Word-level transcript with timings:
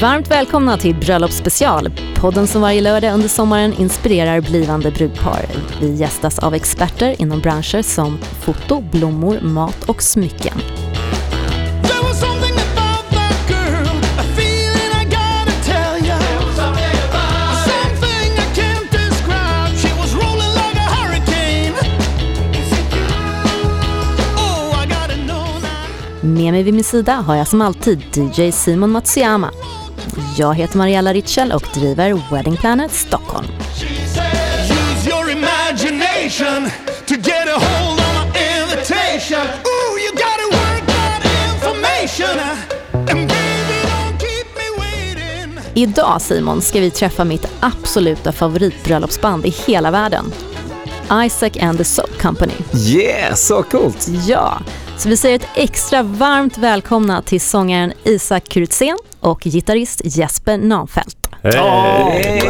Varmt 0.00 0.30
välkomna 0.30 0.78
till 0.78 0.94
Bröllopsspecial, 0.94 1.90
podden 2.16 2.46
som 2.46 2.62
varje 2.62 2.80
lördag 2.80 3.14
under 3.14 3.28
sommaren 3.28 3.72
inspirerar 3.72 4.40
blivande 4.40 4.90
brudpar. 4.90 5.46
Vi 5.80 5.94
gästas 5.94 6.38
av 6.38 6.54
experter 6.54 7.22
inom 7.22 7.40
branscher 7.40 7.82
som 7.82 8.18
foto, 8.18 8.84
blommor, 8.92 9.40
mat 9.40 9.84
och 9.88 10.02
smycken. 10.02 10.58
Med 26.46 26.52
mig 26.52 26.62
vid 26.62 26.74
min 26.74 26.84
sida 26.84 27.12
har 27.12 27.36
jag 27.36 27.48
som 27.48 27.62
alltid 27.62 28.02
DJ 28.14 28.50
Simon 28.52 28.90
Matsuyama. 28.90 29.50
Jag 30.38 30.54
heter 30.54 30.78
Mariella 30.78 31.12
Ritschel 31.12 31.52
och 31.52 31.68
driver 31.74 32.20
Wedding 32.32 32.56
Planet 32.56 32.92
Stockholm. 32.92 33.46
Idag 45.74 46.22
Simon 46.22 46.62
ska 46.62 46.80
vi 46.80 46.90
träffa 46.90 47.24
mitt 47.24 47.48
absoluta 47.60 48.32
favoritbröllopsband 48.32 49.46
i 49.46 49.54
hela 49.66 49.90
världen. 49.90 50.32
Isaac 51.26 51.52
and 51.60 51.78
the 51.78 51.84
Soap 51.84 52.18
Company. 52.20 52.54
Yeah, 52.74 53.34
så 53.34 53.62
coolt! 53.62 54.08
Ja, 54.26 54.60
så 54.98 55.08
vi 55.08 55.16
säger 55.16 55.36
ett 55.36 55.48
extra 55.54 56.02
varmt 56.02 56.58
välkomna 56.58 57.22
till 57.22 57.40
sångaren 57.40 57.92
Isak 58.04 58.48
Kurtzen 58.48 58.96
och 59.20 59.40
gitarrist 59.40 60.00
Jesper 60.04 60.58
Nahnfeldt. 60.58 61.28
Hej! 61.42 62.42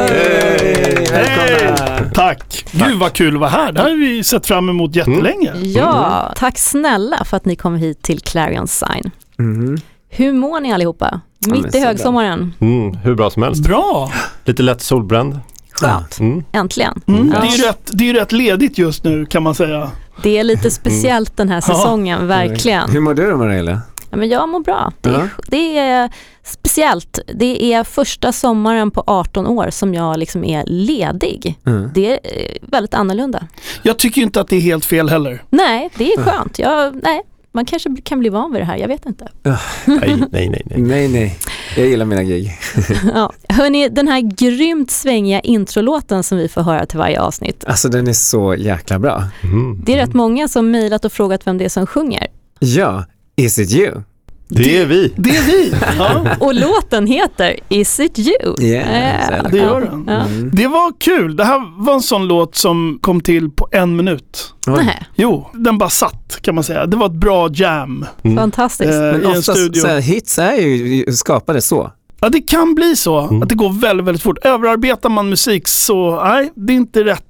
Välkomna! 1.10 2.10
Tack! 2.14 2.64
Gud 2.72 2.98
vad 2.98 3.12
kul 3.12 3.34
att 3.34 3.40
vara 3.40 3.50
här. 3.50 3.72
Det 3.72 3.80
här 3.80 3.88
har 3.90 3.96
vi 3.96 4.24
sett 4.24 4.46
fram 4.46 4.68
emot 4.68 4.96
jättelänge. 4.96 5.52
Ja, 5.56 6.32
tack 6.36 6.58
snälla 6.58 7.24
för 7.24 7.36
att 7.36 7.44
ni 7.44 7.56
kom 7.56 7.76
hit 7.76 8.02
till 8.02 8.20
Clarion 8.20 8.68
Sign. 8.68 9.10
Mhm. 9.36 9.78
Hur 10.08 10.32
mår 10.32 10.60
ni 10.60 10.72
allihopa? 10.72 11.20
Mitt 11.46 11.72
så 11.72 11.78
i 11.78 11.80
högsommaren. 11.80 12.54
Mm, 12.60 12.96
hur 12.96 13.14
bra 13.14 13.30
som 13.30 13.42
helst. 13.42 13.62
Bra! 13.62 14.12
Lite 14.44 14.62
lätt 14.62 14.82
solbränd. 14.82 15.40
Skönt. 15.72 16.18
Mm. 16.20 16.44
Äntligen. 16.52 17.00
Mm. 17.06 17.32
Ja. 17.34 17.40
Det, 17.40 17.46
är 17.46 17.66
rätt, 17.68 17.90
det 17.92 18.10
är 18.10 18.14
rätt 18.14 18.32
ledigt 18.32 18.78
just 18.78 19.04
nu 19.04 19.26
kan 19.26 19.42
man 19.42 19.54
säga. 19.54 19.90
Det 20.22 20.38
är 20.38 20.44
lite 20.44 20.70
speciellt 20.70 21.36
den 21.36 21.48
här 21.48 21.60
säsongen, 21.60 22.26
verkligen. 22.26 22.90
Hur 22.90 23.00
mår 23.00 23.14
du 23.14 23.30
då 23.30 23.36
Mariella? 23.36 23.80
Ja, 24.10 24.16
men 24.16 24.28
jag 24.28 24.48
mår 24.48 24.60
bra. 24.60 24.92
Det 25.00 25.08
är, 25.08 25.12
Ja. 25.12 25.28
det 25.48 25.78
är 25.78 26.10
speciellt. 26.44 27.18
Det 27.34 27.64
är 27.74 27.84
första 27.84 28.32
sommaren 28.32 28.90
på 28.90 29.04
18 29.06 29.46
år 29.46 29.70
som 29.70 29.94
jag 29.94 30.18
liksom 30.18 30.44
är 30.44 30.64
ledig. 30.66 31.58
Mm. 31.66 31.90
Det 31.94 32.10
är 32.12 32.18
eh, 32.22 32.56
väldigt 32.62 32.94
annorlunda. 32.94 33.46
Jag 33.82 33.98
tycker 33.98 34.22
inte 34.22 34.40
att 34.40 34.48
det 34.48 34.56
är 34.56 34.60
helt 34.60 34.84
fel 34.84 35.08
heller. 35.08 35.42
Nej, 35.50 35.90
det 35.96 36.12
är 36.12 36.22
skönt. 36.22 36.58
Jag, 36.58 37.00
nej, 37.02 37.22
man 37.56 37.64
kanske 37.64 37.96
kan 38.04 38.18
bli 38.18 38.28
van 38.28 38.52
vid 38.52 38.60
det 38.60 38.64
här, 38.64 38.76
jag 38.76 38.88
vet 38.88 39.06
inte. 39.06 39.28
Nej, 39.42 39.58
nej, 39.86 40.28
nej. 40.30 40.62
nej. 40.64 40.78
Nej, 40.78 41.08
nej. 41.08 41.38
Jag 41.76 41.86
gillar 41.86 42.04
mina 42.04 42.22
gig. 42.22 42.52
Ja. 43.14 43.32
Hörni, 43.48 43.88
den 43.88 44.08
här 44.08 44.20
grymt 44.20 44.90
svängiga 44.90 45.40
introlåten 45.40 46.22
som 46.22 46.38
vi 46.38 46.48
får 46.48 46.62
höra 46.62 46.86
till 46.86 46.98
varje 46.98 47.20
avsnitt. 47.20 47.64
Alltså 47.66 47.88
den 47.88 48.08
är 48.08 48.12
så 48.12 48.54
jäkla 48.54 48.98
bra. 48.98 49.24
Mm. 49.42 49.82
Det 49.86 49.92
är 49.92 49.96
rätt 49.96 50.14
många 50.14 50.48
som 50.48 50.70
mejlat 50.70 51.04
och 51.04 51.12
frågat 51.12 51.46
vem 51.46 51.58
det 51.58 51.64
är 51.64 51.68
som 51.68 51.86
sjunger. 51.86 52.26
Ja, 52.58 53.04
Is 53.36 53.58
it 53.58 53.72
you? 53.72 54.02
Det 54.48 54.78
är 54.78 54.86
vi. 54.86 55.12
Det 55.16 55.30
är 55.36 55.42
vi! 55.42 55.72
Ja, 55.98 56.26
Och 56.40 56.54
låten 56.54 57.06
heter 57.06 57.56
Is 57.68 58.00
it 58.00 58.18
you? 58.18 58.54
Yeah, 58.60 59.30
jävla 59.30 59.48
det 59.48 59.56
gör 59.58 59.80
den. 59.80 60.04
Ja. 60.08 60.20
Mm. 60.20 60.50
Det 60.52 60.66
var 60.66 60.92
kul. 61.00 61.36
Det 61.36 61.44
här 61.44 61.84
var 61.84 61.94
en 61.94 62.00
sån 62.02 62.28
låt 62.28 62.54
som 62.56 62.98
kom 63.02 63.20
till 63.20 63.50
på 63.50 63.68
en 63.72 63.96
minut. 63.96 64.54
Oj. 64.66 64.74
Nej, 64.84 65.06
Jo, 65.14 65.50
den 65.54 65.78
bara 65.78 65.90
satt 65.90 66.38
kan 66.42 66.54
man 66.54 66.64
säga. 66.64 66.86
Det 66.86 66.96
var 66.96 67.06
ett 67.06 67.12
bra 67.12 67.48
jam 67.52 68.04
Mm. 68.24 68.36
fantastiskt. 68.36 68.92
eh, 68.92 68.98
Men 69.00 69.14
i 69.22 69.24
en 69.24 69.26
oftast 69.26 69.58
studio. 69.58 69.80
så 69.80 69.86
här, 69.86 70.00
hits 70.00 70.38
är 70.38 70.56
ju 70.56 71.12
skapade 71.12 71.60
så. 71.62 71.90
Ja, 72.20 72.28
det 72.28 72.40
kan 72.40 72.74
bli 72.74 72.96
så. 72.96 73.20
Mm. 73.20 73.42
Att 73.42 73.48
det 73.48 73.54
går 73.54 73.72
väldigt, 73.80 74.06
väldigt 74.06 74.22
fort. 74.22 74.38
Överarbetar 74.44 75.08
man 75.08 75.28
musik 75.28 75.68
så, 75.68 76.24
nej, 76.24 76.52
det 76.54 76.72
är 76.72 76.76
inte 76.76 77.04
rätt 77.04 77.25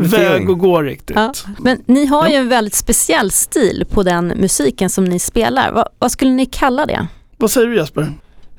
Väg 0.00 0.50
att 0.50 0.58
gå 0.58 0.82
riktigt. 0.82 1.16
Ja. 1.16 1.32
Men 1.58 1.78
ni 1.86 2.06
har 2.06 2.28
ju 2.28 2.34
en 2.34 2.48
väldigt 2.48 2.74
speciell 2.74 3.30
stil 3.30 3.84
på 3.90 4.02
den 4.02 4.26
musiken 4.26 4.90
som 4.90 5.04
ni 5.04 5.18
spelar. 5.18 5.72
Va, 5.72 5.88
vad 5.98 6.10
skulle 6.12 6.30
ni 6.30 6.46
kalla 6.46 6.86
det? 6.86 7.06
Vad 7.36 7.50
säger 7.50 7.66
du 7.66 7.76
Jesper? 7.76 8.02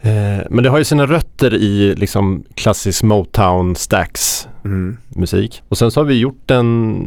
Eh, 0.02 0.12
men 0.50 0.64
det 0.64 0.70
har 0.70 0.78
ju 0.78 0.84
sina 0.84 1.06
rötter 1.06 1.53
i 1.53 1.96
liksom 1.96 2.44
klassisk 2.56 3.03
Motown 3.03 3.76
Stax 3.76 4.48
Mm. 4.66 4.98
musik. 5.09 5.62
Och 5.70 5.78
sen 5.78 5.92
så 5.92 6.00
har 6.00 6.06
vi 6.06 6.14
gjort 6.20 6.42
den 6.46 6.97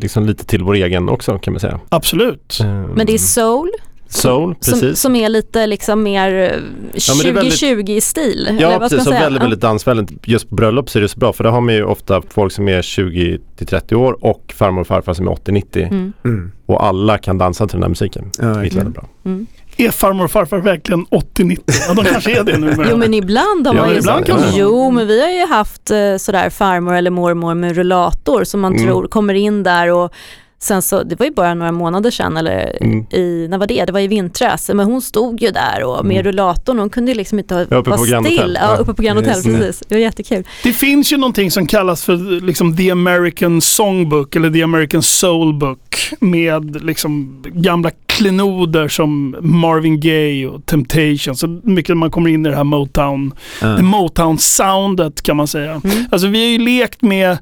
liksom 0.00 0.26
lite 0.26 0.44
till 0.44 0.62
vår 0.62 0.74
egen 0.74 1.08
också 1.08 1.38
kan 1.38 1.52
man 1.52 1.60
säga. 1.60 1.80
Absolut. 1.88 2.58
Eh, 2.60 2.66
Men 2.66 3.06
det 3.06 3.12
är 3.14 3.18
soul, 3.18 3.70
Soul, 4.08 4.54
som, 4.60 4.72
precis. 4.72 5.00
som 5.00 5.16
är 5.16 5.28
lite 5.28 5.66
liksom 5.66 6.02
mer 6.02 6.28
eh, 6.34 6.60
men 6.60 7.18
det 7.22 7.28
är 7.28 7.32
väldigt- 7.32 7.54
2020-stil. 7.60 8.46
eller 8.50 8.62
Ja 8.62 8.78
precis, 8.78 9.04
säga? 9.04 9.20
väldigt, 9.20 9.42
väldigt 9.42 9.60
dansvänligt. 9.60 10.10
Just 10.24 10.48
på 10.48 10.54
bröllop 10.54 10.90
så 10.90 10.98
är 10.98 11.02
det 11.02 11.08
så 11.08 11.18
bra 11.18 11.32
för 11.32 11.44
där 11.44 11.50
har 11.50 11.60
man 11.60 11.74
ju 11.74 11.84
ofta 11.84 12.22
folk 12.30 12.52
som 12.52 12.68
är 12.68 12.82
20 12.82 13.38
till 13.56 13.66
30 13.66 13.94
år 13.96 14.16
och 14.24 14.54
farmor 14.56 14.80
och 14.80 14.86
farfar 14.86 15.14
som 15.14 15.28
är 15.28 15.32
80-90 15.32 15.86
Mm. 15.86 16.12
Mm. 16.24 16.52
och 16.66 16.84
alla 16.86 17.18
kan 17.18 17.38
dansa 17.38 17.66
till 17.66 17.74
den 17.76 17.82
här 17.82 17.88
musiken. 17.88 18.30
Ja, 18.38 18.44
Det 18.44 18.50
är 18.50 18.54
väldigt 18.54 18.94
bra. 18.94 19.08
Mm. 19.24 19.46
Är 19.78 19.90
farmor 19.90 20.24
och 20.24 20.30
farfar 20.30 20.58
verkligen 20.58 21.06
80-90? 21.06 21.58
Ja, 21.88 21.94
de 21.94 22.04
kanske 22.04 22.38
är 22.40 22.44
det 22.44 22.58
nu. 22.58 22.72
Jo 22.90 22.96
men 22.96 23.14
ibland 23.14 23.66
har 23.66 23.74
Ja, 23.74 23.80
man 23.80 23.90
ju 23.90 23.98
ibland 23.98 24.26
kan. 24.26 24.38
Jo 24.54 24.90
men 24.90 25.06
vi 25.06 25.20
har 25.22 25.28
ju 25.30 25.46
haft 25.46 25.90
eh, 25.90 26.16
sådär 26.18 26.50
farmor 26.50 26.94
eller 26.94 27.10
mormor 27.10 27.54
med 27.54 27.76
rullator 27.76 28.44
som 28.44 28.60
man 28.60 28.72
Mm. 28.74 28.86
tror 28.86 29.06
kommer 29.06 29.34
in 29.34 29.62
där 29.62 29.92
och 29.92 30.12
sen 30.58 30.82
så, 30.82 31.02
det 31.02 31.18
var 31.18 31.26
ju 31.26 31.32
bara 31.32 31.54
några 31.54 31.72
månader 31.72 32.10
sedan 32.10 32.36
eller 32.36 32.76
Mm. 32.80 33.06
i, 33.10 33.46
när 33.50 33.58
var 33.58 33.66
det? 33.66 33.84
Det 33.84 33.92
var 33.92 34.00
i 34.00 34.06
vintras. 34.06 34.70
Men 34.74 34.86
hon 34.86 35.02
stod 35.02 35.42
ju 35.42 35.50
där 35.50 35.82
och 35.84 36.04
med 36.06 36.14
Mm. 36.16 36.24
rullatorn, 36.24 36.78
hon 36.78 36.90
kunde 36.90 37.10
ju 37.10 37.16
liksom 37.16 37.38
inte 37.38 37.54
vara 37.70 37.98
still. 37.98 38.14
Hotel. 38.16 38.58
Ja, 38.60 38.76
uppe 38.76 38.94
på 38.94 39.02
Grand 39.02 39.18
Hotel, 39.18 39.42
det. 39.42 39.58
precis. 39.58 39.82
Det 39.88 39.94
var 39.94 40.00
jättekul. 40.00 40.44
Det 40.62 40.72
finns 40.72 41.12
ju 41.12 41.16
någonting 41.16 41.50
som 41.50 41.66
kallas 41.66 42.04
för 42.04 42.40
liksom 42.40 42.76
the 42.76 42.90
American 42.90 43.60
Songbook 43.60 44.36
eller 44.36 44.50
the 44.50 44.62
American 44.62 45.02
Soul 45.02 45.54
Book 45.54 46.12
med 46.20 46.84
liksom 46.84 47.42
gamla 47.54 47.90
klenoder 48.06 48.88
som 48.88 49.36
Marvin 49.40 50.00
Gaye 50.00 50.46
och 50.46 50.66
Temptation. 50.66 51.36
Så 51.36 51.60
mycket 51.62 51.96
man 51.96 52.10
kommer 52.10 52.30
in 52.30 52.46
i 52.46 52.48
det 52.50 52.56
här 52.56 52.64
Motown, 52.64 53.32
det 53.60 53.82
Motown-soundet 53.82 55.22
kan 55.22 55.36
man 55.36 55.46
säga. 55.46 55.80
Mm. 55.84 56.04
Alltså 56.10 56.26
vi 56.28 56.38
har 56.44 56.50
ju 56.50 56.58
lekt 56.58 57.02
med 57.02 57.38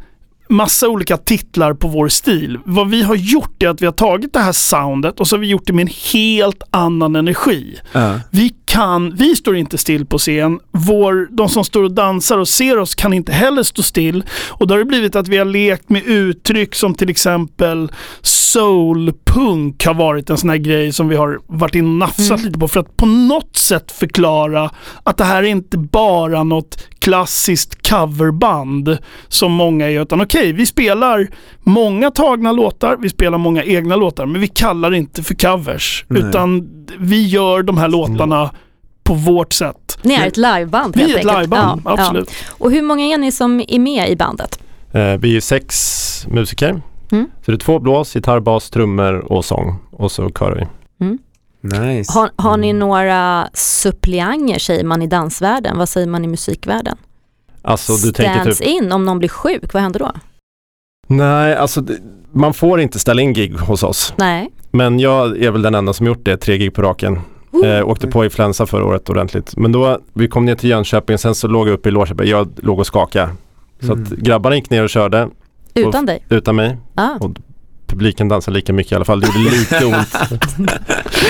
massa 0.54 0.88
olika 0.88 1.16
titlar 1.16 1.74
på 1.74 1.88
vår 1.88 2.08
stil. 2.08 2.58
Vad 2.64 2.90
vi 2.90 3.02
har 3.02 3.14
gjort 3.14 3.62
är 3.62 3.68
att 3.68 3.82
vi 3.82 3.86
har 3.86 3.92
tagit 3.92 4.32
det 4.32 4.40
här 4.40 4.52
soundet 4.52 5.20
och 5.20 5.28
så 5.28 5.36
har 5.36 5.40
vi 5.40 5.46
gjort 5.46 5.66
det 5.66 5.72
med 5.72 5.82
en 5.82 5.94
helt 6.12 6.62
annan 6.70 7.16
energi. 7.16 7.78
Ja. 7.92 8.20
Vi 8.30 8.54
kan, 8.66 9.14
vi 9.14 9.36
står 9.36 9.56
inte 9.56 9.78
still 9.78 10.06
på 10.06 10.18
scen. 10.18 10.60
Vår, 10.70 11.36
de 11.36 11.48
som 11.48 11.64
står 11.64 11.82
och 11.82 11.94
dansar 11.94 12.38
och 12.38 12.48
ser 12.48 12.78
oss 12.78 12.94
kan 12.94 13.12
inte 13.12 13.32
heller 13.32 13.62
stå 13.62 13.82
still. 13.82 14.24
Och 14.48 14.66
då 14.66 14.74
har 14.74 14.78
det 14.78 14.84
blivit 14.84 15.16
att 15.16 15.28
vi 15.28 15.36
har 15.36 15.44
lekt 15.44 15.88
med 15.88 16.02
uttryck 16.04 16.74
som 16.74 16.94
till 16.94 17.10
exempel 17.10 17.92
soulpunk 18.22 19.86
har 19.86 19.94
varit 19.94 20.30
en 20.30 20.38
sån 20.38 20.50
här 20.50 20.56
grej 20.56 20.92
som 20.92 21.08
vi 21.08 21.16
har 21.16 21.40
varit 21.46 21.74
in 21.74 21.84
och 21.86 21.94
nafsat 21.94 22.42
lite 22.42 22.58
på 22.58 22.68
för 22.68 22.80
att 22.80 22.96
på 22.96 23.06
något 23.06 23.56
sätt 23.56 23.92
förklara 23.92 24.70
att 25.02 25.16
det 25.16 25.24
här 25.24 25.42
är 25.42 25.46
inte 25.46 25.78
bara 25.78 26.42
något 26.42 26.78
klassiskt 27.04 27.88
coverband 27.90 28.98
som 29.28 29.52
många 29.52 29.90
är 29.90 30.02
utan 30.02 30.20
okej, 30.20 30.52
vi 30.52 30.66
spelar 30.66 31.28
många 31.60 32.10
tagna 32.10 32.52
låtar, 32.52 32.96
vi 32.96 33.08
spelar 33.08 33.38
många 33.38 33.64
egna 33.64 33.96
låtar 33.96 34.26
men 34.26 34.40
vi 34.40 34.48
kallar 34.48 34.90
det 34.90 34.96
inte 34.96 35.22
för 35.22 35.34
covers 35.34 36.04
Nej. 36.08 36.22
utan 36.22 36.68
vi 36.98 37.26
gör 37.26 37.62
de 37.62 37.78
här 37.78 37.88
låtarna 37.88 38.50
på 39.02 39.14
vårt 39.14 39.52
sätt. 39.52 39.98
Ni 40.02 40.14
är 40.14 40.26
ett 40.26 40.36
liveband 40.36 40.96
Vi 40.96 41.02
helt 41.02 41.14
är 41.14 41.18
ett 41.18 41.40
liveband, 41.40 41.82
Ja, 41.84 41.92
absolut. 41.92 42.30
Ja. 42.30 42.54
Och 42.58 42.70
hur 42.70 42.82
många 42.82 43.04
är 43.04 43.18
ni 43.18 43.32
som 43.32 43.60
är 43.68 43.78
med 43.78 44.10
i 44.10 44.16
bandet? 44.16 44.58
Eh, 44.92 45.14
vi 45.14 45.36
är 45.36 45.40
sex 45.40 46.26
musiker. 46.30 46.82
Mm. 47.12 47.26
Så 47.44 47.50
det 47.50 47.56
är 47.56 47.58
två 47.58 47.78
blås, 47.78 48.14
gitarr, 48.14 48.40
bas, 48.40 48.70
trummor 48.70 49.32
och 49.32 49.44
sång. 49.44 49.78
Och 49.90 50.12
så 50.12 50.30
körar 50.30 50.54
vi. 50.54 50.66
Nice. 51.64 52.12
Har, 52.12 52.30
har 52.36 52.56
ni 52.56 52.72
några 52.72 53.48
suppleanter 53.54 54.58
säger 54.58 54.84
man 54.84 55.02
i 55.02 55.06
dansvärlden? 55.06 55.78
Vad 55.78 55.88
säger 55.88 56.06
man 56.06 56.24
i 56.24 56.28
musikvärlden? 56.28 56.96
Alltså 57.62 57.92
du 57.92 58.12
tänker 58.12 58.52
typ... 58.52 58.60
in 58.60 58.92
om 58.92 59.04
någon 59.04 59.18
blir 59.18 59.28
sjuk, 59.28 59.74
vad 59.74 59.82
händer 59.82 60.00
då? 60.00 60.12
Nej, 61.06 61.56
alltså 61.56 61.84
man 62.32 62.54
får 62.54 62.80
inte 62.80 62.98
ställa 62.98 63.22
in 63.22 63.32
gig 63.32 63.54
hos 63.58 63.82
oss. 63.82 64.14
Nej. 64.16 64.50
Men 64.70 65.00
jag 65.00 65.42
är 65.42 65.50
väl 65.50 65.62
den 65.62 65.74
enda 65.74 65.92
som 65.92 66.06
gjort 66.06 66.24
det, 66.24 66.36
tre 66.36 66.58
gig 66.58 66.74
på 66.74 66.82
raken. 66.82 67.20
Uh. 67.54 67.70
Eh, 67.70 67.88
åkte 67.88 68.06
på 68.06 68.24
influensa 68.24 68.66
förra 68.66 68.84
året 68.84 69.10
ordentligt. 69.10 69.56
Men 69.56 69.72
då, 69.72 69.98
vi 70.12 70.28
kom 70.28 70.44
ner 70.44 70.54
till 70.54 70.70
Jönköping, 70.70 71.18
sen 71.18 71.34
så 71.34 71.48
låg 71.48 71.68
jag 71.68 71.74
uppe 71.74 71.88
i 71.88 71.92
Lårköping, 71.92 72.28
jag 72.28 72.48
låg 72.56 72.78
och 72.78 72.86
skakade. 72.86 73.28
Så 73.80 73.92
Mm. 73.92 74.02
att 74.02 74.10
grabbarna 74.10 74.56
gick 74.56 74.70
ner 74.70 74.82
och 74.82 74.90
körde. 74.90 75.28
Utan 75.74 76.06
dig? 76.06 76.24
Utan 76.28 76.56
mig. 76.56 76.76
Ah. 76.94 77.10
Och 77.20 77.30
publiken 77.94 78.28
dansar 78.28 78.52
lika 78.52 78.72
mycket 78.72 78.92
i 78.92 78.94
alla 78.94 79.04
fall. 79.04 79.20
Det 79.20 79.26
gjorde 79.26 79.56
lite 79.56 79.84
ont. 79.84 80.14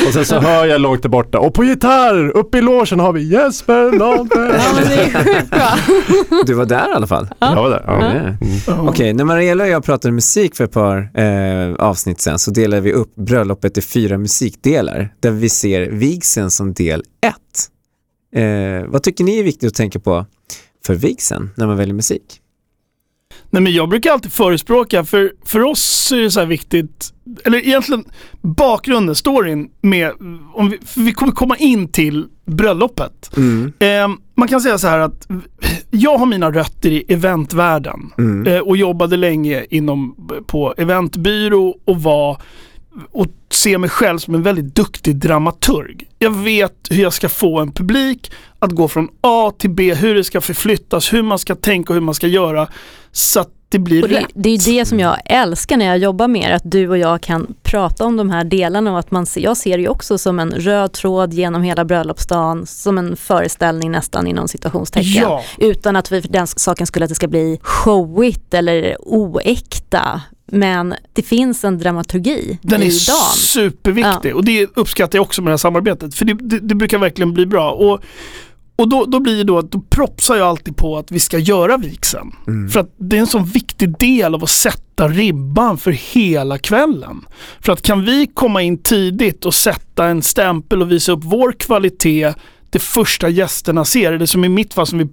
och 0.07 0.13
sen 0.13 0.25
så 0.25 0.39
hör 0.41 0.67
jag 0.67 0.81
långt 0.81 1.03
där 1.03 1.09
borta. 1.09 1.39
Och 1.39 1.55
på 1.55 1.65
gitarr, 1.65 2.29
uppe 2.37 2.59
i 2.59 2.61
logen 2.61 3.01
har 3.01 3.13
vi 3.13 3.23
Jesper 3.23 3.99
Nahlberg. 3.99 4.53
Ja, 4.59 4.65
men 4.75 4.89
det 4.89 4.95
är 4.95 5.25
sjukt 5.25 5.51
bra. 5.51 6.43
Du 6.47 6.55
var 6.55 6.67
där 6.67 6.91
i 6.91 6.95
alla 6.95 7.07
fall. 7.07 7.29
Jag 7.39 7.55
var 7.55 7.71
där. 7.71 7.83
Ja. 7.87 8.01
Ja. 8.01 8.11
Mm. 8.77 8.89
Okej, 8.89 9.13
när 9.13 9.25
Mariella 9.25 9.65
och 9.65 9.71
jag 9.71 9.85
pratade 9.85 10.13
musik 10.13 10.55
för 10.57 10.65
ett 10.65 10.73
par 10.73 11.11
eh, 11.21 11.75
avsnitt 11.75 12.21
sen 12.21 12.39
så 12.39 12.51
delade 12.51 12.83
vi 12.83 12.93
upp 12.93 13.15
bröllopet 13.17 13.79
i 13.79 13.81
fyra 13.83 14.19
musikdelar 14.19 15.09
där 15.21 15.31
vi 15.31 15.49
ser 15.49 15.91
vigseln 15.91 16.51
som 16.51 16.75
del 16.75 17.03
ett. 17.27 17.35
Eh, 18.37 18.87
vad 18.87 19.03
tycker 19.03 19.25
ni 19.25 19.39
är 19.39 19.43
viktigt 19.45 19.69
att 19.69 19.75
tänka 19.75 20.01
på 20.01 20.27
för 20.87 20.95
vigseln 20.95 21.51
när 21.57 21.67
man 21.67 21.77
väljer 21.77 21.95
musik? 21.95 22.41
Nej 23.55 23.63
men 23.63 23.73
jag 23.73 23.89
brukar 23.89 24.13
alltid 24.13 24.33
förespråka, 24.33 25.05
för, 25.05 25.33
för 25.45 25.61
oss 25.63 26.13
är 26.13 26.17
det 26.17 26.31
så 26.31 26.41
här 26.41 26.47
viktigt, 26.47 27.13
eller 27.45 27.59
egentligen 27.59 28.05
bakgrunden, 28.43 29.15
storyn 29.15 29.69
med, 29.81 30.13
om 30.55 30.71
vi, 30.71 30.79
vi 30.97 31.13
kommer 31.13 31.33
komma 31.33 31.57
in 31.57 31.89
till 31.89 32.27
bröllopet. 32.47 33.31
Mm. 33.37 33.73
Eh, 33.79 34.17
man 34.37 34.49
kan 34.49 34.61
säga 34.61 34.79
så 34.79 34.89
här 34.89 34.99
att 34.99 35.29
jag 35.91 36.19
har 36.19 36.27
mina 36.27 36.51
rötter 36.51 36.91
i 36.91 37.05
eventvärlden 37.09 38.01
Mm. 38.19 38.47
eh, 38.47 38.59
och 38.59 38.77
jobbade 38.77 39.17
länge 39.17 39.67
inom, 39.71 40.15
på 40.47 40.75
eventbyrå 40.77 41.77
och 41.85 42.03
var 42.03 42.41
och 43.11 43.27
ser 43.51 43.79
mig 43.79 43.91
själv 43.91 44.19
som 44.19 44.35
en 44.35 44.43
väldigt 44.43 44.75
duktig 44.75 45.17
dramaturg. 45.17 46.09
Jag 46.19 46.31
vet 46.31 46.89
hur 46.91 47.03
jag 47.03 47.13
ska 47.13 47.29
få 47.29 47.61
en 47.61 47.73
publik 47.73 48.33
att 48.59 48.71
gå 48.71 48.89
från 48.89 49.09
A 49.21 49.53
till 49.59 49.71
B, 49.71 49.95
hur 49.95 50.15
det 50.15 50.25
ska 50.25 50.41
förflyttas, 50.41 51.13
hur 51.13 51.23
man 51.23 51.39
ska 51.39 51.55
tänka 51.55 51.93
och 51.93 51.95
hur 51.95 52.01
man 52.01 52.15
ska 52.15 52.27
göra 52.27 52.69
så 53.13 53.41
att 53.41 53.54
det 53.75 53.79
blir 53.79 54.03
Och 54.03 54.09
det, 54.09 54.21
rätt. 54.21 54.27
det 54.35 54.51
är 54.51 54.79
det 54.79 54.85
som 54.85 55.01
jag 55.01 55.17
älskar 55.25 55.77
när 55.77 55.87
jag 55.87 55.99
jobbar 55.99 56.29
med 56.29 56.43
er, 56.51 56.55
att 56.55 56.63
du 56.71 56.89
och 56.89 56.99
jag 56.99 57.21
kan 57.21 57.55
prata 57.63 58.05
om 58.05 58.17
de 58.17 58.31
här 58.31 58.45
delarna 58.45 58.93
och 58.93 58.99
att 58.99 59.11
man 59.11 59.27
ser, 59.27 59.41
jag 59.41 59.57
ser 59.57 59.77
det 59.77 59.83
ju 59.83 59.89
också 59.89 60.19
som 60.19 60.39
en 60.41 60.51
röd 60.53 60.93
tråd 60.93 61.33
genom 61.35 61.63
hela 61.63 61.85
bröllopsdagen, 61.85 62.67
som 62.67 62.99
en 62.99 63.17
föreställning 63.17 63.91
nästan 63.91 64.27
inom 64.27 64.49
citationstecken. 64.49 65.23
Ja. 65.23 65.43
Utan 65.59 65.97
att 65.97 66.13
vi 66.13 66.23
för 66.23 66.29
den 66.29 66.47
saken 66.47 66.87
skulle 66.87 67.05
att 67.05 67.09
det 67.09 67.15
ska 67.15 67.29
bli 67.29 67.59
showigt 67.63 68.55
eller 68.55 68.97
oäkta. 69.01 70.21
Men 70.47 70.95
det 71.13 71.23
finns 71.23 71.65
en 71.65 71.79
dramaturgi 71.79 72.59
Den 72.63 72.83
i 72.83 72.87
är 72.87 73.07
dagen. 73.07 73.37
superviktig 73.37 74.37
och 74.37 74.45
det 74.45 74.67
uppskattar 74.75 75.19
jag 75.19 75.23
också 75.23 75.43
med 75.43 75.49
det 75.51 75.53
här 75.53 75.57
samarbetet. 75.57 76.15
För 76.15 76.25
det, 76.25 76.35
det, 76.35 76.59
det 76.61 76.75
brukar 76.75 76.99
verkligen 76.99 77.33
bli 77.35 77.47
bra. 77.47 77.71
Och, 77.71 78.01
och 78.77 78.89
då, 78.89 79.05
då 79.05 79.21
blir 79.21 79.37
det 79.37 79.45
då 79.45 79.59
att 79.59 79.73
då 79.73 79.81
propsar 79.81 80.37
jag 80.37 80.49
alltid 80.49 80.77
på 80.77 80.99
att 80.99 81.13
vi 81.13 81.21
ska 81.21 81.39
göra 81.39 81.77
vigseln. 81.77 82.33
För 82.73 82.81
att 82.81 82.95
det 82.97 83.17
är 83.17 83.21
en 83.21 83.27
sån 83.27 83.45
viktig 83.45 83.99
del 83.99 84.35
av 84.35 84.43
att 84.43 84.51
sätta 84.51 85.09
ribban 85.09 85.79
för 85.79 85.91
hela 85.93 86.59
kvällen. 86.59 87.25
För 87.61 87.73
att 87.73 87.83
kan 87.83 88.05
vi 88.05 88.27
komma 88.27 88.63
in 88.63 88.79
tidigt 88.79 89.45
och 89.45 89.55
sätta 89.55 90.07
en 90.07 90.23
stämpel 90.23 90.83
och 90.83 90.93
visa 90.93 91.13
upp 91.13 91.25
vår 91.25 91.53
kvalitet 91.53 92.35
det 92.71 92.79
första 92.79 93.29
gästerna 93.29 93.85
ser, 93.85 94.13
eller 94.13 94.27
som 94.27 94.45
i 94.45 94.49
mitt 94.49 94.75
fall 94.75 94.87
som, 94.87 94.99
vi, 94.99 95.09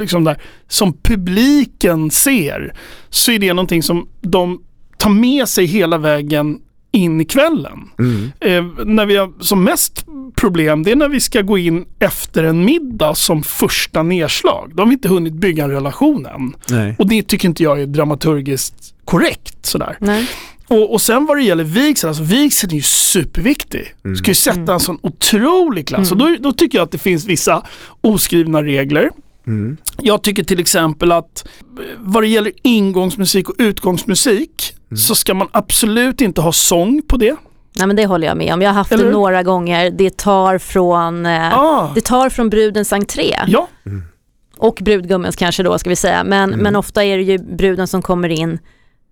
liksom 0.00 0.24
där, 0.24 0.42
som 0.68 0.92
publiken 0.92 2.10
ser, 2.10 2.74
så 3.10 3.32
är 3.32 3.38
det 3.38 3.52
någonting 3.52 3.82
som 3.82 4.08
de 4.20 4.62
tar 4.98 5.10
med 5.10 5.48
sig 5.48 5.66
hela 5.66 5.98
vägen 5.98 6.58
in 6.92 7.20
i 7.20 7.24
kvällen. 7.24 7.90
Mm. 7.98 8.32
Eh, 8.40 8.84
när 8.84 9.06
vi 9.06 9.16
har 9.16 9.32
som 9.40 9.64
mest 9.64 10.06
problem, 10.34 10.82
det 10.82 10.90
är 10.90 10.96
när 10.96 11.08
vi 11.08 11.20
ska 11.20 11.42
gå 11.42 11.58
in 11.58 11.84
efter 11.98 12.44
en 12.44 12.64
middag 12.64 13.14
som 13.14 13.42
första 13.42 14.02
nedslag. 14.02 14.72
Då 14.74 14.82
har 14.82 14.86
vi 14.86 14.92
inte 14.92 15.08
hunnit 15.08 15.32
bygga 15.32 15.64
en 15.64 15.70
relation 15.70 16.26
än. 16.26 16.54
Nej. 16.70 16.96
Och 16.98 17.08
det 17.08 17.22
tycker 17.22 17.48
inte 17.48 17.62
jag 17.62 17.80
är 17.80 17.86
dramaturgiskt 17.86 18.94
korrekt. 19.04 19.66
Sådär. 19.66 19.96
Nej. 20.00 20.28
Och, 20.68 20.92
och 20.92 21.00
sen 21.00 21.26
vad 21.26 21.36
det 21.36 21.42
gäller 21.42 21.64
vigseln, 21.64 22.08
alltså 22.08 22.22
vigseln 22.22 22.72
är 22.72 22.76
ju 22.76 22.82
superviktig. 22.82 23.94
Du 24.02 24.16
ska 24.16 24.30
ju 24.30 24.34
sätta 24.34 24.72
en 24.72 24.80
sån 24.80 24.98
otrolig 25.02 25.88
klass. 25.88 26.12
Och 26.12 26.18
då, 26.18 26.36
då 26.40 26.52
tycker 26.52 26.78
jag 26.78 26.84
att 26.84 26.92
det 26.92 26.98
finns 26.98 27.24
vissa 27.24 27.62
oskrivna 28.00 28.62
regler. 28.62 29.10
Mm. 29.46 29.76
Jag 30.02 30.22
tycker 30.22 30.44
till 30.44 30.60
exempel 30.60 31.12
att 31.12 31.48
eh, 31.78 31.84
vad 31.98 32.22
det 32.22 32.28
gäller 32.28 32.52
ingångsmusik 32.62 33.48
och 33.48 33.54
utgångsmusik 33.58 34.75
så 34.96 35.14
ska 35.14 35.34
man 35.34 35.48
absolut 35.52 36.20
inte 36.20 36.40
ha 36.40 36.52
sång 36.52 37.02
på 37.08 37.16
det. 37.16 37.36
Nej 37.78 37.86
men 37.86 37.96
det 37.96 38.06
håller 38.06 38.26
jag 38.26 38.36
med 38.36 38.54
om. 38.54 38.62
Jag 38.62 38.68
har 38.70 38.74
haft 38.74 38.92
Eller 38.92 39.04
det 39.04 39.10
några 39.10 39.42
gånger. 39.42 39.90
Det 39.90 40.16
tar 40.16 40.58
från, 40.58 41.26
eh, 41.26 41.58
Ah, 41.58 41.92
det 41.94 42.00
tar 42.00 42.30
från 42.30 42.50
brudens 42.50 42.92
entré. 42.92 43.36
ja, 43.46 43.68
Och 44.56 44.78
brudgummens 44.82 45.36
kanske 45.36 45.62
då 45.62 45.78
ska 45.78 45.90
vi 45.90 45.96
säga. 45.96 46.24
Men, 46.24 46.50
men 46.50 46.76
ofta 46.76 47.04
är 47.04 47.16
det 47.16 47.22
ju 47.22 47.38
bruden 47.38 47.86
som 47.86 48.02
kommer 48.02 48.28
in 48.28 48.58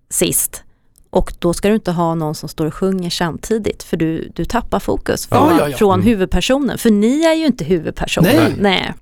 sist. 0.09 0.63
Och 1.09 1.33
då 1.39 1.53
ska 1.53 1.67
du 1.69 1.75
inte 1.75 1.91
ha 1.91 2.15
någon 2.15 2.35
som 2.35 2.49
står 2.49 2.65
och 2.65 2.73
sjunger 2.73 3.09
samtidigt 3.09 3.83
för 3.83 3.97
du, 3.97 4.31
du 4.35 4.45
tappar 4.45 4.79
fokus 4.79 5.27
från, 5.27 5.37
Ja, 5.49 5.55
ja, 5.59 5.69
ja. 5.69 5.77
från 5.77 6.01
huvudpersonen. 6.01 6.77
För 6.77 6.89
ni 6.91 7.23
är 7.25 7.33
ju 7.33 7.45
inte 7.45 7.63
huvudpersonen. 7.63 8.35
Nej. 8.35 8.53
Nej. 8.59 8.93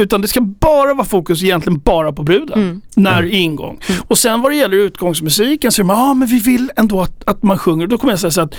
Utan 0.00 0.20
det 0.20 0.28
ska 0.28 0.40
bara 0.40 0.94
vara 0.94 1.06
fokus 1.06 1.42
egentligen 1.42 1.78
bara 1.78 2.12
på 2.12 2.22
bruden. 2.22 2.58
Mm. 2.58 2.80
När 2.96 3.24
i 3.24 3.36
ingång. 3.36 3.80
Och 4.08 4.18
sen 4.18 4.42
vad 4.42 4.52
det 4.52 4.56
gäller 4.56 4.76
utgångsmusiken 4.76 5.72
så 5.72 5.82
är 5.82 5.86
det 5.86 5.92
ja 5.92 6.10
ah, 6.10 6.14
men 6.14 6.28
vi 6.28 6.38
vill 6.38 6.70
ändå 6.76 7.00
att, 7.00 7.28
att 7.28 7.42
man 7.42 7.58
sjunger. 7.58 7.86
Då 7.86 7.98
kommer 7.98 8.12
jag 8.12 8.20
säga 8.20 8.30
så 8.30 8.40
att 8.40 8.54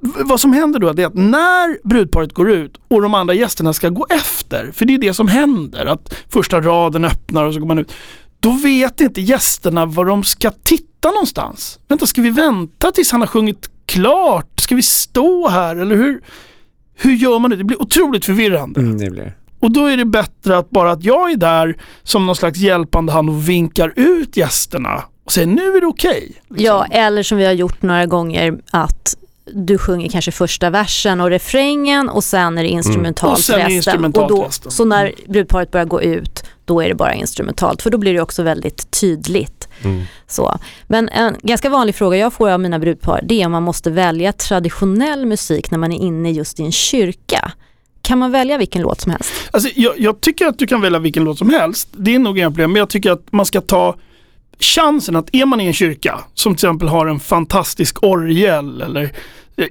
vad 0.00 0.40
som 0.40 0.52
händer 0.52 0.80
då 0.80 0.92
det 0.92 1.02
är 1.02 1.06
att 1.06 1.14
när 1.14 1.88
brudparet 1.88 2.32
går 2.32 2.50
ut 2.50 2.80
och 2.88 3.02
de 3.02 3.14
andra 3.14 3.34
gästerna 3.34 3.72
ska 3.72 3.88
gå 3.88 4.06
efter, 4.10 4.70
för 4.72 4.84
det 4.84 4.94
är 4.94 4.98
det 4.98 5.14
som 5.14 5.28
händer, 5.28 5.86
att 5.86 6.14
första 6.28 6.60
raden 6.60 7.04
öppnar 7.04 7.44
och 7.44 7.54
så 7.54 7.60
går 7.60 7.66
man 7.66 7.78
ut. 7.78 7.92
Då 8.40 8.50
vet 8.50 9.00
inte 9.00 9.20
gästerna 9.20 9.86
var 9.86 10.04
de 10.04 10.24
ska 10.24 10.50
titta 10.50 11.10
någonstans. 11.10 11.78
Vänta, 11.88 12.06
ska 12.06 12.22
vi 12.22 12.30
vänta 12.30 12.92
tills 12.92 13.12
han 13.12 13.20
har 13.20 13.28
sjungit 13.28 13.70
klart? 13.86 14.60
Ska 14.60 14.74
vi 14.74 14.82
stå 14.82 15.48
här 15.48 15.76
eller 15.76 15.96
hur? 15.96 16.20
Hur 16.94 17.12
gör 17.12 17.38
man 17.38 17.50
det? 17.50 17.56
Det 17.56 17.64
blir 17.64 17.82
otroligt 17.82 18.24
förvirrande. 18.24 18.80
Mm, 18.80 18.98
det 18.98 19.10
blir. 19.10 19.36
Och 19.62 19.72
då 19.72 19.86
är 19.86 19.96
det 19.96 20.04
bättre 20.04 20.56
att 20.56 20.70
bara 20.70 20.90
att 20.90 21.04
jag 21.04 21.30
är 21.32 21.36
där 21.36 21.76
som 22.02 22.26
någon 22.26 22.36
slags 22.36 22.58
hjälpande 22.58 23.12
hand 23.12 23.28
och 23.30 23.48
vinkar 23.48 23.92
ut 23.96 24.36
gästerna 24.36 25.04
och 25.24 25.32
säger 25.32 25.46
nu 25.46 25.76
är 25.76 25.80
det 25.80 25.86
okej. 25.86 26.32
liksom. 26.48 26.66
Ja, 26.66 26.84
eller 26.90 27.22
som 27.22 27.38
vi 27.38 27.44
har 27.44 27.52
gjort 27.52 27.82
några 27.82 28.06
gånger 28.06 28.58
att 28.70 29.16
du 29.54 29.78
sjunger 29.78 30.08
kanske 30.08 30.32
första 30.32 30.70
versen 30.70 31.20
och 31.20 31.30
refrängen 31.30 32.08
och 32.08 32.24
sen 32.24 32.58
är 32.58 32.62
det 32.62 32.68
instrumentalt 32.68 33.38
Och 33.38 33.44
sen 33.44 33.54
är 33.54 33.58
det 33.58 33.64
resten. 33.64 33.76
instrumentalt 33.76 34.30
och 34.30 34.38
då, 34.38 34.44
resten. 34.44 34.72
Så 34.72 34.84
när 34.84 35.12
brudparet 35.28 35.70
börjar 35.70 35.86
gå 35.86 36.02
ut, 36.02 36.44
då 36.64 36.80
är 36.82 36.88
det 36.88 36.94
bara 36.94 37.14
instrumentalt. 37.14 37.82
För 37.82 37.90
då 37.90 37.98
blir 37.98 38.14
det 38.14 38.20
också 38.20 38.42
väldigt 38.42 38.90
tydligt. 39.00 39.68
Mm. 39.84 40.02
Så. 40.26 40.58
Men 40.86 41.08
en 41.08 41.36
ganska 41.42 41.68
vanlig 41.68 41.94
fråga 41.94 42.16
jag 42.16 42.32
får 42.32 42.50
av 42.50 42.60
mina 42.60 42.78
brudpar, 42.78 43.20
det 43.22 43.42
är 43.42 43.46
om 43.46 43.52
man 43.52 43.62
måste 43.62 43.90
välja 43.90 44.32
traditionell 44.32 45.26
musik 45.26 45.70
när 45.70 45.78
man 45.78 45.92
är 45.92 45.98
inne 46.00 46.30
just 46.30 46.60
i 46.60 46.62
en 46.62 46.72
kyrka. 46.72 47.52
Kan 48.02 48.18
man 48.18 48.30
välja 48.30 48.58
vilken 48.58 48.82
låt 48.82 49.00
som 49.00 49.12
helst? 49.12 49.32
Alltså, 49.50 49.68
jag, 49.76 49.94
jag 49.98 50.20
tycker 50.20 50.46
att 50.46 50.58
du 50.58 50.66
kan 50.66 50.80
välja 50.80 50.98
vilken 50.98 51.24
låt 51.24 51.38
som 51.38 51.50
helst. 51.50 51.88
Det 51.92 52.14
är 52.14 52.18
nog 52.18 52.38
inga 52.38 52.50
problem. 52.50 52.72
Men 52.72 52.78
jag 52.80 52.88
tycker 52.90 53.10
att 53.12 53.32
man 53.32 53.46
ska 53.46 53.60
ta 53.60 53.96
chansen 54.60 55.16
att 55.16 55.28
är 55.32 55.46
man 55.46 55.60
i 55.60 55.66
en 55.66 55.72
kyrka 55.72 56.20
som 56.34 56.54
till 56.54 56.66
exempel 56.66 56.88
har 56.88 57.06
en 57.06 57.20
fantastisk 57.20 58.02
orgel 58.02 58.82
eller 58.82 59.12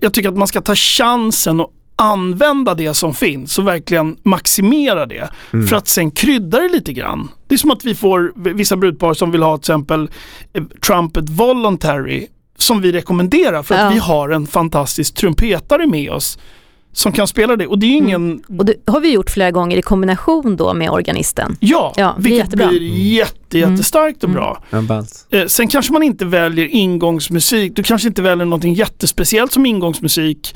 jag 0.01 0.13
tycker 0.13 0.29
att 0.29 0.37
man 0.37 0.47
ska 0.47 0.61
ta 0.61 0.75
chansen 0.75 1.59
och 1.59 1.73
använda 1.95 2.73
det 2.73 2.93
som 2.93 3.13
finns 3.13 3.59
och 3.59 3.67
verkligen 3.67 4.17
maximera 4.23 5.05
det. 5.05 5.29
För 5.69 5.73
att 5.75 5.87
sen 5.87 6.11
krydda 6.11 6.59
det 6.59 6.69
lite 6.69 6.93
grann. 6.93 7.27
Det 7.47 7.55
är 7.55 7.57
som 7.59 7.71
att 7.71 7.85
vi 7.85 7.95
får 7.95 8.33
vissa 8.53 8.75
brudpar 8.75 9.13
som 9.13 9.31
vill 9.31 9.43
ha 9.43 9.57
till 9.57 9.61
exempel 9.61 10.09
eh, 10.53 10.63
Trumpet 10.85 11.29
Voluntary 11.29 12.27
som 12.57 12.81
vi 12.81 12.91
rekommenderar 12.91 13.63
för 13.63 13.75
att 13.75 13.81
Ja. 13.81 13.89
vi 13.89 13.97
har 13.99 14.29
en 14.29 14.47
fantastisk 14.47 15.15
trumpetare 15.15 15.87
med 15.87 16.11
oss 16.11 16.39
som 16.93 17.11
kan 17.11 17.27
spela 17.27 17.55
det. 17.55 17.67
Och 17.67 17.79
det 17.79 17.85
är 17.85 17.97
ingen 17.97 18.43
Och 18.57 18.65
det 18.65 18.73
har 18.87 18.99
vi 19.01 19.11
gjort 19.13 19.29
flera 19.29 19.51
gånger 19.51 19.77
i 19.77 19.81
kombination 19.81 20.55
då 20.55 20.73
med 20.73 20.89
organisten. 20.89 21.57
Ja, 21.59 21.93
Ja, 21.97 22.15
det 22.17 22.19
är 22.19 22.23
vilket 22.23 22.37
jättebra. 22.45 22.67
blir 22.67 22.81
jätte, 23.13 23.57
jättestarkt 23.59 24.23
och 24.23 24.29
bra. 24.29 24.63
Ballt. 24.81 25.27
Eh, 25.31 25.45
sen 25.45 25.67
kanske 25.67 25.93
man 25.93 26.03
inte 26.03 26.25
väljer 26.25 26.67
ingångsmusik. 26.67 27.75
Du 27.75 27.83
kanske 27.83 28.07
inte 28.07 28.21
väljer 28.21 28.45
någonting 28.45 28.73
jättespeciellt 28.73 29.51
som 29.51 29.65
ingångsmusik. 29.65 30.55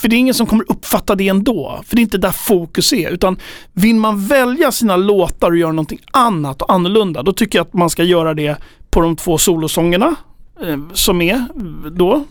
För 0.00 0.08
det 0.08 0.16
är 0.16 0.18
ingen 0.18 0.34
som 0.34 0.46
kommer 0.46 0.64
uppfatta 0.70 1.14
det 1.14 1.28
ändå. 1.28 1.80
För 1.86 1.96
det 1.96 2.00
är 2.00 2.02
inte 2.02 2.18
där 2.18 2.30
fokus 2.30 2.92
är. 2.92 3.10
Utan 3.10 3.36
vill 3.72 3.94
man 3.94 4.26
välja 4.26 4.72
sina 4.72 4.96
låtar 4.96 5.50
och 5.50 5.56
göra 5.56 5.72
någonting 5.72 6.00
annat 6.12 6.62
och 6.62 6.72
annorlunda. 6.72 7.22
Då 7.22 7.32
tycker 7.32 7.58
jag 7.58 7.66
att 7.66 7.74
man 7.74 7.90
ska 7.90 8.04
göra 8.04 8.34
det 8.34 8.56
på 8.90 9.00
de 9.00 9.16
två 9.16 9.38
solosångerna. 9.38 10.14
Eh, 10.62 10.78
som 10.92 11.22
är 11.22 11.46
då 11.90 12.24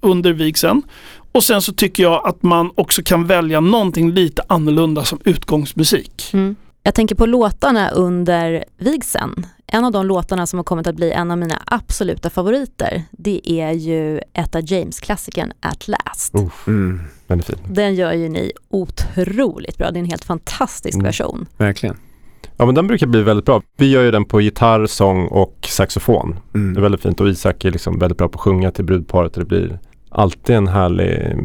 under 0.00 0.32
vigseln. 0.32 0.82
Och 1.34 1.44
sen 1.44 1.62
så 1.62 1.72
tycker 1.72 2.02
jag 2.02 2.26
att 2.28 2.42
man 2.42 2.70
också 2.74 3.02
kan 3.02 3.26
välja 3.26 3.60
någonting 3.60 4.10
lite 4.12 4.42
annorlunda 4.46 5.04
som 5.04 5.18
utgångsmusik. 5.24 6.30
Mm. 6.32 6.56
Jag 6.82 6.94
tänker 6.94 7.14
på 7.14 7.26
låtarna 7.26 7.90
under 7.90 8.64
vigseln. 8.78 9.46
En 9.66 9.84
av 9.84 9.92
de 9.92 10.06
låtarna 10.06 10.46
som 10.46 10.58
har 10.58 10.64
kommit 10.64 10.86
att 10.86 10.94
bli 10.96 11.10
en 11.12 11.30
av 11.30 11.38
mina 11.38 11.62
absoluta 11.66 12.30
favoriter, 12.30 13.02
det 13.10 13.40
är 13.50 13.72
ju 13.72 14.20
Etta 14.34 14.60
James-klassikern 14.60 15.52
At 15.60 15.88
Last. 15.88 16.34
Oh, 16.34 16.50
Mm, 16.66 17.00
den 17.26 17.38
är 17.38 17.42
fin. 17.42 17.56
Den 17.68 17.94
gör 17.94 18.12
ju 18.12 18.28
ni 18.28 18.52
otroligt 18.70 19.78
bra, 19.78 19.90
det 19.90 19.98
är 19.98 20.00
en 20.00 20.06
helt 20.10 20.24
fantastisk 20.24 20.94
Mm. 20.94 21.04
version. 21.04 21.46
verkligen. 21.56 21.96
Ja 22.56 22.66
men 22.66 22.74
den 22.74 22.86
brukar 22.86 23.06
bli 23.06 23.22
väldigt 23.22 23.46
bra. 23.46 23.62
Vi 23.76 23.90
gör 23.90 24.02
ju 24.02 24.10
den 24.10 24.24
på 24.24 24.40
gitarr, 24.40 24.86
sång 24.86 25.26
och 25.26 25.68
saxofon. 25.70 26.36
Det 26.52 26.58
är 26.58 26.62
Mm. 26.62 26.82
väldigt 26.82 27.00
fint 27.02 27.20
och 27.20 27.28
Isak 27.28 27.64
är 27.64 27.70
liksom 27.70 27.98
väldigt 27.98 28.18
bra 28.18 28.28
på 28.28 28.34
att 28.38 28.40
sjunga 28.40 28.70
till 28.70 28.84
brudparet 28.84 29.32
och 29.36 29.38
det 29.38 29.46
blir 29.48 29.78
alltid 30.14 30.56
en 30.56 30.68
härlig, 30.68 31.36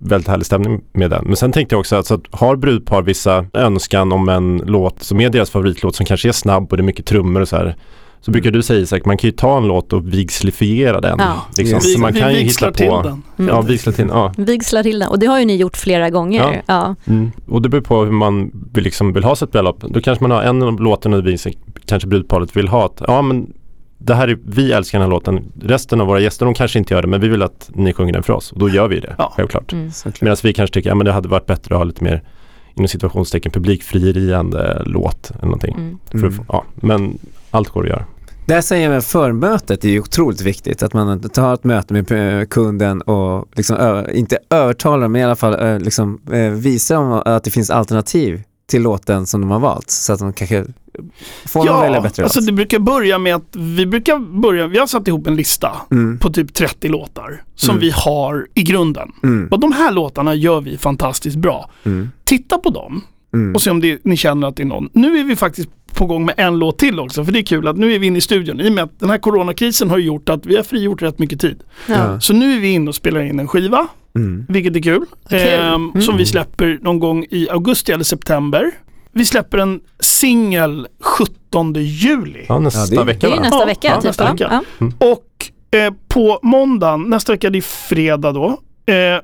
väldigt 0.00 0.28
härlig 0.28 0.46
stämning 0.46 0.80
med 0.92 1.10
den. 1.10 1.24
Men 1.24 1.36
sen 1.36 1.52
tänkte 1.52 1.74
jag 1.74 1.80
också 1.80 1.96
att, 1.96 2.06
så 2.06 2.14
att 2.14 2.22
har 2.30 2.56
brudpar 2.56 3.02
vissa 3.02 3.46
önskan 3.54 4.12
om 4.12 4.28
en 4.28 4.62
låt 4.66 5.02
som 5.02 5.20
är 5.20 5.30
deras 5.30 5.50
favoritlåt 5.50 5.96
som 5.96 6.06
kanske 6.06 6.28
är 6.28 6.32
snabb 6.32 6.70
och 6.70 6.76
det 6.76 6.80
är 6.80 6.84
mycket 6.84 7.06
trummor 7.06 7.40
och 7.40 7.48
så 7.48 7.56
här. 7.56 7.76
Så 8.20 8.30
brukar 8.30 8.50
du 8.50 8.62
säga 8.62 8.80
Isak, 8.80 9.04
man 9.04 9.16
kan 9.16 9.28
ju 9.28 9.36
ta 9.36 9.56
en 9.56 9.68
låt 9.68 9.92
och 9.92 10.14
vigslifiera 10.14 11.00
den. 11.00 11.18
Ja. 11.18 11.34
Liksom. 11.56 11.74
Yes. 11.74 11.94
Så 11.94 12.00
man 12.00 12.12
kan 12.12 12.28
vi 12.28 12.34
ju 12.34 12.40
hitta 12.40 12.66
på. 12.66 12.72
till 12.72 12.86
den. 12.86 13.22
Mm. 13.38 13.54
Ja, 13.54 13.60
vigsla 13.60 13.92
till 13.92 14.06
ja. 14.08 14.32
Vigslar 14.36 14.82
till 14.82 14.98
den. 14.98 15.08
Och 15.08 15.18
det 15.18 15.26
har 15.26 15.38
ju 15.38 15.44
ni 15.44 15.56
gjort 15.56 15.76
flera 15.76 16.10
gånger. 16.10 16.62
Ja. 16.66 16.94
Mm. 17.06 17.30
Och 17.48 17.62
det 17.62 17.68
beror 17.68 17.82
på 17.82 18.04
hur 18.04 18.12
man 18.12 18.50
vill, 18.72 18.84
liksom, 18.84 19.12
vill 19.12 19.24
ha 19.24 19.36
sitt 19.36 19.52
bröllop. 19.52 19.80
Då 19.80 20.00
kanske 20.00 20.24
man 20.24 20.30
har 20.30 20.42
en 20.42 20.62
av 20.62 20.80
låtarna 20.80 21.16
och 21.16 21.26
vi, 21.26 21.36
kanske 21.86 22.08
brudparet 22.08 22.56
vill 22.56 22.68
ha 22.68 22.86
att, 22.86 23.02
ja 23.06 23.22
men 23.22 23.52
det 23.98 24.14
här 24.14 24.28
är, 24.28 24.38
vi 24.46 24.72
älskar 24.72 24.98
den 24.98 25.06
här 25.06 25.10
låten. 25.10 25.52
Resten 25.62 26.00
av 26.00 26.06
våra 26.06 26.20
gäster, 26.20 26.44
de 26.44 26.54
kanske 26.54 26.78
inte 26.78 26.94
gör 26.94 27.02
det, 27.02 27.08
men 27.08 27.20
vi 27.20 27.28
vill 27.28 27.42
att 27.42 27.70
ni 27.74 27.92
sjunger 27.92 28.12
den 28.12 28.22
för 28.22 28.32
oss. 28.32 28.52
Och 28.52 28.58
då 28.58 28.68
gör 28.68 28.88
vi 28.88 29.00
det, 29.00 29.14
Ja. 29.18 29.32
självklart. 29.36 29.72
Mm. 29.72 29.90
Såklart. 29.90 30.20
Medan 30.20 30.36
vi 30.42 30.52
kanske 30.52 30.74
tycker, 30.74 30.90
ja 30.90 30.94
men 30.94 31.04
det 31.06 31.12
hade 31.12 31.28
varit 31.28 31.46
bättre 31.46 31.74
att 31.74 31.78
ha 31.78 31.84
lite 31.84 32.04
mer 32.04 32.22
inom 32.74 32.88
situationstecken 32.88 33.52
publikfrieriande 33.52 34.82
låt 34.86 35.30
eller 35.30 35.44
någonting. 35.44 35.74
Mm. 35.74 35.98
För 36.10 36.30
få- 36.30 36.44
ja, 36.48 36.64
men 36.74 37.18
allt 37.50 37.68
går 37.68 37.82
att 37.82 37.88
göra. 37.88 38.04
Där 38.46 38.60
säger 38.60 38.92
jag 38.92 39.04
förmötet 39.04 39.84
är 39.84 39.88
ju 39.88 40.00
otroligt 40.00 40.40
viktigt. 40.40 40.82
Att 40.82 40.92
man 40.92 41.20
tar 41.20 41.54
ett 41.54 41.64
möte 41.64 41.94
med 41.94 42.40
eh, 42.40 42.46
kunden 42.46 43.02
och 43.02 43.48
liksom, 43.56 44.04
inte 44.12 44.38
övertalar 44.50 45.08
men 45.08 45.20
i 45.20 45.24
alla 45.24 45.36
fall 45.36 45.54
ö, 45.54 45.78
liksom, 45.78 46.20
eh, 46.32 46.50
visar 46.50 46.94
dem 46.94 47.22
att 47.24 47.44
det 47.44 47.50
finns 47.50 47.70
alternativ 47.70 48.42
till 48.68 48.82
låten 48.82 49.26
som 49.26 49.40
de 49.40 49.50
har 49.50 49.58
valt. 49.58 49.90
Så 49.90 50.12
att 50.12 50.18
de 50.18 50.32
kanske 50.32 50.64
får 51.46 51.66
ja, 51.66 51.80
välja 51.80 52.00
bättre 52.00 52.22
alltså 52.22 52.40
låt. 52.40 52.46
det 52.46 52.52
brukar 52.52 52.78
börja 52.78 53.18
med 53.18 53.34
att 53.34 53.56
vi 53.56 53.86
brukar 53.86 54.18
börja, 54.40 54.66
vi 54.66 54.78
har 54.78 54.86
satt 54.86 55.08
ihop 55.08 55.26
en 55.26 55.36
lista 55.36 55.70
Mm, 55.90 56.18
på 56.18 56.30
typ 56.30 56.54
30 56.54 56.88
låtar 56.88 57.42
som 57.54 57.70
Mm. 57.70 57.80
vi 57.80 57.90
har 57.94 58.46
i 58.54 58.62
grunden. 58.62 59.12
mm, 59.22 59.48
Och 59.50 59.60
de 59.60 59.72
här 59.72 59.92
låtarna 59.92 60.34
gör 60.34 60.60
vi 60.60 60.78
fantastiskt 60.78 61.36
bra. 61.36 61.70
mm, 61.84 62.10
Titta 62.24 62.58
på 62.58 62.70
dem 62.70 63.00
mm. 63.34 63.54
och 63.54 63.62
se 63.62 63.70
om 63.70 63.80
det, 63.80 63.98
ni 64.04 64.16
känner 64.16 64.48
att 64.48 64.56
det 64.56 64.62
är 64.62 64.66
någon. 64.66 64.88
Nu 64.92 65.18
är 65.18 65.24
vi 65.24 65.36
faktiskt 65.36 65.68
på 65.94 66.06
gång 66.06 66.24
med 66.26 66.34
en 66.38 66.58
låt 66.58 66.78
till 66.78 67.00
också, 67.00 67.24
för 67.24 67.32
det 67.32 67.38
är 67.38 67.42
kul 67.42 67.68
att 67.68 67.76
nu 67.76 67.94
är 67.94 67.98
vi 67.98 68.06
inne 68.06 68.18
i 68.18 68.20
studion. 68.20 68.60
I 68.60 68.68
och 68.68 68.72
med 68.72 68.84
att 68.84 69.00
den 69.00 69.10
här 69.10 69.18
coronakrisen 69.18 69.90
har 69.90 69.98
gjort 69.98 70.28
att 70.28 70.46
vi 70.46 70.56
har 70.56 70.62
frigjort 70.62 71.02
rätt 71.02 71.18
mycket 71.18 71.40
tid. 71.40 71.62
Ja. 71.88 72.20
Så 72.20 72.32
nu 72.32 72.56
är 72.56 72.60
vi 72.60 72.68
inne 72.68 72.88
och 72.88 72.94
spelar 72.94 73.20
in 73.20 73.40
en 73.40 73.48
skiva, 73.48 73.86
Mm. 74.18 74.46
vilket 74.48 74.76
är 74.76 74.80
kul. 74.82 75.04
Kul. 75.28 75.38
Ehm, 75.38 75.74
Mm. 75.90 76.02
Som 76.02 76.16
vi 76.16 76.26
släpper 76.26 76.78
någon 76.82 76.98
gång 76.98 77.26
i 77.30 77.48
augusti 77.50 77.92
eller 77.92 78.04
september. 78.04 78.70
Vi 79.12 79.24
släpper 79.24 79.58
en 79.58 79.80
singel 80.00 80.86
17 81.00 81.74
juli. 81.74 82.44
Ja, 82.48 82.58
nästa 82.58 82.80
Ja, 82.80 82.86
det 82.90 82.96
är- 82.96 83.04
vecka 83.14 83.28
Det 83.28 83.34
är 83.36 83.40
nästa 83.40 83.66
vecka. 83.66 83.88
ja, 83.88 83.94
typ, 83.96 84.04
nästa 84.04 84.32
vecka. 84.32 84.62
Ja. 84.78 84.86
Och 85.12 85.78
eh, 85.78 85.92
på 86.08 86.38
måndagen, 86.42 87.02
nästa 87.02 87.32
vecka 87.32 87.50
det 87.50 87.58
är 87.58 87.62
fredag 87.62 88.32
då. 88.32 88.46
Eh, 88.92 89.20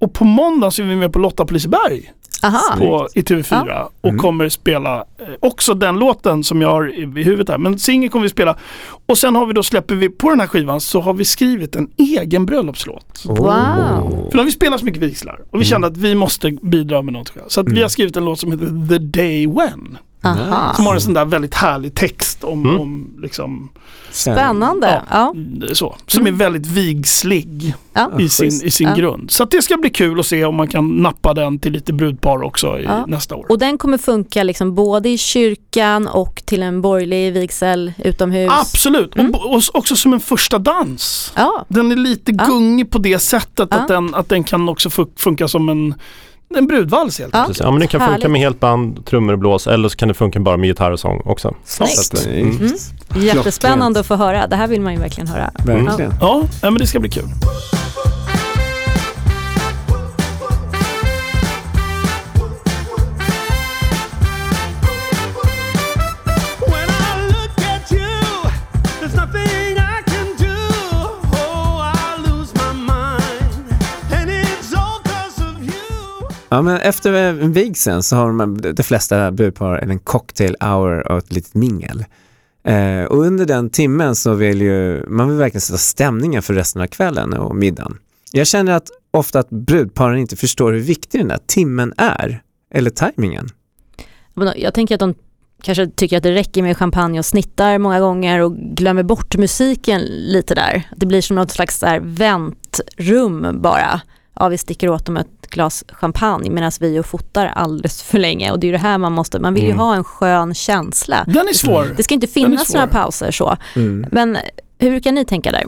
och 0.00 0.12
på 0.12 0.24
måndag 0.24 0.70
så 0.70 0.82
är 0.82 0.86
vi 0.86 0.96
med 0.96 1.12
på 1.12 1.18
Lotta 1.18 1.44
på 1.44 1.54
Liseberg 1.54 2.12
Aha. 2.42 2.76
på, 2.78 3.08
i 3.14 3.20
TV4 3.22 3.86
och 4.00 4.08
Mm. 4.08 4.18
kommer 4.20 4.48
spela 4.48 4.96
eh, 4.96 5.26
också 5.40 5.74
den 5.74 5.98
låten 5.98 6.44
som 6.44 6.62
jag 6.62 6.68
har 6.68 6.94
i, 6.98 7.00
huvudet 7.22 7.48
här. 7.48 7.58
Men 7.58 7.78
singeln 7.78 8.10
kommer 8.10 8.22
vi 8.22 8.28
spela. 8.28 8.56
Och 9.06 9.18
sen 9.18 9.36
har 9.36 9.46
vi 9.46 9.52
då 9.52 9.62
släpper 9.62 9.94
vi 9.94 10.08
på 10.08 10.30
den 10.30 10.40
här 10.40 10.46
skivan 10.46 10.80
så 10.80 11.00
har 11.00 11.14
vi 11.14 11.24
skrivit 11.24 11.76
en 11.76 11.88
egen 11.96 12.46
bröllopslåt. 12.46 13.22
Wow. 13.24 13.36
För 13.38 14.32
då 14.32 14.38
har 14.38 14.44
vi 14.44 14.52
spelat 14.52 14.80
så 14.80 14.86
mycket 14.86 15.02
vigslar 15.02 15.40
och 15.50 15.60
vi 15.60 15.64
kände 15.64 15.86
att 15.86 15.96
vi 15.96 16.14
måste 16.14 16.50
bidra 16.62 17.02
med 17.02 17.12
något. 17.12 17.32
Så 17.48 17.60
att 17.60 17.68
vi 17.68 17.82
har 17.82 17.88
skrivit 17.88 18.16
en 18.16 18.24
låt 18.24 18.40
som 18.40 18.52
heter 18.52 18.88
The 18.88 18.98
Day 18.98 19.46
When. 19.46 19.98
Aha. 20.22 20.74
Som 20.74 20.86
har 20.86 20.94
en 20.94 21.00
sån 21.00 21.14
där 21.14 21.24
väldigt 21.24 21.54
härlig 21.54 21.94
text 21.94 22.44
om, 22.44 22.64
Mm. 22.64 22.80
om 22.80 23.14
liksom 23.22 23.68
Spännande. 24.10 25.02
Ja. 25.10 25.34
så. 25.72 25.96
Som 26.06 26.26
är 26.26 26.32
väldigt 26.32 26.66
vigslig 26.66 27.74
Ja. 27.92 28.10
i 28.20 28.28
sin, 28.28 28.46
i 28.64 28.70
sin 28.70 28.88
Ja. 28.88 28.94
grund. 28.94 29.30
Så 29.30 29.42
att 29.42 29.50
det 29.50 29.62
ska 29.62 29.76
bli 29.76 29.90
kul 29.90 30.20
att 30.20 30.26
se 30.26 30.44
om 30.44 30.54
man 30.56 30.68
kan 30.68 30.88
nappa 31.02 31.34
den 31.34 31.58
till 31.58 31.72
lite 31.72 31.92
brudpar 31.92 32.42
också 32.42 32.78
i 32.78 32.84
Ja. 32.84 33.06
nästa 33.06 33.36
år. 33.36 33.46
Och 33.48 33.58
den 33.58 33.78
kommer 33.78 33.98
funka 33.98 34.42
liksom 34.42 34.74
både 34.74 35.08
i 35.08 35.18
kyrkan 35.18 36.06
och 36.08 36.42
till 36.44 36.62
en 36.62 36.80
borgerlig 36.82 37.32
vigsel 37.32 37.92
utomhus. 38.04 38.50
Absolut, 38.60 39.16
Mm. 39.16 39.34
och, 39.34 39.54
och 39.54 39.62
också 39.72 39.96
som 39.96 40.12
en 40.12 40.20
första 40.20 40.58
dans. 40.58 41.32
Ja, 41.36 41.64
Den 41.68 41.92
är 41.92 41.96
lite 41.96 42.32
Ja. 42.38 42.44
gungig 42.46 42.90
på 42.90 42.98
det 42.98 43.18
sättet 43.18 43.68
Ja. 43.70 43.76
att, 43.76 43.88
den, 43.88 44.14
att 44.14 44.28
den 44.28 44.44
kan 44.44 44.68
också 44.68 44.88
fu- 44.88 45.12
funka 45.16 45.48
som 45.48 45.68
en, 45.68 45.94
en 46.56 46.66
brudvals 46.66 47.18
helt 47.18 47.30
Ja. 47.34 47.40
enkelt. 47.40 47.60
Ja 47.60 47.70
men 47.70 47.80
det 47.80 47.86
kan 47.86 48.00
funka 48.00 48.12
Härligt. 48.12 48.30
med 48.30 48.40
helt 48.40 48.60
band, 48.60 49.06
trummor 49.06 49.32
och 49.32 49.38
blås 49.38 49.66
eller 49.66 49.88
så 49.88 49.96
kan 49.96 50.08
det 50.08 50.14
funka 50.14 50.40
bara 50.40 50.56
med 50.56 50.66
gitarr 50.66 50.90
och 50.90 51.00
sång 51.00 51.22
också. 51.24 51.54
snyggt. 51.64 51.92
Så 51.94 52.16
att, 52.16 52.26
mm. 52.26 52.50
Mm. 52.58 52.72
Jättespännande 53.26 54.00
att 54.00 54.06
få 54.06 54.16
höra. 54.16 54.46
Det 54.46 54.56
här 54.56 54.68
vill 54.68 54.80
man 54.80 54.92
ju 54.92 54.98
verkligen 55.00 55.28
höra. 55.28 55.50
Verkligen. 55.64 56.12
Ja, 56.20 56.42
ja, 56.62 56.70
men 56.70 56.74
det 56.74 56.86
ska 56.86 57.00
bli 57.00 57.10
kul. 57.10 57.24
Ja, 76.48 76.62
men 76.62 76.76
efter 76.76 77.32
vigseln 77.32 78.02
så 78.02 78.16
har 78.16 78.26
de, 78.26 78.60
de 78.74 78.82
flesta 78.82 79.30
brudpar 79.32 79.78
en 79.78 79.98
cocktail 79.98 80.56
hour 80.60 81.12
och 81.12 81.18
ett 81.18 81.32
litet 81.32 81.54
mingel. 81.54 82.04
Eh, 82.64 83.04
och 83.04 83.18
under 83.18 83.46
den 83.46 83.70
timmen 83.70 84.14
så 84.14 84.34
vill 84.34 84.60
ju, 84.62 85.06
man 85.08 85.28
vill 85.28 85.38
verkligen 85.38 85.60
sätta 85.60 85.78
stämningen 85.78 86.42
för 86.42 86.54
resten 86.54 86.82
av 86.82 86.86
kvällen 86.86 87.32
och 87.32 87.56
middagen. 87.56 87.98
Jag 88.32 88.46
känner 88.46 88.72
att 88.72 88.90
ofta 89.10 89.38
att 89.38 89.50
brudparen 89.50 90.18
inte 90.18 90.36
förstår 90.36 90.72
hur 90.72 90.80
viktig 90.80 91.20
den 91.20 91.28
där 91.28 91.40
timmen 91.46 91.94
är, 91.96 92.42
eller 92.74 92.90
tajmingen. 92.90 93.48
Jag 94.56 94.74
tänker 94.74 94.94
att 94.94 95.00
de 95.00 95.14
kanske 95.62 95.86
tycker 95.86 96.16
att 96.16 96.22
det 96.22 96.34
räcker 96.34 96.62
med 96.62 96.76
champagne 96.76 97.18
och 97.18 97.26
snittar 97.26 97.78
många 97.78 98.00
gånger 98.00 98.40
och 98.40 98.56
glömmer 98.56 99.02
bort 99.02 99.36
musiken 99.36 100.00
lite 100.06 100.54
där. 100.54 100.88
Det 100.96 101.06
blir 101.06 101.22
som 101.22 101.36
något 101.36 101.50
slags 101.50 101.80
där 101.80 102.00
väntrum 102.00 103.62
bara. 103.62 104.00
Ja, 104.34 104.48
vi 104.48 104.58
sticker 104.58 104.88
åt 104.88 105.06
dem 105.06 105.16
ett 105.16 105.37
glas 105.50 105.84
champagne 105.88 106.50
medan 106.50 106.72
vi 106.80 106.98
och 106.98 107.06
fotar 107.06 107.46
alldeles 107.46 108.02
för 108.02 108.18
länge 108.18 108.50
och 108.50 108.58
det 108.60 108.64
är 108.66 108.68
ju 108.68 108.72
det 108.72 108.78
här 108.78 108.98
man 108.98 109.12
måste, 109.12 109.40
man 109.40 109.54
vill 109.54 109.62
ju 109.62 109.68
Mm. 109.68 109.78
ha 109.78 109.94
en 109.94 110.04
skön 110.04 110.54
känsla. 110.54 111.24
Den 111.26 111.48
är 111.48 111.52
svår. 111.52 111.94
Det 111.96 112.02
ska 112.02 112.14
inte 112.14 112.26
finnas 112.26 112.74
några 112.74 112.86
pauser 112.86 113.30
så. 113.30 113.56
Mm. 113.76 114.06
Men 114.12 114.38
hur 114.78 114.90
brukar 114.90 115.12
ni 115.12 115.24
tänka 115.24 115.52
där? 115.52 115.64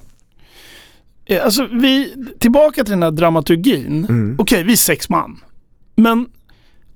Eh, 1.27 1.45
Alltså, 1.45 1.67
vi, 1.73 2.15
tillbaka 2.39 2.85
till 2.85 2.91
den 2.91 3.03
här 3.03 3.11
dramaturgin. 3.11 4.05
Mm. 4.09 4.37
Okej, 4.39 4.63
vi 4.65 4.73
är 4.73 4.77
sex 4.77 5.09
man. 5.09 5.41
Men 5.95 6.27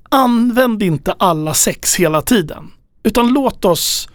använd 0.09 0.83
inte 0.83 1.13
alla 1.13 1.55
sex 1.55 1.95
hela 1.97 2.23
tiden. 2.23 2.71
Utan 3.03 3.29
låt 3.29 3.65
oss 3.65 4.09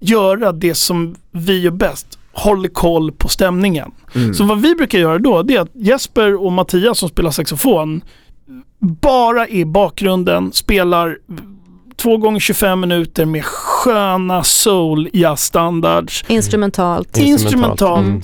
göra 0.00 0.52
det 0.52 0.74
som 0.74 1.16
vi 1.30 1.60
gör 1.60 1.70
bäst. 1.70 2.13
Håll 2.34 2.68
koll 2.68 3.12
på 3.12 3.28
stämningen. 3.28 3.90
Mm. 4.14 4.34
Så 4.34 4.44
vad 4.44 4.60
vi 4.60 4.74
brukar 4.74 4.98
göra 4.98 5.18
då, 5.18 5.42
det 5.42 5.56
är 5.56 5.60
att 5.60 5.70
Jesper 5.74 6.44
och 6.44 6.52
Mattias 6.52 6.98
som 6.98 7.08
spelar 7.08 7.30
saxofon 7.30 8.02
bara 8.78 9.48
i 9.48 9.64
bakgrunden 9.64 10.52
spelar 10.52 11.18
två 11.96 12.16
gånger 12.16 12.40
25 12.40 12.80
minuter 12.80 13.24
med 13.24 13.44
sköna 13.44 14.44
soul 14.44 15.10
standards 15.36 16.24
Instrumentalt. 16.28 17.16
Instrumentalt. 17.16 18.04
Mm. 18.04 18.22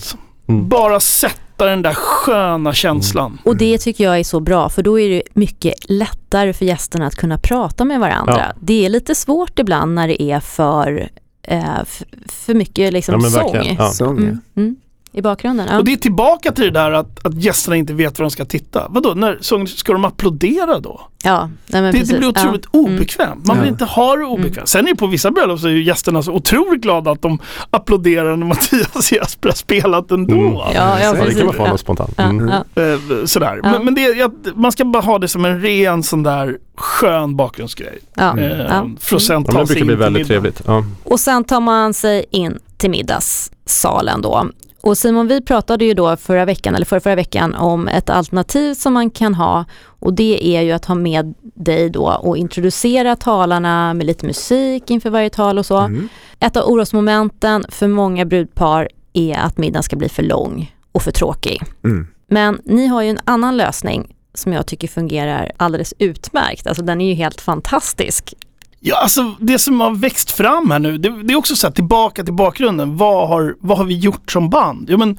Mm. 0.48 0.68
Bara 0.68 1.00
sätta 1.00 1.66
den 1.66 1.82
där 1.82 1.94
sköna 1.94 2.72
känslan. 2.72 3.38
Och 3.44 3.56
det 3.56 3.78
tycker 3.78 4.04
jag 4.04 4.18
är 4.18 4.24
så 4.24 4.40
bra 4.40 4.68
för 4.68 4.82
då 4.82 5.00
är 5.00 5.08
det 5.08 5.22
mycket 5.34 5.74
lättare 5.90 6.52
för 6.52 6.64
gästerna 6.64 7.06
att 7.06 7.14
kunna 7.14 7.38
prata 7.38 7.84
med 7.84 8.00
varandra. 8.00 8.34
Ja. 8.38 8.54
Det 8.60 8.86
är 8.86 8.88
lite 8.88 9.14
svårt 9.14 9.58
ibland 9.58 9.94
när 9.94 10.08
det 10.08 10.22
är 10.22 10.40
för, 10.40 11.08
eh, 11.50 11.84
för 12.28 12.54
mycket 12.54 12.92
liksom 12.92 13.20
Ja, 13.20 13.30
sång. 13.30 13.54
Ja. 13.78 13.90
Sång, 13.90 14.16
ja. 14.16 14.22
mm, 14.22 14.40
mm, 14.56 14.76
i 15.12 15.22
bakgrunden. 15.22 15.68
Ja. 15.70 15.78
Och 15.78 15.84
det 15.84 15.92
är 15.92 15.96
tillbaka 15.96 16.52
till 16.52 16.64
det 16.64 16.70
där 16.70 16.90
att, 16.92 17.26
att 17.26 17.34
gästerna 17.34 17.76
inte 17.76 17.92
vet 17.94 18.18
var 18.18 18.24
de 18.24 18.30
ska 18.30 18.44
titta. 18.44 18.86
Vadå, 18.90 19.14
när 19.14 19.38
sång, 19.40 19.66
ska 19.66 19.92
de 19.92 20.04
applådera 20.04 20.78
då? 20.80 21.00
ja, 21.24 21.50
nej 21.66 21.82
men 21.82 21.84
Det, 21.84 21.98
precis. 21.98 22.08
det 22.08 22.18
blir 22.18 22.28
otroligt 22.28 22.66
ja. 22.72 22.78
Mm. 22.78 22.94
obekvämt. 22.94 23.46
Man 23.46 23.56
vill 23.56 23.66
Ja. 23.66 23.72
inte 23.72 23.84
ha 23.84 24.16
det 24.16 24.24
obekvämt. 24.24 24.68
Sen 24.68 24.86
är 24.86 24.90
det 24.90 24.96
på 24.96 25.06
vissa 25.06 25.30
bröllop 25.30 25.60
så 25.60 25.66
är 25.66 25.72
ju 25.72 25.82
gästerna 25.82 26.22
så 26.22 26.32
otroligt 26.32 26.80
glada 26.82 27.10
att 27.10 27.22
de 27.22 27.38
applåderar 27.70 28.36
när 28.36 28.46
Mattias 28.46 28.96
och 28.96 29.12
Jesper 29.12 29.48
har 29.48 29.56
spelat 29.56 30.10
ändå. 30.10 30.34
Mm. 30.34 30.52
Ja, 30.54 30.70
ja, 30.74 31.00
Ja, 31.00 31.24
det 31.24 31.34
kan 31.34 31.46
man 31.46 31.54
få 31.54 31.66
Ja. 31.66 31.76
spontant. 31.76 32.18
Mm. 32.18 32.48
ja. 32.74 32.82
Eh, 32.82 32.98
sådär. 33.24 33.60
Ja. 33.62 33.70
Men, 33.70 33.84
men 33.84 33.94
det, 33.94 34.00
jag, 34.02 34.32
man 34.54 34.72
ska 34.72 34.84
bara 34.84 35.02
ha 35.02 35.18
det 35.18 35.28
som 35.28 35.44
en 35.44 35.60
ren 35.62 36.02
sån 36.02 36.22
där 36.22 36.58
skön 36.76 37.36
bakgrundsgrej. 37.36 37.98
Ja. 38.14 38.38
Eh, 38.38 38.58
Ja. 38.60 38.86
För 39.00 39.16
att 39.16 39.22
sen 39.22 39.34
Ja, 39.34 39.38
men 39.40 39.44
ta 39.54 39.60
det 39.60 39.66
sig 39.66 39.74
brukar 39.76 39.76
bli 39.76 39.82
in 39.82 39.88
till 39.88 39.96
väldigt 39.96 40.26
trevligt. 40.26 40.62
Ja. 40.66 40.84
Och 41.04 41.20
sen 41.20 41.44
tar 41.44 41.60
man 41.60 41.94
sig 41.94 42.24
in 42.30 42.58
till 42.76 42.90
middagssalen 42.90 44.22
då. 44.22 44.46
Och 44.80 44.98
Simon, 44.98 45.26
vi 45.26 45.40
pratade 45.40 45.84
ju 45.84 45.94
då 45.94 46.16
förra 46.16 46.44
veckan, 46.44 46.74
eller 46.74 46.86
förra, 46.86 47.00
förra 47.00 47.14
veckan, 47.14 47.54
om 47.54 47.88
ett 47.88 48.10
alternativ 48.10 48.74
som 48.74 48.92
man 48.92 49.10
kan 49.10 49.34
ha 49.34 49.64
och 49.84 50.12
det 50.12 50.56
är 50.56 50.62
ju 50.62 50.72
att 50.72 50.84
ha 50.84 50.94
med 50.94 51.34
dig 51.40 51.90
då 51.90 52.06
och 52.22 52.36
introducera 52.36 53.16
talarna 53.16 53.94
med 53.94 54.06
lite 54.06 54.26
musik 54.26 54.90
inför 54.90 55.10
varje 55.10 55.30
tal 55.30 55.58
och 55.58 55.66
så. 55.66 55.78
Mm. 55.78 56.08
Ett 56.40 56.56
av 56.56 56.64
orosmomenten 56.64 57.64
för 57.68 57.88
många 57.88 58.24
brudpar 58.24 58.88
är 59.12 59.38
att 59.38 59.58
middagen 59.58 59.82
ska 59.82 59.96
bli 59.96 60.08
för 60.08 60.22
lång 60.22 60.74
och 60.92 61.02
för 61.02 61.10
tråkig. 61.10 61.62
Mm. 61.84 62.06
Men 62.26 62.60
ni 62.64 62.86
har 62.86 63.02
ju 63.02 63.08
en 63.10 63.20
annan 63.24 63.56
lösning 63.56 64.16
som 64.34 64.52
jag 64.52 64.66
tycker 64.66 64.88
fungerar 64.88 65.52
alldeles 65.56 65.94
utmärkt. 65.98 66.66
Alltså 66.66 66.82
den 66.82 67.00
är 67.00 67.08
ju 67.08 67.14
helt 67.14 67.40
fantastisk. 67.40 68.34
Ja, 68.80 68.96
alltså 68.96 69.34
det 69.40 69.58
som 69.58 69.80
har 69.80 69.94
växt 69.94 70.30
fram 70.30 70.70
här 70.70 70.78
nu, 70.78 70.98
det, 70.98 71.22
det 71.22 71.32
är 71.32 71.36
också 71.36 71.56
så 71.56 71.66
här 71.66 71.74
tillbaka 71.74 72.24
till 72.24 72.34
bakgrunden. 72.34 72.96
Vad 72.96 73.28
har, 73.28 73.56
vad 73.60 73.78
har 73.78 73.84
vi 73.84 73.98
gjort 73.98 74.32
som 74.32 74.50
band? 74.50 74.90
Jo 74.90 74.98
men 74.98 75.18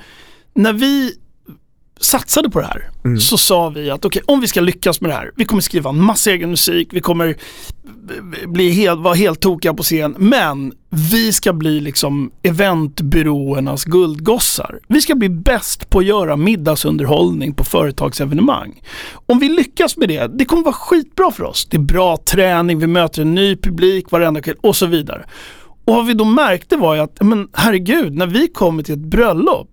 när 0.54 0.74
vi 0.74 1.14
satsade 2.02 2.50
på 2.50 2.60
det 2.60 2.66
här 2.66 2.90
Mm. 3.06 3.20
så 3.20 3.38
sa 3.38 3.70
vi 3.70 3.90
att 3.90 4.06
okej, 4.06 4.22
om 4.26 4.42
vi 4.42 4.48
ska 4.48 4.62
lyckas 4.62 5.02
med 5.02 5.10
det 5.12 5.16
här, 5.16 5.32
vi 5.36 5.46
kommer 5.46 5.62
skriva 5.62 5.90
en 5.90 6.04
massa 6.04 6.32
egen 6.32 6.50
musik, 6.50 6.90
vi 6.92 7.02
kommer 7.02 7.36
bli 8.48 8.72
helt, 8.72 9.00
vara 9.00 9.14
helt 9.14 9.40
tokiga 9.40 9.74
på 9.74 9.84
scen, 9.84 10.16
men 10.18 10.74
vi 11.12 11.34
ska 11.34 11.54
bli 11.54 11.80
liksom 11.80 12.32
eventbyråernas 12.44 13.86
guldgossar. 13.86 14.80
Vi 14.88 15.02
ska 15.02 15.16
bli 15.16 15.30
bäst 15.30 15.90
på 15.90 16.00
att 16.00 16.06
göra 16.06 16.38
middagsunderhållning 16.38 17.54
på 17.54 17.64
företagsevenemang. 17.64 18.82
Om 19.26 19.40
vi 19.40 19.50
lyckas 19.50 19.98
med 19.98 20.10
det, 20.10 20.38
det 20.38 20.46
kommer 20.46 20.64
vara 20.64 20.74
skitbra 20.74 21.32
för 21.32 21.44
oss. 21.44 21.68
Det 21.70 21.78
är 21.78 21.82
bra 21.82 22.18
träning, 22.18 22.80
vi 22.80 22.88
möter 22.88 23.22
en 23.22 23.36
ny 23.36 23.56
publik 23.56 24.12
varenda 24.12 24.42
kväll 24.42 24.58
och 24.62 24.76
så 24.76 24.86
vidare. 24.86 25.26
Och 25.86 25.96
vad 25.96 26.06
vi 26.06 26.14
då 26.14 26.26
märkte 26.26 26.78
var 26.78 26.96
ju 26.96 27.02
att, 27.02 27.22
men 27.22 27.48
herregud, 27.54 28.14
när 28.14 28.28
vi 28.28 28.48
kommer 28.48 28.84
till 28.84 28.94
ett 28.94 29.00
bröllop 29.12 29.68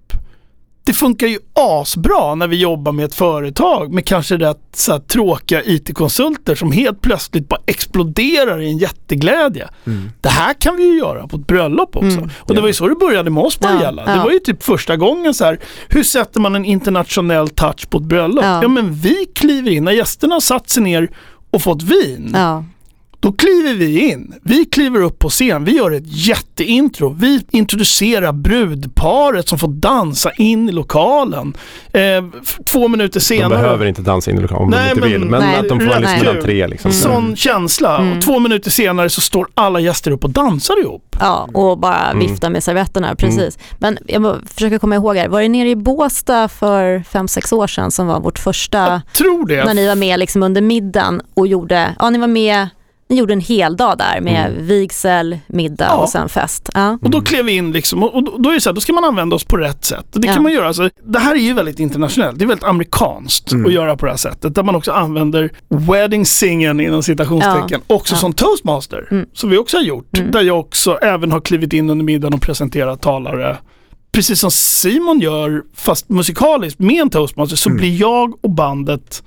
det 0.88 0.95
funkar 0.95 1.26
ju 1.26 1.38
asbra 1.54 2.35
när 2.35 2.49
vi 2.49 2.57
jobbar 2.57 2.92
med 2.92 3.04
ett 3.04 3.14
företag 3.14 3.92
med 3.92 4.04
kanske 4.04 4.37
rätt 4.37 4.59
så 4.75 4.92
här, 4.92 4.99
tråkiga 4.99 5.62
IT-konsulter 5.64 6.54
som 6.54 6.73
helt 6.73 7.00
plötsligt 7.00 7.49
bara 7.49 7.61
exploderar 7.66 8.61
i 8.61 8.71
en 8.71 8.78
jätteglädje. 8.78 9.68
Mm. 9.87 10.11
Det 10.21 10.28
här 10.28 10.54
kan 10.54 10.76
vi 10.76 10.83
ju 10.83 10.99
göra 10.99 11.26
på 11.26 11.37
ett 11.37 11.47
bröllop 11.47 11.97
också. 11.97 12.18
Mm. 12.18 12.30
Och 12.38 12.54
det 12.54 12.61
var 12.61 12.68
ju 12.68 12.75
så 12.75 12.88
det 12.88 12.95
började 12.95 13.30
med 13.30 13.45
oss 13.45 13.57
på 13.57 13.68
Ja. 13.68 13.90
Det 13.90 14.18
var 14.25 14.30
ju 14.30 14.38
typ 14.38 14.62
första 14.62 14.97
gången 14.97 15.35
så 15.35 15.45
här, 15.45 15.61
hur 15.88 16.02
sätter 16.02 16.40
man 16.40 16.54
en 16.54 16.64
internationell 16.64 17.49
touch 17.49 17.90
på 17.90 17.99
ett 17.99 18.04
bröllop? 18.04 18.45
Ja. 18.45 18.62
Ja, 18.62 18.68
men 18.68 18.95
vi 18.95 19.26
kliver 19.35 19.71
in, 19.71 19.85
när 19.85 19.92
gästerna 19.92 20.35
har 20.35 20.40
satt 20.40 20.71
sig 20.71 20.83
ner 20.83 21.11
och 21.50 21.62
fått 21.62 21.83
vin, 21.83 22.30
Ja, 22.35 22.64
då 23.20 23.32
kliver 23.32 23.75
vi 23.75 24.10
in. 24.10 24.34
Vi 24.42 24.64
kliver 24.64 25.02
upp 25.02 25.18
på 25.18 25.28
scen. 25.28 25.64
Vi 25.64 25.76
gör 25.76 25.90
ett 25.90 26.02
jätteintro. 26.06 27.16
Vi 27.20 27.44
introducerar 27.50 28.32
brudparet 28.32 29.48
som 29.48 29.58
får 29.58 29.68
dansa 29.68 30.30
in 30.32 30.68
i 30.68 30.72
lokalen. 30.72 31.54
Eh, 31.92 32.00
två 32.72 32.88
minuter 32.88 33.20
De 33.20 33.25
senare. 33.25 33.48
behöver 33.62 33.87
inte 33.87 34.02
dansa 34.02 34.30
in 34.30 34.38
i 34.38 34.40
lokalen 34.40 34.62
om 34.64 34.70
Nej, 34.70 34.84
de 34.84 34.90
inte 34.90 35.00
men- 35.00 35.10
vill. 35.20 35.30
Men 35.30 35.40
Nej. 35.40 35.56
att 35.56 35.68
de 35.68 35.80
får 35.80 35.87
Nej. 35.87 36.00
liksom 36.00 36.28
en 36.28 36.37
entré 36.37 36.66
liksom. 36.66 36.92
Sån 36.92 37.37
känsla. 37.37 37.98
Mm. 37.98 38.16
Och 38.18 38.25
två 38.25 38.38
minuter 38.38 38.70
senare 38.70 39.10
så 39.10 39.20
står 39.20 39.48
alla 39.54 39.80
gäster 39.80 40.10
upp 40.10 40.25
och 40.25 40.30
dansar 40.30 40.80
ihop. 40.80 41.16
ja 41.20 41.48
och 41.54 41.78
bara 41.78 42.10
Mm. 42.10 42.18
vifta 42.28 42.50
med 42.50 42.62
servetterna, 42.64 43.14
precis. 43.14 43.58
Men 43.78 43.98
jag 44.06 44.37
försöker 44.46 44.78
komma 44.78 44.94
ihåg 44.94 45.16
här, 45.16 45.28
var 45.28 45.42
det 45.42 45.48
nere 45.48 45.68
i 45.68 45.76
Båstad 45.76 46.48
för 46.48 47.02
fem 47.10 47.28
sex 47.28 47.52
år 47.52 47.66
sedan 47.66 47.90
som 47.90 48.06
var 48.06 48.20
vårt 48.20 48.38
första, 48.38 49.02
Tror 49.16 49.46
det. 49.46 49.64
när 49.64 49.75
ni 49.75 49.88
var 49.88 49.94
med 49.96 50.18
liksom 50.18 50.42
under 50.42 50.60
middagen 50.60 51.20
och 51.34 51.46
gjorde, 51.46 51.94
ja 51.98 52.10
ni 52.10 52.18
var 52.18 52.26
med, 52.26 52.68
ni 53.08 53.16
gjorde 53.16 53.32
en 53.32 53.40
hel 53.40 53.76
dag 53.76 53.98
där 53.98 54.20
med 54.20 54.52
vigsel, 54.58 55.38
middag 55.46 55.84
Ja. 55.84 55.96
och 55.96 56.08
sen 56.08 56.28
fest. 56.28 56.68
Ja. 56.74 56.98
Och 57.02 57.10
då 57.10 57.20
klev 57.20 57.44
vi 57.44 57.52
in 57.52 57.72
liksom, 57.72 58.02
och 58.02 58.22
då, 58.24 58.36
då 58.38 58.50
är 58.50 58.54
det 58.54 58.60
så 58.60 58.68
här, 58.70 58.74
då 58.74 58.80
ska 58.80 58.92
man 58.92 59.04
använda 59.04 59.36
oss 59.36 59.44
på 59.44 59.56
rätt 59.56 59.84
sätt. 59.84 60.14
Och 60.14 60.20
det 60.20 60.26
Ja. 60.28 60.34
kan 60.34 60.42
man 60.42 60.52
göra, 60.52 60.66
alltså, 60.66 60.90
det 61.04 61.18
här 61.18 61.34
är 61.34 61.38
ju 61.40 61.52
väldigt 61.52 61.78
internationellt, 61.78 62.38
det 62.38 62.44
är 62.44 62.46
väldigt 62.46 62.64
amerikanskt 62.64 63.52
Mm. 63.52 63.66
att 63.66 63.72
göra 63.72 63.96
på 63.96 64.06
det 64.06 64.12
här 64.12 64.16
sättet. 64.16 64.54
Där 64.54 64.62
man 64.62 64.74
också 64.76 64.92
använder 64.92 65.50
wedding 65.68 66.24
singen 66.26 66.80
inom 66.80 67.02
citationstecken 67.02 67.80
också 67.86 68.14
Ja. 68.14 68.18
som 68.18 68.32
toastmaster. 68.32 69.08
Mm. 69.10 69.26
Som 69.32 69.50
vi 69.50 69.58
också 69.58 69.76
har 69.76 69.84
gjort. 69.84 70.18
Mm. 70.18 70.30
Där 70.30 70.42
jag 70.42 70.60
också 70.60 70.94
även 71.02 71.32
har 71.32 71.40
klivit 71.40 71.72
in 71.72 71.90
under 71.90 72.04
middagen 72.04 72.34
och 72.34 72.42
presenterat 72.42 73.00
talare. 73.02 73.56
Precis 74.12 74.40
som 74.40 74.50
Simon 74.50 75.20
gör, 75.20 75.62
fast 75.76 76.08
musikaliskt 76.08 76.80
med 76.80 77.00
en 77.02 77.10
toastmaster, 77.10 77.56
så 77.56 77.68
Mm. 77.68 77.76
blir 77.80 78.00
jag 78.00 78.44
och 78.44 78.50
bandet 78.50 79.23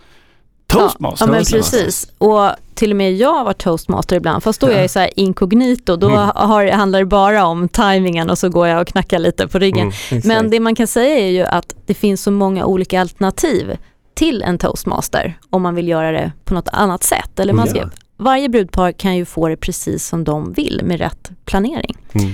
toastmaster. 0.80 1.26
Ja 1.26 1.32
men 1.32 1.46
precis. 1.46 2.08
Och 2.18 2.50
till 2.74 2.92
och 2.92 2.98
med 2.98 3.14
jag 3.14 3.34
har 3.34 3.44
varit 3.44 3.58
toastmaster 3.64 4.16
ibland, 4.16 4.44
fast 4.44 4.62
då 4.62 4.68
är 4.68 4.82
jag 4.82 4.90
så 4.90 5.00
här 5.00 5.10
inkognito. 5.16 5.96
Då 5.96 6.08
Mm. 6.08 6.20
har, 6.36 6.68
handlar 6.72 7.00
det 7.00 7.06
bara 7.06 7.46
om 7.46 7.70
tajmingen 7.70 8.30
och 8.30 8.38
så 8.38 8.50
går 8.50 8.68
jag 8.68 8.82
och 8.82 8.88
knackar 8.88 9.20
lite 9.20 9.48
på 9.48 9.60
ryggen. 9.60 9.92
Mm. 10.12 10.22
Men 10.26 10.50
det 10.50 10.60
man 10.60 10.76
kan 10.76 10.88
säga 10.88 11.20
är 11.20 11.30
ju 11.32 11.44
att 11.44 11.76
det 11.86 11.94
finns 11.94 12.24
så 12.24 12.32
många 12.32 12.66
olika 12.66 13.02
alternativ 13.02 13.78
till 14.14 14.42
en 14.42 14.58
toastmaster 14.58 15.38
om 15.50 15.62
man 15.62 15.76
vill 15.76 15.88
göra 15.88 16.12
det 16.12 16.32
på 16.46 16.54
något 16.54 16.68
annat 16.72 17.04
sätt. 17.04 17.40
Eller 17.40 17.54
man 17.54 17.68
ska, 17.68 17.80
Ja. 17.80 17.90
Varje 18.18 18.50
brudpar 18.50 18.92
kan 18.92 19.16
ju 19.18 19.26
få 19.26 19.48
det 19.48 19.58
precis 19.58 20.08
som 20.08 20.24
de 20.24 20.54
vill 20.54 20.82
med 20.84 21.00
rätt 21.00 21.32
planering. 21.46 21.98
Mm. 22.14 22.34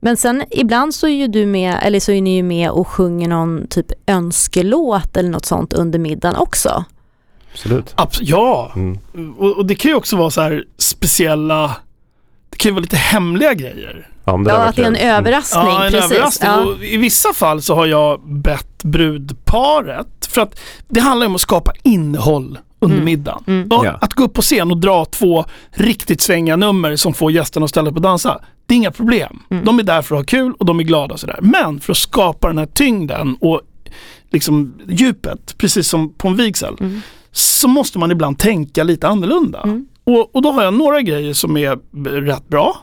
Men 0.00 0.16
sen 0.16 0.44
ibland 0.50 0.94
så 0.94 1.06
är 1.06 1.10
ju 1.14 1.26
du 1.26 1.46
med, 1.46 1.76
eller 1.82 2.00
så 2.00 2.12
är 2.12 2.22
ni 2.22 2.36
ju 2.36 2.42
med 2.42 2.70
och 2.70 2.88
sjunger 2.88 3.28
någon 3.28 3.66
typ 3.68 3.86
önskelåt 4.06 5.16
eller 5.16 5.30
något 5.30 5.44
sånt 5.46 5.72
under 5.72 5.98
middagen 5.98 6.36
också. 6.36 6.84
Absolut. 7.52 7.94
Abs- 7.96 8.18
ja, 8.22 8.72
Mm. 8.76 8.98
och, 9.38 9.56
och 9.56 9.66
det 9.66 9.74
kan 9.74 9.90
ju 9.90 9.94
också 9.94 10.16
vara 10.16 10.30
så 10.30 10.40
här 10.40 10.64
speciella, 10.78 11.76
det 12.50 12.56
kan 12.56 12.68
ju 12.70 12.74
vara 12.74 12.82
lite 12.82 12.96
hemliga 12.96 13.54
grejer. 13.54 14.08
Ja, 14.24 14.36
det 14.36 14.50
Ja, 14.50 14.56
att 14.56 14.76
det 14.76 14.82
är 14.82 14.86
en 14.86 14.92
verkligen- 14.92 15.14
överraskning. 15.16 15.64
Ja, 15.66 15.84
en 15.84 15.92
precis. 15.92 16.10
överraskning. 16.12 16.50
Ja. 16.50 16.64
Och 16.64 16.84
I 16.84 16.96
vissa 16.96 17.32
fall 17.32 17.62
så 17.62 17.74
har 17.74 17.86
jag 17.86 18.20
bett 18.28 18.84
brudparet, 18.84 20.26
för 20.30 20.40
att 20.40 20.60
det 20.88 21.00
handlar 21.00 21.26
om 21.26 21.34
att 21.34 21.40
skapa 21.40 21.72
innehåll 21.82 22.58
under 22.80 22.96
Mm. 22.96 23.04
middagen. 23.04 23.42
Mm. 23.46 23.68
Ja, 23.70 23.84
Ja. 23.84 23.98
Att 24.00 24.12
gå 24.14 24.24
upp 24.24 24.34
på 24.34 24.42
scen 24.42 24.70
och 24.70 24.76
dra 24.76 25.04
två 25.04 25.44
riktigt 25.70 26.20
svängiga 26.20 26.56
nummer 26.56 26.96
som 26.96 27.14
får 27.14 27.32
gästerna 27.32 27.64
att 27.64 27.70
ställa 27.70 27.90
upp 27.90 27.96
och 27.96 28.02
dansa, 28.02 28.40
det 28.66 28.74
är 28.74 28.76
inga 28.76 28.90
problem. 28.90 29.42
Mm. 29.50 29.64
De 29.64 29.78
är 29.78 29.82
där 29.82 30.02
för 30.02 30.14
att 30.14 30.18
ha 30.20 30.24
kul 30.24 30.52
och 30.58 30.66
de 30.66 30.80
är 30.80 30.84
glada 30.84 31.14
och 31.14 31.20
sådär. 31.20 31.38
Men 31.42 31.80
för 31.80 31.92
att 31.92 31.96
skapa 31.98 32.48
den 32.48 32.58
här 32.58 32.66
tyngden 32.66 33.36
och 33.40 33.60
liksom 34.30 34.74
djupet, 34.88 35.54
precis 35.58 35.88
som 35.88 36.12
på 36.14 36.28
en 36.28 36.36
vigsel, 36.36 36.74
Mm. 36.80 37.00
Så 37.32 37.68
måste 37.68 37.98
man 37.98 38.10
ibland 38.10 38.38
tänka 38.38 38.84
lite 38.84 39.08
annorlunda. 39.08 39.60
Mm. 39.60 39.86
Och, 40.04 40.34
och 40.36 40.42
då 40.42 40.50
har 40.52 40.62
jag 40.64 40.74
några 40.74 41.02
grejer 41.02 41.32
som 41.32 41.56
är 41.56 41.78
rätt 42.20 42.48
bra, 42.48 42.78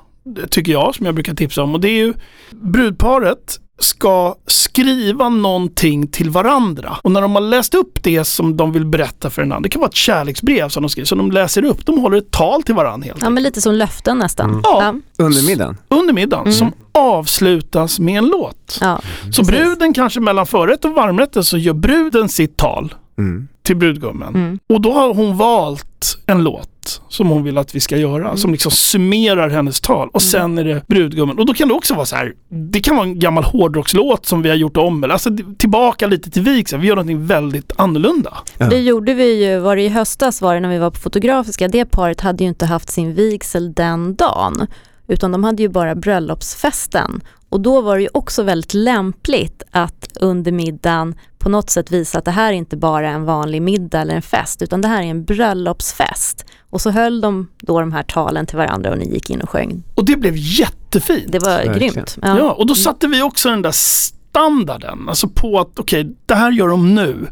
tycker 0.50 0.72
jag, 0.72 0.96
som 0.96 1.06
jag 1.06 1.16
brukar 1.16 1.34
tipsa 1.34 1.64
om. 1.64 1.74
Och 1.74 1.80
det 1.80 1.90
är 1.90 1.98
ju 2.06 2.14
brudparet 2.52 3.60
ska 3.80 4.36
skriva 4.48 5.30
någonting 5.30 6.08
till 6.08 6.30
varandra. 6.30 6.98
Och 7.02 7.12
när 7.12 7.22
de 7.22 7.36
har 7.36 7.42
läst 7.42 7.74
upp 7.76 8.04
det 8.04 8.26
som 8.26 8.58
de 8.58 8.72
vill 8.72 8.86
berätta 8.86 9.30
för 9.30 9.42
den 9.42 9.52
andra, 9.52 9.62
det 9.64 9.70
kan 9.70 9.80
vara 9.80 9.90
ett 9.90 9.96
kärleksbrev 9.96 10.70
som 10.70 10.84
de 10.84 10.90
skriver, 10.90 11.06
som 11.06 11.18
de 11.18 11.32
läser 11.32 11.64
upp. 11.66 11.86
De 11.86 11.98
håller 11.98 12.18
ett 12.18 12.32
tal 12.32 12.64
till 12.64 12.76
varandra 12.76 13.06
helt 13.06 13.22
Ja, 13.22 13.30
men 13.30 13.44
lite 13.44 13.62
som 13.62 13.74
löften 13.74 14.18
nästan. 14.18 14.50
Mm. 14.50 14.62
Ja. 14.64 14.94
Under 15.18 15.44
middagen? 15.48 15.78
under 15.90 16.14
middagen, 16.14 16.42
Mm. 16.44 16.54
som 16.54 16.72
avslutas 16.92 18.00
med 18.00 18.18
en 18.18 18.26
låt. 18.28 18.78
Ja. 18.82 19.02
Så 19.24 19.42
precis. 19.44 19.48
bruden 19.48 19.94
kanske 19.94 20.20
mellan 20.20 20.46
förrätt 20.46 20.86
och 20.86 20.92
varmrätten 20.92 21.44
så 21.44 21.58
gör 21.58 21.74
bruden 21.74 22.30
sitt 22.30 22.58
tal 22.58 22.94
Mm. 23.18 23.48
till 23.64 23.76
brudgummen. 23.76 24.36
Mm. 24.36 24.60
Och 24.70 24.82
då 24.82 24.94
har 24.94 25.14
hon 25.14 25.38
valt 25.38 26.18
en 26.26 26.44
låt 26.44 27.02
som 27.10 27.28
hon 27.28 27.44
vill 27.44 27.58
att 27.58 27.76
vi 27.76 27.80
ska 27.80 27.98
göra, 27.98 28.26
Mm. 28.26 28.38
som 28.38 28.52
liksom 28.52 28.72
summerar 28.72 29.50
hennes 29.50 29.82
tal. 29.82 30.10
Och 30.14 30.22
sen 30.22 30.58
är 30.58 30.64
det 30.64 30.88
brudgummen. 30.88 31.40
Och 31.40 31.46
då 31.46 31.54
kan 31.54 31.68
det 31.68 31.74
också 31.74 31.94
vara 31.94 32.06
så 32.06 32.16
här, 32.16 32.34
det 32.50 32.80
kan 32.80 32.96
vara 32.96 33.08
en 33.08 33.20
gammal 33.20 33.44
hårdrockslåt 33.44 34.26
som 34.26 34.42
vi 34.42 34.50
har 34.50 34.56
gjort 34.56 34.78
om. 34.78 35.04
Eller 35.04 35.14
alltså 35.14 35.30
tillbaka 35.58 36.08
lite 36.08 36.32
till 36.32 36.42
vigseln, 36.42 36.82
vi 36.82 36.88
gör 36.88 36.96
någonting 36.96 37.26
väldigt 37.26 37.72
annorlunda. 37.76 38.34
Ja. 38.58 38.70
Det 38.70 38.80
gjorde 38.80 39.14
vi 39.14 39.46
ju, 39.46 39.60
var 39.60 39.76
det 39.76 39.82
i 39.82 39.90
höstas 39.90 40.42
var 40.42 40.54
det 40.54 40.60
när 40.60 40.70
vi 40.70 40.78
var 40.78 40.92
på 40.92 41.00
Fotografiska, 41.00 41.68
det 41.68 41.86
paret 41.86 42.22
hade 42.22 42.44
ju 42.44 42.48
inte 42.50 42.66
haft 42.66 42.90
sin 42.92 43.14
vigsel 43.14 43.74
den 43.74 44.16
dagen, 44.16 44.68
utan 45.08 45.32
de 45.32 45.44
hade 45.44 45.64
ju 45.64 45.70
bara 45.70 45.96
bröllopsfesten. 45.96 47.22
Och 47.56 47.62
då 47.62 47.82
var 47.82 47.96
det 47.96 48.02
ju 48.02 48.10
också 48.14 48.44
väldigt 48.44 48.74
lämpligt 48.74 49.64
att 49.72 50.10
under 50.20 50.52
middagen 50.52 51.16
på 51.40 51.50
något 51.50 51.70
sätt 51.70 51.92
visa 51.92 52.18
att 52.20 52.26
det 52.26 52.32
här 52.32 52.48
är 52.54 52.58
inte 52.58 52.78
bara 52.78 53.10
en 53.10 53.26
vanlig 53.26 53.62
middag 53.62 54.02
eller 54.02 54.16
en 54.16 54.22
fest, 54.22 54.62
utan 54.62 54.82
det 54.82 54.88
här 54.88 55.02
är 55.04 55.08
en 55.08 55.26
bröllopsfest. 55.26 56.46
Och 56.70 56.82
så 56.82 56.90
höll 56.90 57.22
de 57.22 57.48
då 57.58 57.80
de 57.80 57.92
här 57.92 58.04
talen 58.04 58.46
till 58.46 58.58
varandra 58.58 58.92
och 58.92 58.98
ni 58.98 59.14
gick 59.14 59.30
in 59.30 59.42
och 59.42 59.50
sjöng. 59.50 59.84
Och 59.96 60.06
det 60.06 60.16
blev 60.16 60.34
jättefint. 60.38 61.32
Det 61.32 61.40
var 61.40 61.50
Verkligen. 61.66 61.94
grymt. 61.94 62.18
Ja. 62.22 62.52
och 62.52 62.68
då 62.68 62.76
satte 62.76 63.08
vi 63.08 63.22
också 63.22 63.50
den 63.50 63.62
där 63.62 63.72
standarden, 63.72 65.10
alltså 65.10 65.28
på 65.28 65.60
att 65.60 65.80
okej, 65.80 66.16
det 66.26 66.36
här 66.36 66.52
gör 66.52 66.68
de 66.68 66.96
nu. 66.96 67.28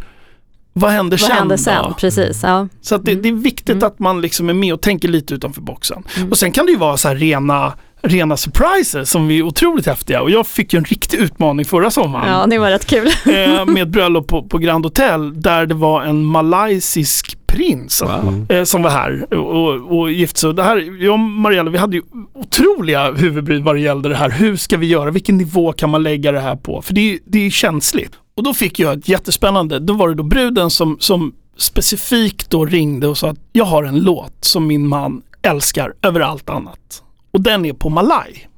Vad 0.74 0.92
händer 0.92 1.18
Vad 1.18 1.28
sen 1.28 1.38
hände 1.38 1.54
då? 1.56 1.58
sen? 1.62 1.94
Precis. 1.98 2.44
Ja. 2.44 2.68
Så 2.82 2.96
att 2.96 3.06
det, 3.06 3.12
Mm. 3.12 3.22
det 3.24 3.30
är 3.30 3.34
viktigt 3.34 3.70
Mm. 3.70 3.84
att 3.88 4.00
man 4.00 4.22
liksom 4.22 4.50
är 4.50 4.54
med 4.54 4.74
och 4.74 4.82
tänker 4.82 5.08
lite 5.08 5.34
utanför 5.34 5.62
boxen. 5.62 6.04
Mm. 6.18 6.30
Och 6.32 6.38
sen 6.38 6.52
kan 6.52 6.66
det 6.66 6.72
ju 6.72 6.78
vara 6.78 6.98
så 6.98 7.08
här 7.08 7.16
rena 7.16 7.74
rena 8.08 8.38
surpriser 8.38 9.04
som 9.04 9.32
är 9.32 9.42
otroligt 9.44 9.86
häftiga. 9.86 10.22
Och 10.22 10.30
jag 10.32 10.48
fick 10.48 10.74
ju 10.74 10.78
en 10.78 10.84
riktig 10.86 11.18
utmaning 11.18 11.66
förra 11.66 11.92
sommaren 11.92 12.30
Ja, 12.34 12.46
det 12.48 12.58
var 12.60 12.70
rätt 12.70 12.86
kul. 12.86 13.08
eh, 13.08 13.66
med 13.68 13.84
ett 13.84 13.89
bröllop 13.89 14.28
på, 14.28 14.44
på 14.44 14.58
Grand 14.58 14.86
Hotel 14.86 15.42
där 15.42 15.66
det 15.66 15.74
var 15.76 16.02
en 16.04 16.26
malaysisk 16.26 17.38
prins 17.48 18.02
Wow. 18.02 18.46
eh, 18.52 18.63
som 18.63 18.84
var 18.84 18.89
här 18.89 19.34
och, 19.34 19.63
och, 19.74 20.00
och 20.00 20.12
gifte 20.12 20.39
sig. 20.39 20.54
Det 20.54 20.63
här, 20.63 21.04
jag 21.04 21.13
och 21.13 21.20
Mariella, 21.20 21.70
vi 21.72 21.78
hade 21.78 21.96
ju 21.96 22.02
otroliga 22.34 23.12
huvudbry 23.12 23.60
vad 23.62 23.76
det 23.76 23.80
gällde 23.82 24.10
det 24.10 24.16
här. 24.16 24.30
Hur 24.30 24.56
ska 24.56 24.78
vi 24.78 24.88
göra? 24.88 25.12
Vilken 25.12 25.38
nivå 25.38 25.74
kan 25.74 25.89
man 25.89 26.04
lägga 26.04 26.32
det 26.32 26.39
här 26.39 26.56
på? 26.56 26.82
För 26.82 26.94
det, 26.94 27.13
är- 27.13 27.20
det 27.26 27.46
är 27.46 27.50
känsligt. 27.50 28.12
Och 28.36 28.44
då 28.44 28.54
fick 28.54 28.80
jag 28.80 28.98
ett 28.98 29.10
jättespännande, 29.10 29.80
då 29.80 29.94
var 29.94 30.10
det 30.10 30.16
då 30.16 30.24
bruden 30.24 30.70
som, 30.70 30.98
som 31.00 31.34
specifikt 31.58 32.50
då 32.50 32.66
ringde 32.66 33.08
och 33.08 33.18
sa 33.18 33.30
att 33.30 33.39
jag 33.52 33.66
har 33.66 33.84
en 33.84 34.00
låt 34.00 34.34
som 34.42 34.68
min 34.68 34.88
man 34.88 35.22
älskar 35.42 35.94
över 36.02 36.20
allt 36.20 36.50
annat. 36.50 37.03
Och 37.34 37.41
den 37.41 37.65
är 37.65 37.74
på 37.74 37.89
malaj. 37.89 38.50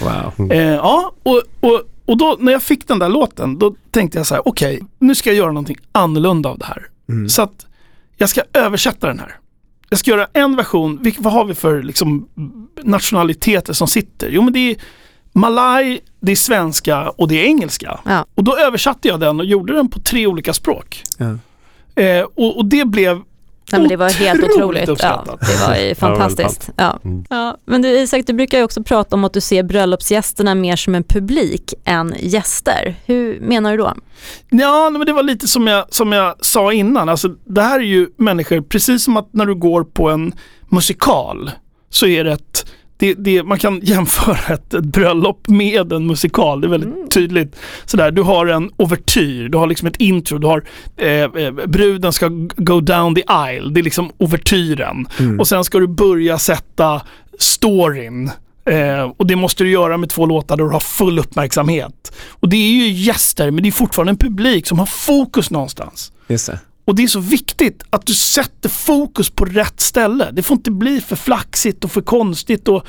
Wow. 0.00 0.52
Eh, 0.52 0.58
ja, 0.58 1.12
och, 1.22 1.42
och, 1.60 1.82
och 2.06 2.16
då 2.16 2.36
när 2.40 2.52
jag 2.52 2.62
fick 2.62 2.88
den 2.88 2.98
där 2.98 3.08
låten, 3.08 3.58
då 3.58 3.74
tänkte 3.90 4.18
jag 4.18 4.26
så 4.26 4.34
här, 4.34 4.48
okej, 4.48 4.82
nu 4.98 5.14
ska 5.14 5.30
jag 5.30 5.36
göra 5.36 5.52
någonting 5.52 5.76
annorlunda 5.92 6.48
av 6.48 6.58
det 6.58 6.64
här. 6.64 6.86
Så 7.28 7.42
att 7.42 7.66
jag 8.16 8.28
ska 8.28 8.42
översätta 8.52 9.06
den 9.06 9.18
här. 9.18 9.36
Jag 9.88 9.98
ska 9.98 10.10
göra 10.10 10.26
en 10.32 10.56
version, 10.56 11.02
vilk, 11.02 11.16
vad 11.18 11.32
har 11.32 11.44
vi 11.44 11.54
för 11.54 11.82
liksom, 11.82 12.28
nationaliteter 12.82 13.72
som 13.72 13.88
sitter? 13.88 14.28
Jo 14.30 14.42
men 14.42 14.52
det 14.52 14.58
är 14.58 14.76
malaj, 15.32 16.00
det 16.20 16.32
är 16.32 16.36
svenska 16.36 17.10
och 17.10 17.28
det 17.28 17.34
är 17.34 17.44
engelska. 17.44 18.00
Ja. 18.04 18.26
Och 18.34 18.44
då 18.44 18.56
översatte 18.56 19.08
jag 19.08 19.20
den 19.20 19.40
och 19.40 19.46
gjorde 19.46 19.72
den 19.72 19.88
på 19.88 20.00
tre 20.00 20.26
olika 20.26 20.52
språk. 20.52 21.02
Ja. 21.18 21.38
Eh, 22.02 22.22
och, 22.22 22.56
och 22.56 22.64
det 22.64 22.84
blev 22.84 23.22
Nej, 23.72 23.80
men 23.80 23.88
det 23.88 23.96
var 23.96 24.10
helt 24.10 24.44
Otroligt 24.44 24.88
otroligt. 24.88 25.02
Ja, 25.02 25.38
det 25.40 25.68
var 25.68 25.76
ju 25.76 25.94
fantastiskt. 25.94 26.70
Ja. 26.76 26.98
Mm. 27.04 27.24
Ja. 27.30 27.56
Men 27.64 27.82
du 27.82 27.88
Isak, 27.88 28.26
du 28.26 28.32
brukar 28.32 28.58
ju 28.58 28.64
också 28.64 28.82
prata 28.82 29.16
om 29.16 29.24
att 29.24 29.32
du 29.32 29.40
ser 29.40 29.62
bröllopsgästerna 29.62 30.54
mer 30.54 30.76
som 30.76 30.94
en 30.94 31.04
publik 31.04 31.74
än 31.84 32.14
gäster. 32.20 32.94
Hur 33.06 33.40
menar 33.40 33.70
du 33.70 33.76
då? 33.76 33.94
Ja, 34.50 34.90
men 34.90 35.06
det 35.06 35.12
var 35.12 35.22
lite 35.22 35.48
som 35.48 35.66
jag, 35.66 35.94
som 35.94 36.12
jag 36.12 36.34
sa 36.40 36.72
innan. 36.72 37.08
Alltså, 37.08 37.28
det 37.28 37.62
här 37.62 37.78
är 37.78 37.84
ju 37.84 38.08
människor, 38.16 38.60
precis 38.60 39.04
som 39.04 39.16
att 39.16 39.28
när 39.32 39.46
du 39.46 39.54
går 39.54 39.84
på 39.84 40.10
en 40.10 40.32
musikal 40.68 41.50
så 41.90 42.06
är 42.06 42.24
det 42.24 42.32
ett 42.32 42.66
det, 43.00 43.14
det, 43.14 43.42
man 43.42 43.58
kan 43.58 43.80
jämföra 43.82 44.54
ett, 44.54 44.74
ett 44.74 44.84
bröllop 44.84 45.48
med 45.48 45.92
en 45.92 46.06
musikal, 46.06 46.60
det 46.60 46.66
är 46.66 46.68
väldigt 46.68 47.10
tydligt. 47.10 47.56
Sådär, 47.84 48.10
du 48.10 48.22
har 48.22 48.46
en 48.46 48.70
ouvertyr, 48.76 49.48
du 49.48 49.58
har 49.58 49.66
liksom 49.66 49.88
ett 49.88 49.96
intro, 49.96 50.38
du 50.38 50.46
har 50.46 50.64
eh, 50.96 51.08
eh, 51.08 51.52
bruden 51.66 52.12
ska 52.12 52.28
go 52.56 52.80
down 52.80 53.14
the 53.14 53.22
aisle, 53.26 53.70
det 53.70 53.80
är 53.80 53.82
liksom 53.82 54.10
ouvertyren. 54.18 55.06
Och 55.38 55.48
sen 55.48 55.64
ska 55.64 55.78
du 55.78 55.86
börja 55.86 56.38
sätta 56.38 57.02
storyn. 57.38 58.30
Eh, 58.64 59.10
och 59.16 59.26
det 59.26 59.36
måste 59.36 59.64
du 59.64 59.70
göra 59.70 59.96
med 59.96 60.10
två 60.10 60.26
låtar 60.26 60.56
där 60.56 60.64
du 60.64 60.70
har 60.70 60.80
full 60.80 61.18
uppmärksamhet. 61.18 62.16
Och 62.30 62.48
det 62.48 62.56
är 62.56 62.70
ju 62.70 62.88
gäster, 62.88 63.50
men 63.50 63.62
det 63.62 63.68
är 63.68 63.72
fortfarande 63.72 64.10
en 64.10 64.16
publik 64.16 64.66
som 64.66 64.78
har 64.78 64.86
fokus 64.86 65.50
någonstans. 65.50 66.12
Just 66.28 66.46
det. 66.46 66.58
Och 66.84 66.94
det 66.94 67.02
är 67.02 67.06
så 67.06 67.20
viktigt 67.20 67.82
att 67.90 68.06
du 68.06 68.14
sätter 68.14 68.68
fokus 68.68 69.30
på 69.30 69.44
rätt 69.44 69.80
ställe. 69.80 70.30
Det 70.32 70.42
får 70.42 70.56
inte 70.56 70.70
bli 70.70 71.00
för 71.00 71.16
flaxigt 71.16 71.84
och 71.84 71.90
för 71.92 72.00
konstigt 72.00 72.68
och 72.68 72.86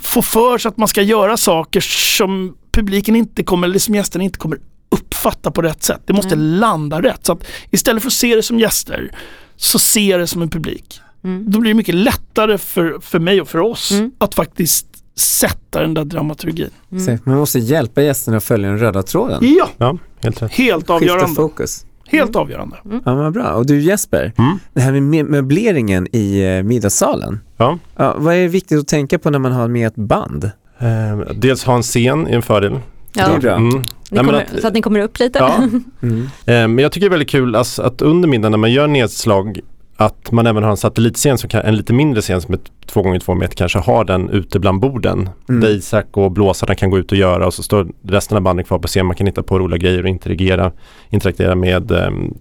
få 0.00 0.22
för 0.22 0.58
sig 0.58 0.68
att 0.68 0.76
man 0.76 0.88
ska 0.88 1.02
göra 1.02 1.36
saker 1.36 1.80
som 2.16 2.56
publiken 2.72 3.16
inte 3.16 3.42
kommer, 3.42 3.68
eller 3.68 3.78
som 3.78 3.94
gästerna 3.94 4.24
inte 4.24 4.38
kommer 4.38 4.58
uppfatta 4.90 5.50
på 5.50 5.62
rätt 5.62 5.82
sätt. 5.82 6.00
Det 6.06 6.12
måste 6.12 6.36
landa 6.36 7.02
rätt. 7.02 7.26
Så 7.26 7.32
att 7.32 7.44
istället 7.70 8.02
för 8.02 8.08
att 8.08 8.12
se 8.12 8.34
det 8.36 8.42
som 8.42 8.58
gäster, 8.58 9.10
så 9.56 9.78
se 9.78 10.16
det 10.16 10.26
som 10.26 10.42
en 10.42 10.50
publik. 10.50 11.00
Då 11.46 11.58
blir 11.60 11.70
det 11.70 11.74
mycket 11.74 11.94
lättare 11.94 12.58
för, 12.58 12.98
för 13.00 13.18
mig 13.18 13.40
och 13.40 13.48
för 13.48 13.58
oss 13.58 13.92
att 14.18 14.34
faktiskt 14.34 14.86
sätta 15.16 15.80
den 15.82 15.94
där 15.94 16.04
dramaturgin. 16.04 16.70
Så 16.90 17.18
Man 17.24 17.36
måste 17.38 17.58
hjälpa 17.58 18.02
gästerna 18.02 18.36
att 18.36 18.44
följa 18.44 18.68
den 18.68 18.78
röda 18.78 19.02
tråden. 19.02 19.38
Ja, 19.58 19.68
Ja, 19.78 19.98
helt 20.22 20.42
rätt. 20.42 20.52
helt 20.52 20.80
Skifta 20.80 20.94
avgörande. 20.94 21.34
fokus. 21.34 21.84
Helt 22.08 22.36
avgörande. 22.36 22.76
Ja, 23.04 23.14
men 23.16 23.32
bra. 23.32 23.52
Och 23.52 23.66
du 23.66 23.80
Jesper, 23.80 24.32
Mm. 24.38 24.58
det 24.74 24.80
här 24.80 24.92
med 24.92 25.02
me- 25.02 25.30
möbleringen 25.30 26.06
i 26.12 26.40
eh, 26.56 26.62
middagssalen. 26.62 27.40
Ja. 27.56 27.78
Ja, 27.96 28.14
vad 28.18 28.34
är 28.34 28.48
viktigt 28.48 28.78
att 28.80 28.88
tänka 28.88 29.18
på 29.18 29.30
när 29.30 29.38
man 29.38 29.52
har 29.52 29.68
med 29.68 29.86
ett 29.86 29.96
band? 29.96 30.50
Eh, 30.78 31.18
dels 31.34 31.64
ha 31.64 31.74
en 31.76 31.82
scen 31.82 32.26
är 32.26 32.32
en 32.36 32.42
fördel. 32.42 32.72
Det 33.12 33.20
är 33.20 33.30
Ja, 33.32 33.38
bra. 33.40 33.54
Mm. 33.56 33.68
ni 33.68 33.82
Nej, 34.10 34.24
kommer, 34.24 34.32
att- 34.32 34.60
så 34.60 34.66
att 34.68 34.74
ni 34.74 34.82
kommer 34.82 35.00
upp 35.00 35.18
lite. 35.18 35.38
Ja. 35.38 35.52
Mm. 36.02 36.22
Eh, 36.22 36.28
Men 36.46 36.78
jag 36.78 36.92
tycker 36.92 37.04
det 37.06 37.08
är 37.08 37.10
väldigt 37.18 37.28
kul 37.30 37.54
alltså, 37.54 37.82
att 37.82 38.02
under 38.02 38.28
middagen 38.28 38.50
när 38.52 38.58
man 38.58 38.72
gör 38.72 38.86
nedslag 38.86 39.60
att 40.00 40.32
man 40.32 40.46
även 40.46 40.62
har 40.62 40.70
en 40.70 40.76
satellitscen, 40.76 41.38
som 41.38 41.50
kan, 41.50 41.62
en 41.62 41.76
lite 41.76 41.92
mindre 41.92 42.20
scen 42.22 42.40
som 42.40 42.54
är 42.54 42.60
två 42.86 43.02
gånger 43.02 43.20
två 43.20 43.34
meter 43.34 43.56
kanske 43.56 43.78
har 43.78 44.04
den 44.04 44.30
ute 44.30 44.58
bland 44.58 44.80
borden. 44.80 45.28
Mm. 45.48 45.60
Där 45.60 45.68
Isak 45.68 46.16
och 46.16 46.32
blåsarna 46.32 46.74
kan 46.74 46.90
gå 46.90 46.98
ut 46.98 47.12
och 47.12 47.18
göra 47.18 47.46
och 47.46 47.54
så 47.54 47.62
står 47.62 47.88
resten 48.02 48.36
av 48.36 48.42
bandet 48.42 48.66
kvar 48.66 48.78
på 48.78 48.88
scen. 48.88 49.06
Man 49.06 49.16
kan 49.16 49.26
hitta 49.26 49.42
på 49.42 49.58
roliga 49.58 49.78
grejer 49.78 50.02
och 50.02 50.08
interagera, 50.08 50.72
interagera 51.10 51.54
med 51.54 51.90
ehm, 51.90 52.34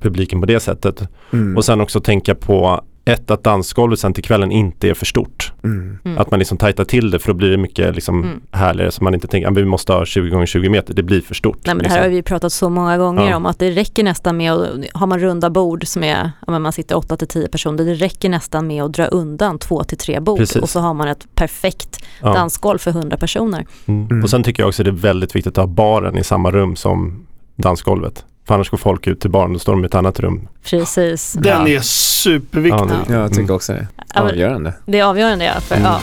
publiken 0.00 0.40
på 0.40 0.46
det 0.46 0.60
sättet. 0.60 1.08
Mm. 1.32 1.56
Och 1.56 1.64
sen 1.64 1.80
också 1.80 2.00
tänka 2.00 2.34
på 2.34 2.84
ett, 3.06 3.30
att 3.30 3.44
dansgolvet 3.44 3.98
sen 3.98 4.12
till 4.12 4.24
kvällen 4.24 4.52
inte 4.52 4.88
är 4.88 4.94
för 4.94 5.06
stort. 5.06 5.52
Mm. 5.64 5.98
Mm. 6.04 6.18
Att 6.18 6.30
man 6.30 6.38
liksom 6.38 6.58
tajtar 6.58 6.84
till 6.84 7.10
det 7.10 7.18
för 7.18 7.28
då 7.28 7.34
blir 7.34 7.50
det 7.50 7.56
mycket 7.56 7.94
liksom 7.94 8.22
Mm. 8.22 8.40
härligare 8.50 8.90
så 8.90 9.04
man 9.04 9.14
inte 9.14 9.26
tänker 9.28 9.48
att 9.48 9.56
vi 9.56 9.64
måste 9.64 9.92
ha 9.92 10.04
20 10.04 10.30
gånger 10.30 10.46
20 10.46 10.68
meter, 10.68 10.94
det 10.94 11.02
blir 11.02 11.20
för 11.20 11.34
stort. 11.34 11.58
Nej, 11.66 11.74
men 11.74 11.78
det 11.78 11.82
liksom. 11.82 11.96
här 11.96 12.02
har 12.02 12.10
vi 12.10 12.22
pratat 12.22 12.52
så 12.52 12.68
många 12.68 12.98
gånger 12.98 13.30
Ja. 13.30 13.36
om 13.36 13.46
att 13.46 13.58
det 13.58 13.70
räcker 13.70 14.04
nästan 14.04 14.36
med 14.36 14.52
att, 14.52 14.68
har 14.94 15.06
man 15.06 15.18
runda 15.18 15.50
bord 15.50 15.86
som 15.86 16.02
är, 16.04 16.30
ja, 16.46 16.58
man 16.58 16.72
sitter 16.72 16.96
8 16.96 17.16
till 17.16 17.28
10 17.28 17.48
personer, 17.48 17.84
det 17.84 17.94
räcker 17.94 18.28
nästan 18.28 18.66
med 18.66 18.82
att 18.84 18.92
dra 18.92 19.06
undan 19.06 19.58
2 19.58 19.84
till 19.84 19.98
3 19.98 20.20
bord 20.20 20.38
Precis. 20.38 20.62
och 20.62 20.68
så 20.68 20.80
har 20.80 20.94
man 20.94 21.08
ett 21.08 21.26
perfekt 21.34 22.04
Ja. 22.22 22.32
dansgolv 22.34 22.78
för 22.78 22.90
100 22.90 23.16
personer. 23.16 23.66
Mm. 23.86 24.06
Mm. 24.10 24.22
Och 24.22 24.30
sen 24.30 24.42
tycker 24.42 24.62
jag 24.62 24.68
också 24.68 24.84
det 24.84 24.90
är 24.90 24.92
väldigt 24.92 25.36
viktigt 25.36 25.58
att 25.58 25.64
ha 25.64 25.66
baren 25.74 26.18
i 26.18 26.24
samma 26.24 26.50
rum 26.50 26.76
som 26.76 27.26
dansgolvet. 27.56 28.24
För 28.46 28.54
annars 28.54 28.70
går 28.70 28.78
folk 28.78 29.06
ut 29.06 29.20
till 29.20 29.30
baren, 29.30 29.52
då 29.52 29.58
står 29.58 29.72
de 29.72 29.84
i 29.84 29.86
ett 29.86 29.94
annat 29.94 30.20
rum. 30.20 30.48
Precis. 30.64 31.32
Den 31.32 31.66
ja. 31.66 31.68
är 31.68 31.80
superviktig. 31.80 32.80
Ja, 32.80 33.04
Ja, 33.08 33.14
jag 33.14 33.28
tycker 33.30 33.42
Mm. 33.42 33.54
också 33.54 33.72
det. 33.72 33.86
Avgörande. 34.14 34.74
det 34.86 34.98
är 34.98 35.04
avgörande 35.04 35.44
ja. 35.44 35.60
För, 35.60 35.74
Mm. 35.76 35.86
ja. 35.86 36.00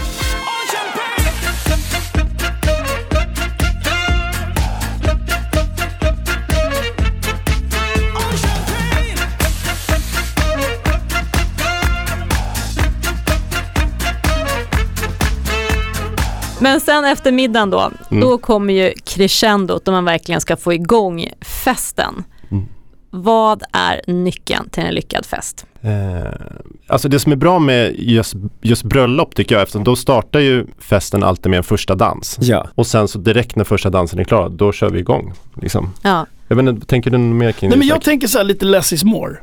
Men 16.60 16.80
sen 16.82 17.06
efter 17.06 17.32
middagen 17.32 17.70
då, 17.70 17.92
Mm. 18.12 18.22
då 18.22 18.38
kommer 18.38 18.74
ju 18.74 18.94
crescendot 19.06 19.86
då 19.86 19.92
man 19.92 20.06
verkligen 20.06 20.42
ska 20.42 20.58
få 20.58 20.74
igång 20.74 21.30
festen. 21.42 22.24
Vad 23.16 23.64
är 23.74 24.02
nyckeln 24.08 24.70
till 24.70 24.84
en 24.84 24.94
lyckad 24.94 25.26
fest? 25.26 25.66
Eh, 25.82 25.92
alltså 26.88 27.10
det 27.10 27.20
som 27.20 27.32
är 27.32 27.36
bra 27.36 27.60
med 27.60 27.96
just, 28.00 28.34
just 28.62 28.84
bröllop 28.84 29.36
tycker 29.36 29.56
jag, 29.56 29.62
eftersom 29.62 29.84
då 29.84 29.96
startar 29.96 30.40
ju 30.40 30.66
festen 30.80 31.24
alltid 31.24 31.50
med 31.50 31.58
en 31.58 31.64
första 31.64 31.96
dans. 31.96 32.38
Ja. 32.42 32.68
Och 32.76 32.88
sen 32.88 33.08
så 33.08 33.20
direkt 33.20 33.56
när 33.56 33.64
första 33.64 33.90
dansen 33.90 34.20
är 34.20 34.24
klar, 34.24 34.50
då 34.50 34.72
kör 34.72 34.90
vi 34.90 35.00
igång. 35.00 35.34
Liksom. 35.62 35.94
Ja, 36.02 36.26
Jag 36.48 36.56
vet 36.56 36.66
inte, 36.68 36.88
tänker 36.88 37.12
du 37.12 37.18
något 37.18 37.36
mer 37.36 37.52
kring 37.52 37.70
Nej, 37.70 37.76
det? 37.76 37.80
men 37.80 37.88
jag 37.88 37.96
Isak? 37.98 38.04
tänker 38.06 38.28
så 38.28 38.38
här 38.38 38.46
lite 38.46 38.66
less 38.66 38.94
is 38.94 39.04
more. 39.04 39.38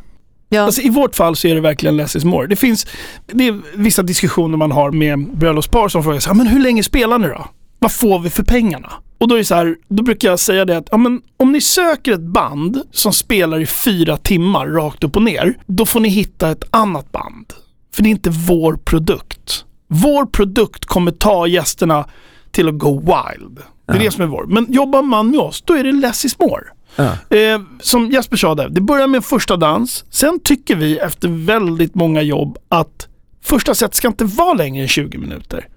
ja. 0.48 0.62
Alltså, 0.62 0.80
I 0.82 0.88
vårt 0.90 1.16
fall 1.16 1.36
så 1.36 1.48
är 1.48 1.54
det 1.54 1.60
verkligen 1.60 1.96
less 1.96 2.16
is 2.16 2.24
more. 2.24 2.46
Det 2.46 2.56
finns 2.56 2.86
det 3.26 3.48
är 3.48 3.60
vissa 3.74 4.02
diskussioner 4.02 4.56
man 4.56 4.72
har 4.72 4.90
med 4.90 5.18
bröllopspar 5.36 5.88
som 5.88 6.02
frågar 6.02 6.20
så 6.20 6.28
här, 6.30 6.34
men 6.36 6.46
hur 6.46 6.60
länge 6.60 6.82
spelar 6.82 7.18
ni 7.18 7.28
då? 7.28 7.46
Vad 7.78 7.92
får 7.92 8.18
vi 8.18 8.30
för 8.30 8.42
pengarna? 8.42 8.92
Och 9.20 9.28
då 9.28 9.38
är 9.38 9.42
så 9.42 9.54
här, 9.54 9.76
då 9.88 10.02
brukar 10.02 10.28
jag 10.28 10.38
säga 10.40 10.64
det 10.64 10.76
att 10.76 10.88
ja, 10.90 10.96
men 10.96 11.22
om 11.36 11.52
ni 11.52 11.60
söker 11.60 12.12
ett 12.12 12.20
band 12.20 12.82
som 12.92 13.12
spelar 13.12 13.60
i 13.60 13.66
fyra 13.66 14.16
timmar 14.16 14.66
rakt 14.66 15.04
upp 15.04 15.16
och 15.16 15.22
ner, 15.22 15.54
då 15.66 15.86
får 15.86 16.00
ni 16.00 16.08
hitta 16.08 16.50
ett 16.50 16.64
annat 16.70 17.12
band. 17.12 17.52
För 17.94 18.02
det 18.02 18.08
är 18.08 18.10
inte 18.10 18.30
vår 18.30 18.76
produkt. 18.84 19.64
Vår 19.88 20.26
produkt 20.26 20.84
kommer 20.84 21.10
ta 21.10 21.46
gästerna 21.46 22.04
till 22.50 22.68
att 22.68 22.78
go 22.78 23.00
wild. 23.00 23.56
Det 23.86 23.92
är 23.92 23.96
Ja. 23.96 24.02
det 24.02 24.10
som 24.10 24.22
är 24.22 24.26
vår. 24.28 24.46
Men 24.46 24.72
jobbar 24.72 25.02
man 25.02 25.30
med 25.30 25.40
oss, 25.40 25.62
då 25.62 25.74
är 25.74 25.84
det 25.84 25.92
less 25.92 26.24
is 26.24 26.38
more. 26.38 26.62
Ja. 26.96 27.36
Eh, 27.36 27.60
som 27.80 28.10
Jesper 28.10 28.36
sa 28.36 28.54
där, 28.54 28.68
det 28.68 28.80
börjar 28.80 29.06
med 29.06 29.18
en 29.18 29.22
första 29.22 29.56
dans. 29.56 30.04
Sen 30.10 30.40
tycker 30.44 30.76
vi 30.76 30.98
efter 30.98 31.28
väldigt 31.28 31.94
många 31.94 32.22
jobb 32.22 32.58
att 32.68 33.08
första 33.42 33.74
set 33.74 33.94
ska 33.94 34.08
inte 34.08 34.24
vara 34.24 34.54
längre 34.54 34.82
än 34.82 34.88
20 34.88 35.18
minuter. 35.18 35.68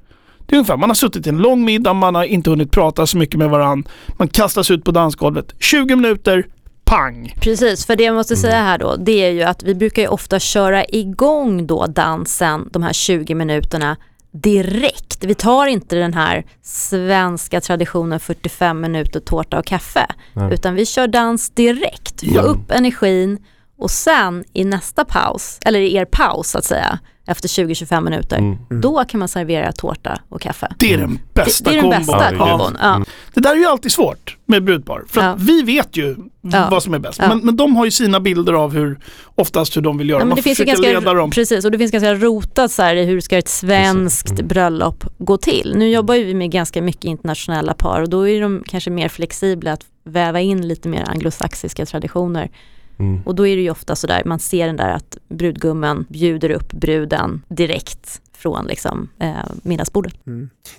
Det 0.46 0.56
är 0.56 0.58
ungefär, 0.58 0.78
man 0.78 0.90
har 0.90 0.94
suttit 0.96 1.26
i 1.28 1.30
en 1.30 1.38
lång 1.38 1.66
middag, 1.66 1.94
man 1.94 2.16
har 2.16 2.24
inte 2.24 2.50
hunnit 2.50 2.72
prata 2.72 3.08
så 3.08 3.18
mycket 3.18 3.40
med 3.40 3.50
varandra. 3.50 3.90
Man 4.18 4.28
kastas 4.28 4.72
ut 4.72 4.84
på 4.84 4.92
dansgolvet. 4.92 5.54
20 5.60 5.96
minuter, 5.96 6.46
pang! 6.86 7.34
Precis, 7.42 7.86
för 7.86 7.96
det 7.96 8.04
jag 8.04 8.16
måste 8.16 8.34
Mm. 8.34 8.42
säga 8.42 8.62
här 8.64 8.78
då, 8.78 8.96
det 8.96 9.12
är 9.26 9.30
ju 9.32 9.44
att 9.44 9.64
vi 9.64 9.76
brukar 9.76 10.02
ju 10.02 10.08
ofta 10.08 10.40
köra 10.40 10.86
igång 10.86 11.68
då 11.68 11.86
dansen, 11.88 12.70
de 12.74 12.84
här 12.84 12.94
20 12.94 13.36
minuterna 13.36 13.98
direkt. 14.44 15.24
Vi 15.24 15.36
tar 15.36 15.66
inte 15.68 15.96
den 15.96 16.14
här 16.14 16.46
svenska 16.62 17.62
traditionen 17.62 18.20
45 18.20 18.82
minuter 18.82 19.20
tårta 19.20 19.60
och 19.60 19.66
kaffe, 19.66 20.06
Nej. 20.34 20.54
utan 20.54 20.76
vi 20.76 20.86
kör 20.86 21.08
dans 21.08 21.50
direkt, 21.50 22.20
få 22.20 22.36
Ja. 22.36 22.42
upp 22.42 22.72
energin 22.72 23.38
och 23.78 23.92
sen 23.92 24.44
i 24.54 24.64
nästa 24.66 25.06
paus, 25.06 25.60
eller 25.66 25.80
i 25.80 25.96
er 25.96 26.06
paus 26.06 26.50
så 26.50 26.58
att 26.58 26.66
säga, 26.66 27.00
efter 27.28 27.48
20-25 27.48 28.02
minuter. 28.02 28.38
Mm. 28.38 28.58
Då 28.82 29.04
kan 29.06 29.20
man 29.20 29.28
servera 29.28 29.72
tårta 29.72 30.20
och 30.30 30.42
kaffe. 30.42 30.74
Det 30.80 30.94
är 30.94 30.98
den 30.98 31.20
bästa 31.34 31.70
det 31.70 31.78
är 31.78 31.82
den 31.82 31.92
kombon. 31.92 32.00
bästa 32.18 32.34
Ja, 32.36 32.50
kombon. 32.50 32.78
Ja. 32.82 33.04
Det 33.34 33.42
där 33.42 33.52
är 33.52 33.56
ju 33.56 33.66
alltid 33.66 33.92
svårt 33.92 34.38
med 34.46 34.64
brudpar. 34.64 35.04
För 35.08 35.22
Ja. 35.22 35.36
vi 35.40 35.62
vet 35.62 35.98
ju 35.98 36.16
Ja. 36.42 36.68
vad 36.72 36.84
som 36.84 36.94
är 36.94 37.00
bäst. 37.00 37.20
Ja. 37.22 37.28
Men, 37.28 37.40
men 37.40 37.56
de 37.58 37.76
har 37.76 37.86
ju 37.86 37.92
sina 37.92 38.20
bilder 38.20 38.54
av 38.54 38.74
hur 38.74 39.00
oftast 39.36 39.78
hur 39.78 39.82
de 39.82 39.98
vill 39.98 40.10
göra. 40.10 40.20
Ja, 40.20 40.26
men 40.26 40.30
Man 40.30 40.36
det 40.36 40.42
finns 40.42 40.60
ju 40.60 40.64
försöker 40.64 40.82
leda 40.82 40.94
ganska, 40.94 41.14
dem. 41.14 41.32
precis, 41.32 41.66
och 41.66 41.72
det 41.72 41.78
finns 41.78 41.92
ganska 41.92 42.14
rotat 42.14 42.72
så 42.72 42.82
här, 42.82 42.96
i 42.96 43.06
hur 43.06 43.22
ska 43.22 43.38
ett 43.38 43.48
svenskt 43.50 44.32
Mm. 44.32 44.48
bröllop 44.48 45.06
gå 45.18 45.38
till. 45.38 45.74
Nu 45.76 45.90
jobbar 45.90 46.16
ju 46.16 46.24
vi 46.24 46.34
med 46.34 46.52
ganska 46.52 46.82
mycket 46.82 47.04
internationella 47.06 47.74
par 47.74 48.02
och 48.02 48.10
då 48.10 48.28
är 48.28 48.42
de 48.42 48.64
kanske 48.68 48.90
mer 48.90 49.10
flexibla 49.10 49.74
att 49.74 49.86
väva 50.06 50.42
in 50.42 50.68
lite 50.68 50.88
mer 50.88 51.04
anglosaxiska 51.10 51.86
traditioner. 51.86 52.50
Mm. 52.98 53.22
Och 53.26 53.36
då 53.36 53.48
är 53.48 53.56
det 53.56 53.62
ju 53.62 53.70
ofta 53.70 53.96
så 53.96 54.08
där, 54.08 54.22
man 54.26 54.40
ser 54.40 54.68
den 54.68 54.78
där 54.78 54.90
att 54.90 55.18
brudgummen 55.30 56.06
bjuder 56.10 56.50
upp 56.50 56.74
bruden 56.74 57.42
direkt 57.48 58.22
från 58.38 58.66
liksom, 58.66 59.10
eh, 59.20 59.34
middagsbordet. 59.64 60.14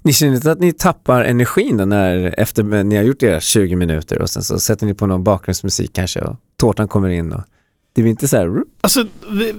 Ni 0.03 0.13
känner 0.13 0.35
inte 0.35 0.51
att 0.51 0.61
ni 0.61 0.73
tappar 0.73 1.25
energin 1.25 1.77
då 1.77 1.85
när 1.85 2.35
efter 2.39 2.85
ni 2.85 2.97
har 2.97 3.03
gjort 3.03 3.23
era 3.23 3.41
20 3.41 3.77
minuter 3.77 4.23
och 4.23 4.31
sen 4.31 4.43
så 4.43 4.59
sätter 4.59 4.87
ni 4.87 4.95
på 4.95 5.07
någon 5.07 5.25
bakgrundsmusik 5.25 5.93
kanske 5.93 6.21
och 6.21 6.37
tårtan 6.57 6.89
kommer 6.89 7.09
in 7.09 7.33
och 7.33 7.43
det 7.95 8.03
blir 8.03 8.11
inte 8.11 8.29
så 8.29 8.37
här. 8.37 8.63
Alltså, 8.81 9.07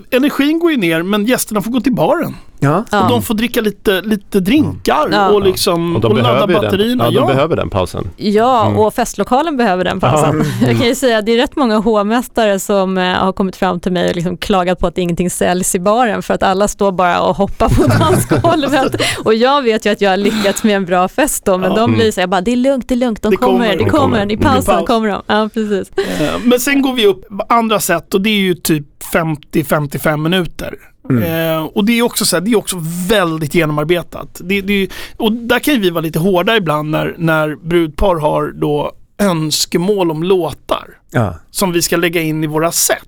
energin 0.10 0.60
går 0.60 0.72
ju 0.72 0.78
ner 0.78 1.04
men 1.04 1.26
gästerna 1.26 1.62
får 1.62 1.72
gå 1.72 1.82
till 1.82 1.94
baren. 1.94 2.34
Ja, 2.66 2.84
Ja. 2.92 3.04
Och 3.04 3.10
de 3.10 3.22
får 3.22 3.34
dricka 3.34 3.62
lite, 3.62 4.02
lite 4.02 4.40
drinkar 4.40 5.08
Ja. 5.12 5.30
och, 5.30 5.42
liksom, 5.42 5.96
Och 5.96 6.02
de 6.02 6.12
och 6.12 6.18
ladda 6.18 6.24
behöver 6.48 6.48
ju 6.48 6.54
den. 6.54 6.62
batterierna. 6.64 7.04
Ja, 7.04 7.10
de 7.12 7.16
Ja, 7.16 7.26
behöver 7.26 7.56
den 7.56 7.70
pausen. 7.70 8.10
Ja, 8.18 8.66
Mm. 8.66 8.80
och 8.80 8.94
festlokalen 8.94 9.58
behöver 9.58 9.84
den 9.84 10.00
pausen. 10.00 10.44
Jag 10.62 10.78
kan 10.78 10.88
ju 10.88 10.96
säga 10.96 11.18
att 11.18 11.26
det 11.26 11.32
är 11.32 11.38
rätt 11.38 11.56
många 11.56 11.78
hovmästare 11.80 12.60
som 12.60 12.98
eh, 12.98 13.04
har 13.14 13.34
kommit 13.34 13.56
fram 13.56 13.80
till 13.80 13.92
mig 13.92 14.10
och 14.10 14.16
liksom 14.16 14.38
klagat 14.38 14.80
på 14.80 14.88
att 14.88 14.98
ingenting 14.98 15.30
säljs 15.30 15.76
i 15.76 15.80
baren 15.80 16.22
för 16.24 16.34
att 16.34 16.44
alla 16.44 16.68
står 16.68 16.92
bara 16.92 17.22
och 17.22 17.36
hoppar 17.36 17.70
på 17.70 17.88
dansgolvet. 18.00 19.02
och 19.24 19.34
jag 19.34 19.62
vet 19.62 19.86
ju 19.86 19.90
att 19.92 20.02
jag 20.02 20.10
har 20.10 20.18
lyckats 20.18 20.64
med 20.64 20.76
en 20.76 20.86
bra 20.86 21.08
fest 21.08 21.46
då, 21.46 21.58
men 21.58 21.70
Ja. 21.72 21.76
de 21.76 21.84
Mm. 21.84 21.96
blir 22.00 22.12
så 22.12 22.20
här, 22.20 22.28
bara 22.28 22.42
det 22.42 22.52
är 22.52 22.56
lugnt, 22.56 22.88
det 22.90 22.94
är 22.94 22.98
lugnt, 22.98 23.22
de 23.22 23.32
Det 23.32 23.38
kommer, 23.38 23.52
kommer, 23.54 23.68
det 23.68 23.78
de 23.84 23.90
kommer, 23.90 24.20
kommer. 24.20 24.32
i 24.32 24.38
pausen 24.38 24.76
paus. 24.76 24.88
kommer 24.88 25.10
de. 25.10 25.22
Ja, 25.28 25.50
precis. 25.54 25.92
Eh, 25.98 26.34
Men 26.44 26.60
sen 26.60 26.82
går 26.82 26.94
vi 26.94 27.06
upp 27.08 27.28
på 27.30 27.46
andra 27.50 27.80
sätt 27.80 28.14
och 28.14 28.22
det 28.22 28.30
är 28.30 28.40
ju 28.40 28.54
typ 28.54 28.86
50-55 29.16 30.18
minuter. 30.18 30.76
Eh, 31.10 31.64
och 31.64 31.86
det 31.86 32.00
är 32.00 32.02
också 32.02 32.26
så 32.26 32.36
här, 32.36 32.42
det 32.42 32.52
är 32.52 32.58
också 32.58 32.78
väldigt 33.10 33.56
genomarbetat. 33.56 34.42
Det, 34.44 34.62
det, 34.62 34.90
och 35.18 35.32
där 35.32 35.60
kan 35.60 35.74
ju 35.74 35.80
vi 35.80 35.90
vara 35.90 36.02
lite 36.02 36.20
hårda 36.20 36.58
ibland 36.58 36.90
när, 36.90 37.16
när 37.18 37.56
brudpar 37.56 38.16
har 38.16 38.52
då 38.56 38.92
önskemål 39.18 40.12
om 40.12 40.24
låtar 40.24 40.88
ja, 41.12 41.36
som 41.52 41.72
vi 41.72 41.82
ska 41.82 41.98
lägga 41.98 42.22
in 42.22 42.44
i 42.44 42.48
våra 42.48 42.72
set. 42.72 43.02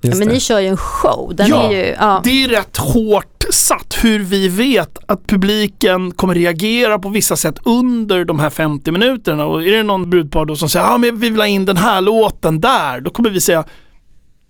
Ja, 0.00 0.14
men 0.16 0.28
ni 0.28 0.40
kör 0.40 0.60
ju 0.60 0.66
en 0.66 0.76
show, 0.76 1.32
den 1.34 1.48
Ja, 1.48 1.62
är 1.62 1.70
ju, 1.70 1.94
ja. 2.00 2.20
Det 2.24 2.44
är 2.44 2.48
rätt 2.48 2.76
hårt 2.76 3.44
satt 3.50 3.98
hur 4.02 4.18
vi 4.18 4.48
vet 4.48 4.98
att 5.06 5.26
publiken 5.26 6.12
kommer 6.12 6.34
reagera 6.34 6.98
på 6.98 7.08
vissa 7.08 7.36
sätt 7.36 7.60
under 7.64 8.24
de 8.24 8.38
här 8.38 8.50
50 8.50 8.90
minuterna. 8.90 9.46
Och 9.46 9.62
är 9.64 9.72
det 9.72 9.82
någon 9.82 10.10
brudpar 10.10 10.44
då 10.44 10.56
som 10.56 10.68
säger 10.68 10.86
att 10.86 10.92
ah, 10.92 10.98
men 10.98 11.18
vi 11.18 11.30
vill 11.30 11.40
ha 11.40 11.46
in 11.46 11.64
den 11.64 11.76
här 11.76 12.00
låten 12.00 12.60
där, 12.60 13.00
då 13.00 13.10
kommer 13.10 13.30
vi 13.30 13.40
säga 13.40 13.64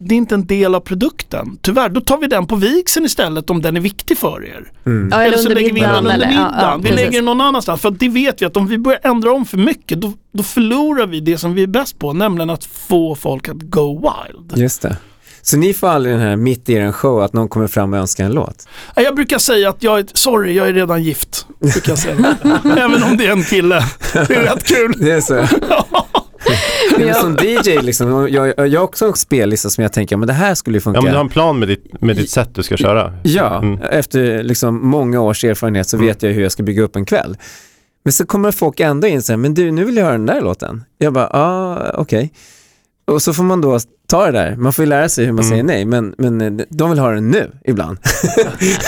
det 0.03 0.15
är 0.15 0.17
inte 0.17 0.35
en 0.35 0.47
del 0.47 0.75
av 0.75 0.81
produkten. 0.81 1.59
Tyvärr, 1.63 1.89
då 1.89 2.01
tar 2.01 2.19
vi 2.19 2.27
den 2.27 2.47
på 2.47 2.57
vigseln 2.57 3.07
istället 3.07 3.51
om 3.51 3.63
den 3.63 3.77
är 3.77 3.81
viktig 3.81 4.19
för 4.19 4.45
er. 4.45 4.73
Mm. 4.87 5.09
ja, 5.13 5.23
eller 5.23 5.37
så 5.37 5.49
lägger 5.49 5.73
vi 5.73 5.81
in 5.81 5.87
den 5.87 5.95
under 5.95 6.19
middagen. 6.19 6.35
ja, 6.35 6.55
ja, 6.61 6.81
vi 6.83 6.91
lägger 6.91 7.13
den 7.13 7.25
någon 7.25 7.41
annanstans. 7.41 7.81
För 7.81 7.91
det 7.91 8.09
vet 8.09 8.43
vi 8.43 8.47
att 8.47 8.57
om 8.57 8.67
vi 8.67 8.79
börjar 8.79 9.01
ändra 9.03 9.33
om 9.33 9.47
för 9.47 9.59
mycket 9.59 10.01
då, 10.01 10.13
då 10.33 10.43
förlorar 10.43 11.07
vi 11.07 11.21
det 11.21 11.39
som 11.39 11.55
vi 11.55 11.63
är 11.63 11.67
bäst 11.67 11.99
på. 11.99 12.13
Nämligen 12.13 12.51
att 12.51 12.65
få 12.65 13.15
folk 13.15 13.49
att 13.49 13.63
go 13.63 14.01
wild. 14.01 14.59
Just 14.59 14.83
det. 14.83 14.97
Så 15.43 15.57
ni 15.57 15.75
får 15.75 15.89
aldrig 15.89 16.15
den 16.15 16.23
här 16.23 16.37
mitt 16.37 16.69
i 16.69 16.77
en 16.77 16.93
show 16.93 17.23
att 17.23 17.33
någon 17.33 17.49
kommer 17.49 17.67
fram 17.67 17.93
och 17.93 17.99
önskar 17.99 18.25
en 18.25 18.33
låt? 18.33 18.69
Jag 18.97 19.15
brukar 19.15 19.39
säga 19.39 19.69
att 19.69 19.83
jag 19.83 19.99
är, 19.99 20.07
sorry, 20.15 20.53
jag 20.53 20.69
är 20.69 20.73
redan 20.73 21.03
gift. 21.03 21.47
Brukar 21.61 21.93
jag 21.93 21.99
säga. 21.99 22.37
Även 22.65 23.03
om 23.03 23.17
det 23.17 23.27
är 23.27 23.33
en 23.33 23.45
kille. 23.45 23.85
Det 24.13 24.37
är 24.37 24.43
rätt 24.43 24.65
kul. 24.65 24.95
Det 24.99 25.11
är 25.11 25.21
så. 25.21 25.35
Men 26.99 27.15
som 27.15 27.37
DJ 27.37 27.79
liksom, 27.83 28.29
jag, 28.31 28.69
jag 28.69 28.81
har 28.81 28.85
också 28.85 29.07
en 29.07 29.15
spellista 29.15 29.71
som 29.71 29.83
jag 29.83 29.93
tänker, 29.93 30.17
men 30.17 30.27
det 30.27 30.33
här 30.33 30.55
skulle 30.55 30.77
ju 30.77 30.81
funka. 30.81 30.99
Ja, 30.99 31.03
men 31.03 31.13
du 31.13 31.17
har 31.17 31.25
en 31.25 31.31
plan 31.31 31.59
med 31.59 31.69
ditt, 31.69 32.01
med 32.01 32.17
ditt 32.17 32.31
sätt 32.31 32.49
du 32.55 32.63
ska 32.63 32.77
köra. 32.77 33.13
Ja, 33.23 33.59
Mm. 33.59 33.79
efter 33.83 34.43
liksom 34.43 34.89
många 34.89 35.21
års 35.21 35.45
erfarenhet 35.45 35.89
så 35.89 35.97
vet 35.97 36.23
jag 36.23 36.31
hur 36.31 36.43
jag 36.43 36.53
ska 36.53 36.63
bygga 36.63 36.83
upp 36.83 36.97
en 36.97 37.05
kväll. 37.05 37.37
Men 38.05 38.13
så 38.13 38.27
kommer 38.27 38.51
folk 38.53 38.81
ändå 38.81 39.07
in 39.07 39.17
och 39.17 39.25
säger, 39.25 39.39
men 39.39 39.55
du, 39.55 39.71
nu 39.71 39.85
vill 39.85 39.97
jag 39.97 40.05
höra 40.05 40.13
den 40.13 40.27
där 40.27 40.41
låten. 40.41 40.85
Jag 40.99 41.13
bara, 41.13 41.31
ja, 41.33 41.39
ah, 41.41 41.93
okej. 41.95 42.33
Och 43.11 43.23
så 43.23 43.33
får 43.33 43.43
man 43.43 43.61
då 43.61 43.79
ta 44.09 44.27
det 44.27 44.33
där. 44.33 44.57
Man 44.57 44.73
får 44.73 44.85
ju 44.85 44.89
lära 44.89 45.09
sig 45.09 45.25
hur 45.25 45.33
man 45.33 45.45
Mm. 45.45 45.51
säger 45.51 45.63
nej, 45.63 45.85
men, 45.85 46.15
men 46.19 46.41
eh, 46.61 46.67
de 46.71 46.91
vill 46.91 46.99
ha 46.99 47.11
den 47.11 47.31
nu 47.31 47.53
ibland. 47.65 47.99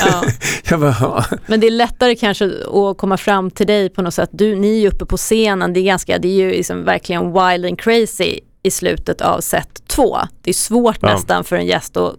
Ja. 0.07 0.23
jag 0.71 0.81
bara, 0.81 0.97
ja. 1.01 1.25
Men 1.47 1.61
det 1.61 1.67
är 1.67 1.71
lättare 1.71 2.15
kanske 2.17 2.45
att 2.67 2.99
komma 2.99 3.17
fram 3.17 3.51
till 3.51 3.67
dig 3.67 3.89
på 3.91 4.03
något 4.03 4.15
sätt. 4.15 4.31
Du, 4.33 4.57
ni 4.57 4.77
är 4.77 4.81
ju 4.81 4.89
uppe 4.89 5.07
på 5.07 5.17
scenen, 5.17 5.73
det 5.73 5.81
är, 5.81 5.85
ganska, 5.85 6.19
det 6.19 6.29
är 6.29 6.33
ju 6.33 6.51
liksom 6.51 6.85
verkligen 6.85 7.23
wild 7.33 7.67
and 7.67 7.81
crazy 7.81 8.39
i 8.63 8.71
slutet 8.71 9.21
av 9.21 9.41
set 9.41 9.83
två. 9.89 10.19
Det 10.43 10.51
är 10.51 10.55
svårt 10.55 10.99
Ja. 11.01 11.13
nästan 11.15 11.45
för 11.45 11.57
en 11.57 11.67
gäst 11.67 11.97
att 11.97 12.15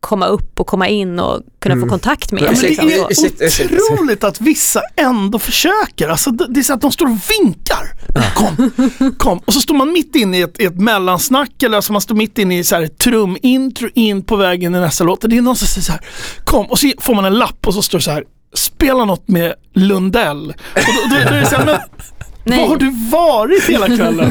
komma 0.00 0.26
upp 0.26 0.60
och 0.60 0.66
komma 0.66 0.88
in 0.88 1.20
och 1.20 1.42
kunna 1.58 1.72
Mm. 1.74 1.88
få 1.88 1.90
kontakt 1.90 2.32
med 2.32 2.42
Ja, 2.42 2.46
men 2.52 2.60
det 2.60 2.68
liksom. 2.68 2.88
är 2.88 3.14
Shit, 3.14 3.52
shit. 3.52 3.70
otroligt 3.90 4.24
att 4.24 4.40
vissa 4.40 4.80
ändå 4.96 5.38
försöker. 5.38 6.08
Alltså, 6.08 6.30
det 6.30 6.46
det 6.48 6.60
är 6.60 6.64
så 6.64 6.72
att 6.74 6.80
de 6.80 6.92
står 6.92 7.06
och 7.06 7.18
vinkar. 7.40 7.92
Kom, 8.34 8.70
kom. 9.18 9.38
Och 9.38 9.52
så 9.52 9.60
står 9.60 9.74
man 9.74 9.92
mitt 9.92 10.14
inne 10.16 10.38
i 10.38 10.42
ett, 10.42 10.60
ett 10.60 10.76
mellansnack 10.80 11.62
eller 11.62 11.76
alltså 11.76 11.92
man 11.92 12.00
står 12.02 12.14
mitt 12.14 12.38
inne 12.38 12.58
i 12.58 12.64
så 12.64 12.74
här 12.74 12.82
ett 12.82 12.98
trumintro 12.98 13.88
in 13.94 14.22
på 14.22 14.36
vägen 14.36 14.74
i 14.74 14.80
nästa 14.80 15.04
låt. 15.04 15.20
Det 15.20 15.36
är 15.36 15.42
någon 15.42 15.56
som 15.56 15.68
säger 15.68 15.84
så 15.84 15.92
här, 15.92 16.00
kom. 16.44 16.66
Och 16.66 16.78
så 16.78 16.92
får 17.00 17.14
man 17.14 17.24
en 17.24 17.34
lapp 17.34 17.66
och 17.66 17.74
så 17.74 17.82
står 17.82 17.98
det 17.98 18.04
så 18.04 18.10
här, 18.10 18.24
spela 18.54 19.04
något 19.04 19.28
med 19.28 19.54
Lundell. 19.74 20.50
Och 20.74 20.80
då, 21.10 21.14
då, 21.16 21.22
då 21.30 21.34
är 21.34 21.40
det 21.40 21.46
så 21.46 21.56
här, 21.56 21.64
men 21.66 21.78
Nej, 22.48 22.58
var 22.60 22.68
har 22.68 22.76
du 22.76 22.90
varit 23.10 23.64
hela 23.68 23.86
kvällen? 23.86 24.30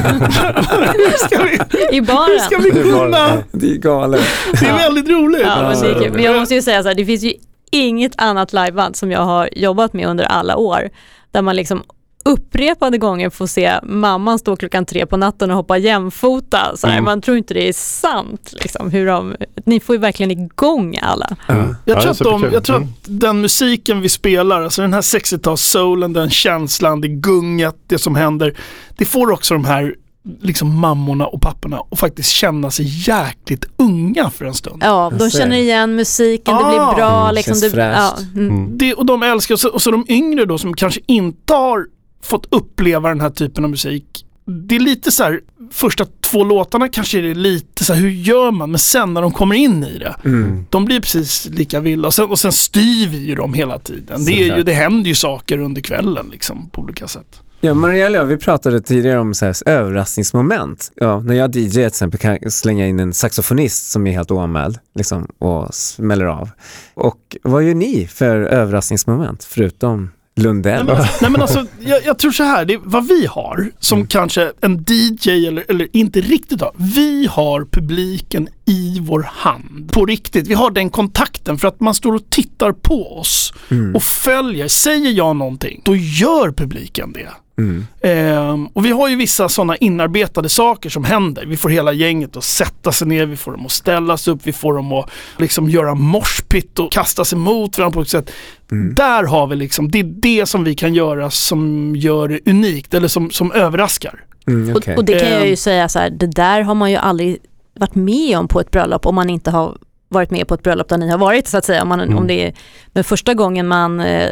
hur, 0.94 1.26
ska 1.26 1.42
vi, 1.42 1.52
i 1.52 1.94
hur 1.94 2.00
baren. 2.02 2.40
ska 2.40 2.58
vi 2.58 2.70
Det 2.70 2.80
är 2.80 2.84
bara- 2.92 3.04
kunna? 3.04 3.42
Det 3.52 3.70
är 3.70 3.74
galet. 3.76 4.20
Det 4.60 4.66
är 4.66 4.70
Ja. 4.70 4.76
väldigt 4.76 5.08
roligt. 5.08 5.40
Ja, 5.44 5.62
men, 5.62 5.80
det 5.80 5.88
är 5.90 5.94
kul. 6.02 6.12
Men 6.12 6.22
jag 6.22 6.36
måste 6.40 6.54
ju 6.54 6.62
säga 6.62 6.82
så 6.82 6.88
här, 6.88 6.94
det 6.94 7.04
finns 7.06 7.22
ju 7.22 7.32
inget 7.70 8.12
annat 8.20 8.52
liveband 8.52 8.96
som 8.96 9.12
jag 9.12 9.20
har 9.20 9.48
jobbat 9.52 9.92
med 9.92 10.06
under 10.08 10.24
alla 10.24 10.56
år, 10.56 10.90
där 11.30 11.42
man 11.42 11.56
liksom 11.56 11.82
upprepade 12.26 12.98
gånger 12.98 13.30
får 13.30 13.46
se 13.46 13.72
mamman 13.82 14.38
stå 14.38 14.56
klockan 14.56 14.84
tre 14.86 15.06
på 15.06 15.16
natten 15.16 15.50
och 15.50 15.56
hoppa 15.56 15.78
jämfota. 15.78 16.76
Så 16.76 16.86
här, 16.86 16.94
Mm. 16.94 17.04
Man 17.04 17.20
tror 17.20 17.36
inte 17.36 17.54
det 17.54 17.68
är 17.68 17.72
sant. 17.72 18.52
Liksom, 18.62 18.90
hur 18.90 19.06
de, 19.06 19.36
ni 19.66 19.80
får 19.80 19.94
ju 19.94 20.00
verkligen 20.00 20.30
igång 20.30 20.98
alla. 21.02 21.36
Ja. 21.48 21.54
Jag, 21.54 21.66
Ja, 21.84 21.94
tror 22.02 22.04
det 22.04 22.10
att 22.10 22.18
de, 22.42 22.52
jag 22.52 22.64
tror 22.64 22.76
Mm. 22.76 22.88
att 22.88 23.20
den 23.20 23.40
musiken 23.40 24.00
vi 24.00 24.08
spelar, 24.08 24.62
alltså 24.62 24.82
den 24.82 24.94
här 24.94 25.00
60-tals-soulen, 25.00 26.12
den 26.12 26.30
känslan, 26.30 27.00
det 27.00 27.08
gunget, 27.08 27.76
det 27.86 27.98
som 27.98 28.14
händer. 28.14 28.54
Det 28.96 29.04
får 29.04 29.30
också 29.32 29.54
de 29.54 29.64
här 29.64 29.94
liksom 30.42 30.80
mammorna 30.80 31.26
och 31.26 31.40
papporna 31.40 31.80
att 31.90 31.98
faktiskt 31.98 32.28
känna 32.30 32.70
sig 32.70 33.08
jäkligt 33.08 33.64
unga 33.76 34.30
för 34.30 34.44
en 34.44 34.54
stund. 34.54 34.82
Ja, 34.84 35.12
de 35.18 35.30
känner 35.30 35.56
igen 35.56 35.96
musiken, 35.96 36.54
det 36.56 36.60
Ah, 36.64 36.68
blir 36.92 36.96
bra. 36.96 37.22
mm, 37.22 37.34
liksom, 37.34 37.60
det, 37.60 37.76
ja, 37.76 38.16
mm. 38.34 38.48
Mm. 38.50 38.78
Det, 38.78 38.94
och 38.94 39.06
de 39.06 39.22
älskar, 39.22 39.54
och 39.54 39.60
så, 39.60 39.68
och 39.68 39.82
så 39.82 39.90
de 39.90 40.06
yngre 40.08 40.44
då 40.44 40.58
som 40.58 40.74
kanske 40.74 41.00
inte 41.06 41.54
har 41.54 41.86
fått 42.22 42.46
uppleva 42.50 43.08
den 43.08 43.20
här 43.20 43.30
typen 43.30 43.64
av 43.64 43.70
musik. 43.70 44.22
Det 44.68 44.76
är 44.76 44.80
lite 44.80 45.12
så 45.12 45.22
här, 45.24 45.40
första 45.72 46.06
två 46.30 46.44
låtarna 46.44 46.88
kanske 46.88 47.18
är 47.18 47.34
lite 47.34 47.84
så 47.84 47.92
här, 47.94 48.00
hur 48.00 48.10
gör 48.10 48.50
man? 48.50 48.70
Men 48.70 48.78
sen 48.78 49.14
när 49.14 49.22
de 49.22 49.32
kommer 49.32 49.54
in 49.56 49.84
i 49.84 49.98
det, 49.98 50.16
Mm. 50.24 50.66
de 50.70 50.84
blir 50.84 51.00
precis 51.00 51.46
lika 51.50 51.80
vilda 51.80 52.06
och 52.08 52.14
sen, 52.14 52.24
och 52.30 52.38
sen 52.38 52.52
styr 52.52 53.08
vi 53.08 53.18
ju 53.26 53.34
dem 53.34 53.54
hela 53.54 53.78
tiden. 53.78 54.24
Det, 54.24 54.32
är 54.50 54.56
ju, 54.56 54.62
det 54.62 54.72
händer 54.72 55.08
ju 55.08 55.14
saker 55.14 55.58
under 55.58 55.80
kvällen 55.82 56.28
liksom 56.32 56.68
på 56.70 56.80
olika 56.82 57.08
sätt. 57.08 57.40
Ja, 57.60 57.74
Mariella, 57.74 58.24
vi 58.24 58.36
pratade 58.36 58.80
tidigare 58.80 59.18
om 59.18 59.34
så 59.34 59.44
här 59.46 59.54
överraskningsmoment. 59.68 60.92
Ja, 60.94 61.20
när 61.20 61.34
jag 61.34 61.56
DJ 61.56 61.70
till 61.70 61.84
exempel 61.86 62.20
kan 62.20 62.38
jag 62.42 62.52
slänga 62.52 62.86
in 62.86 63.00
en 63.00 63.12
saxofonist 63.12 63.90
som 63.90 64.06
är 64.06 64.12
helt 64.12 64.30
oanmäld 64.30 64.78
liksom, 64.94 65.28
och 65.38 65.74
smäller 65.74 66.24
av. 66.24 66.50
Och 66.94 67.36
vad 67.42 67.62
gör 67.64 67.74
ni 67.74 68.06
för 68.06 68.36
överraskningsmoment 68.36 69.44
förutom 69.44 70.10
Lundell? 70.36 70.86
Nej 70.86 70.94
men, 70.96 71.06
nej, 71.22 71.30
men 71.30 71.42
alltså, 71.42 71.66
jag, 71.80 72.04
jag 72.04 72.18
tror 72.18 72.30
så 72.30 72.42
här, 72.42 72.64
det 72.64 72.74
är 72.74 72.80
vad 72.84 73.08
vi 73.08 73.26
har 73.26 73.70
som 73.80 74.06
kanske 74.06 74.52
en 74.60 74.84
DJ 74.88 75.46
eller, 75.46 75.64
eller 75.68 75.88
inte 75.92 76.20
riktigt 76.20 76.60
har. 76.60 76.72
Vi 76.76 77.26
har 77.30 77.64
publiken 77.72 78.48
i 78.66 78.98
vår 79.00 79.22
hand. 79.32 79.90
På 79.92 80.06
riktigt. 80.06 80.46
Vi 80.46 80.54
har 80.54 80.70
den 80.70 80.90
kontakten 80.90 81.58
för 81.58 81.68
att 81.68 81.80
man 81.80 81.94
står 81.94 82.14
och 82.14 82.30
tittar 82.30 82.72
på 82.72 83.18
oss 83.18 83.52
Mm. 83.70 83.94
och 83.96 84.02
följer. 84.02 84.68
Säger 84.68 85.10
jag 85.10 85.36
någonting, 85.36 85.82
då 85.84 85.96
gör 85.96 86.52
publiken 86.52 87.12
det. 87.12 87.28
Mm. 87.58 87.86
Ehm, 88.00 88.66
och 88.66 88.84
vi 88.84 88.90
har 88.90 89.08
ju 89.08 89.16
vissa 89.16 89.48
sådana 89.48 89.76
inarbetade 89.76 90.48
saker 90.48 90.90
som 90.90 91.04
händer. 91.04 91.46
Vi 91.46 91.56
får 91.56 91.68
hela 91.68 91.92
gänget 91.92 92.36
att 92.36 92.44
sätta 92.44 92.92
sig 92.92 93.08
ner, 93.08 93.26
vi 93.26 93.36
får 93.36 93.52
dem 93.52 93.66
att 93.66 93.72
ställa 93.72 94.16
sig 94.16 94.32
upp, 94.32 94.40
vi 94.44 94.52
får 94.52 94.74
dem 94.74 94.92
att 94.92 95.10
liksom 95.38 95.70
göra 95.70 95.94
morspitt 95.94 96.78
och 96.78 96.92
kasta 96.92 97.24
sig 97.24 97.38
mot 97.38 97.78
varandra 97.78 97.94
på 97.94 98.00
ett 98.02 98.08
sätt. 98.08 98.30
Mm. 98.72 98.94
Där 98.94 99.24
har 99.24 99.46
vi 99.46 99.56
liksom, 99.56 99.90
det 99.90 99.98
är 99.98 100.04
det 100.04 100.46
som 100.46 100.64
vi 100.64 100.74
kan 100.74 100.94
göra 100.94 101.30
som 101.30 101.92
gör 101.96 102.28
det 102.28 102.50
unikt 102.50 102.94
eller 102.94 103.08
som, 103.08 103.30
som 103.30 103.52
överraskar. 103.52 104.24
Mm, 104.46 104.76
okej. 104.76 104.92
och, 104.92 104.98
och 104.98 105.04
det 105.04 105.18
kan 105.20 105.30
jag 105.30 105.44
ju 105.44 105.50
Ehm. 105.50 105.56
säga 105.56 105.88
så 105.88 105.98
här, 105.98 106.10
det 106.10 106.26
där 106.26 106.60
har 106.62 106.74
man 106.74 106.90
ju 106.90 106.96
aldrig 106.96 107.38
varit 107.78 107.94
med 107.94 108.38
om 108.38 108.48
på 108.48 108.60
ett 108.60 108.70
bröllop 108.70 109.06
om 109.06 109.14
man 109.14 109.30
inte 109.30 109.50
har 109.50 109.76
varit 110.08 110.30
med 110.30 110.48
på 110.48 110.54
ett 110.54 110.62
bröllop 110.62 110.88
där 110.88 110.98
ni 110.98 111.10
har 111.10 111.18
varit 111.18 111.48
så 111.48 111.58
att 111.58 111.64
säga. 111.64 111.82
Om 111.82 111.88
man, 111.88 112.00
Mm. 112.00 112.18
om 112.18 112.26
det 112.26 112.46
är, 112.46 112.54
men 112.92 113.04
första 113.04 113.34
gången 113.34 113.68
man 113.68 114.00
eh, 114.00 114.30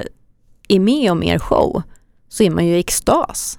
är 0.69 0.79
med 0.81 1.13
om 1.13 1.23
er 1.23 1.39
show 1.39 1.83
så 2.35 2.43
är 2.43 2.51
man 2.51 2.67
ju 2.67 2.77
i 2.77 2.79
extas. 2.79 3.59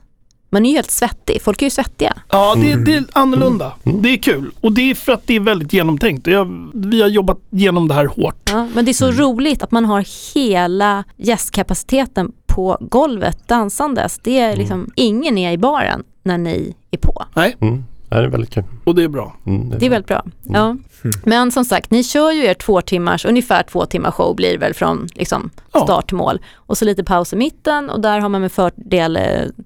Man 0.50 0.66
är 0.66 0.70
ju 0.70 0.76
helt 0.76 0.92
svettig, 0.92 1.42
folk 1.42 1.62
är 1.62 1.66
ju 1.66 1.70
svettiga. 1.70 2.14
Ja, 2.30 2.56
det, 2.56 2.72
Mm. 2.72 2.84
det 2.86 2.94
är 2.94 3.04
annorlunda. 3.14 3.74
Det 3.84 4.10
är 4.10 4.18
kul. 4.18 4.52
Och 4.62 4.72
det 4.72 4.82
är 4.92 4.96
för 4.96 5.12
att 5.12 5.28
det 5.28 5.36
är 5.36 5.40
väldigt 5.40 5.74
genomtänkt. 5.74 6.28
Jag, 6.28 6.70
vi 6.74 7.02
har 7.02 7.10
jobbat 7.10 7.38
igenom 7.52 7.88
det 7.88 7.94
här 7.94 8.06
hårt. 8.06 8.50
Ja, 8.52 8.68
men 8.76 8.86
det 8.86 8.92
är 8.92 8.94
så 8.94 9.12
roligt 9.12 9.64
att 9.64 9.72
man 9.72 9.86
har 9.86 10.34
hela 10.36 11.04
gästkapaciteten 11.18 12.32
på 12.48 12.78
golvet 12.82 13.48
dansandes. 13.48 14.20
Det 14.24 14.40
är 14.40 14.56
liksom, 14.56 14.92
ingen 14.96 15.38
är 15.38 15.52
i 15.52 15.58
baren 15.58 16.04
när 16.24 16.38
ni 16.38 16.76
är 16.92 16.98
på. 16.98 17.24
Nej, 17.36 17.56
Mm. 17.62 17.84
Ja, 18.10 18.18
det 18.18 18.24
är 18.24 18.28
väldigt 18.28 18.54
kul. 18.54 18.64
och 18.84 18.96
det 18.96 19.04
är 19.04 19.08
bra. 19.08 19.36
Mm, 19.46 19.70
Det 19.80 19.86
är 19.86 19.90
väldigt 19.90 20.08
bra. 20.08 20.24
Ja. 20.44 20.76
Men 21.24 21.52
som 21.52 21.66
sagt, 21.66 21.92
ni 21.92 22.04
kör 22.04 22.32
ju 22.32 22.46
er 22.46 22.54
två 22.54 22.82
timmars, 22.82 23.26
ungefär 23.26 23.64
två 23.64 23.86
timmar 23.86 24.12
show 24.12 24.36
blir 24.36 24.52
det 24.52 24.58
väl 24.58 24.74
från 24.74 25.08
liksom, 25.16 25.50
Ja. 25.74 25.84
start 25.84 26.08
till 26.08 26.18
mål. 26.18 26.40
Och 26.56 26.78
så 26.78 26.86
lite 26.86 27.04
paus 27.04 27.34
i 27.34 27.36
mitten 27.36 27.90
och 27.90 28.00
där 28.02 28.20
har 28.20 28.30
man 28.30 28.42
med 28.42 28.52
fördel 28.52 29.18
eh, 29.18 29.24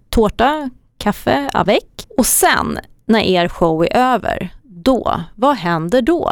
tårta, 0.09 0.69
kaffe, 0.97 1.49
avec. 1.53 2.07
Och 2.17 2.25
sen 2.25 2.79
när 3.05 3.19
er 3.19 3.47
show 3.47 3.83
är 3.83 3.97
över, 4.13 4.49
då, 4.63 5.21
vad 5.35 5.55
händer 5.55 6.01
då? 6.01 6.31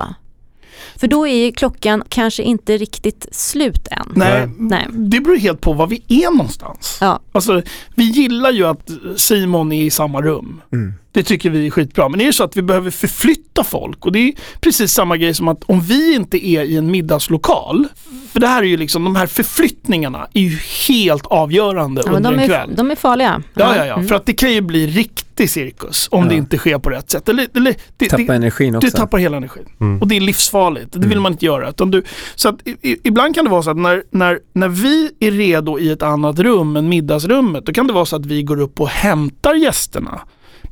För 0.96 1.08
då 1.08 1.28
är 1.28 1.46
ju 1.46 1.52
klockan 1.52 2.04
kanske 2.10 2.44
inte 2.44 2.78
riktigt 2.78 3.28
slut 3.32 3.88
än. 3.92 4.12
Nej, 4.16 4.50
Nej. 4.58 4.88
det 4.92 5.20
beror 5.20 5.38
helt 5.38 5.62
på 5.62 5.74
var 5.74 5.88
vi 5.88 6.04
är 6.08 6.32
någonstans. 6.32 6.98
Ja. 7.02 7.20
Alltså, 7.32 7.62
vi 7.96 8.04
gillar 8.04 8.52
ju 8.52 8.66
att 8.68 8.90
Simon 9.16 9.72
är 9.72 9.84
i 9.84 9.90
samma 9.90 10.22
rum. 10.22 10.62
Mm. 10.74 10.94
Det 11.18 11.24
tycker 11.24 11.50
vi 11.50 11.68
är 11.68 11.72
skitbra. 11.72 12.10
Men 12.10 12.20
det 12.20 12.28
är 12.28 12.32
så 12.32 12.44
att 12.44 12.58
vi 12.58 12.62
behöver 12.62 12.92
förflytta 12.92 13.64
folk 13.64 14.06
och 14.06 14.12
det 14.12 14.20
är 14.20 14.34
precis 14.60 14.92
samma 14.94 15.18
grej 15.18 15.34
som 15.34 15.48
att 15.48 15.64
om 15.64 15.82
vi 15.82 16.16
inte 16.16 16.48
är 16.48 16.64
i 16.64 16.78
en 16.78 16.92
middagslokal, 16.92 17.88
för 18.32 18.40
det 18.40 18.48
här 18.48 18.64
är 18.64 18.68
ju 18.68 18.78
liksom, 18.78 19.04
de 19.04 19.16
här 19.16 19.28
förflyttningarna 19.28 20.28
är 20.34 20.42
ju 20.42 20.58
helt 20.90 21.26
avgörande 21.26 22.02
Ja, 22.06 22.12
men 22.12 22.16
under 22.18 22.32
de, 22.32 22.38
en 22.38 22.44
är, 22.44 22.48
kväll. 22.48 22.74
de 22.76 22.92
är 22.92 22.96
farliga. 22.96 23.42
Ja, 23.54 23.76
ja, 23.76 23.86
ja. 23.86 23.94
Mm. 23.96 24.08
För 24.08 24.16
att 24.16 24.26
det 24.26 24.34
kan 24.34 24.54
ju 24.54 24.62
bli 24.62 24.88
riktig 24.88 25.50
cirkus 25.50 26.08
om 26.12 26.24
Ja. 26.24 26.30
det 26.30 26.36
inte 26.36 26.58
sker 26.58 26.80
på 26.80 26.90
rätt 26.90 27.12
sätt. 27.12 27.30
Eller, 27.30 27.48
eller, 27.56 27.76
det, 27.98 28.10
Tappa 28.10 28.24
det, 28.24 28.34
energin 28.36 28.72
du 28.72 28.78
också. 28.78 28.98
tappar 28.98 29.18
hela 29.18 29.38
energin. 29.38 29.66
Mm. 29.80 30.02
Och 30.02 30.08
det 30.08 30.16
är 30.16 30.22
livsfarligt. 30.22 30.92
Det 30.94 31.00
vill 31.00 31.12
Mm. 31.12 31.24
man 31.24 31.32
inte 31.32 31.46
göra. 31.46 31.70
Utan 31.70 31.92
du, 31.92 32.04
så 32.36 32.50
att, 32.50 32.68
i, 32.68 32.72
i- 32.92 33.00
ibland 33.04 33.36
kan 33.36 33.46
det 33.46 33.52
vara 33.52 33.64
så 33.64 33.70
att 33.70 33.78
när, 33.78 34.04
när, 34.12 34.40
när 34.54 34.68
vi 34.70 35.12
är 35.20 35.32
redo 35.32 35.80
i 35.80 35.90
ett 35.92 36.04
annat 36.04 36.40
rum 36.40 36.76
än 36.76 36.90
middagsrummet, 36.90 37.66
då 37.66 37.74
kan 37.74 37.88
det 37.88 37.94
vara 37.94 38.06
så 38.06 38.16
att 38.16 38.26
vi 38.26 38.44
går 38.44 38.62
upp 38.62 38.82
och 38.82 38.90
hämtar 38.90 39.54
gästerna 39.56 40.20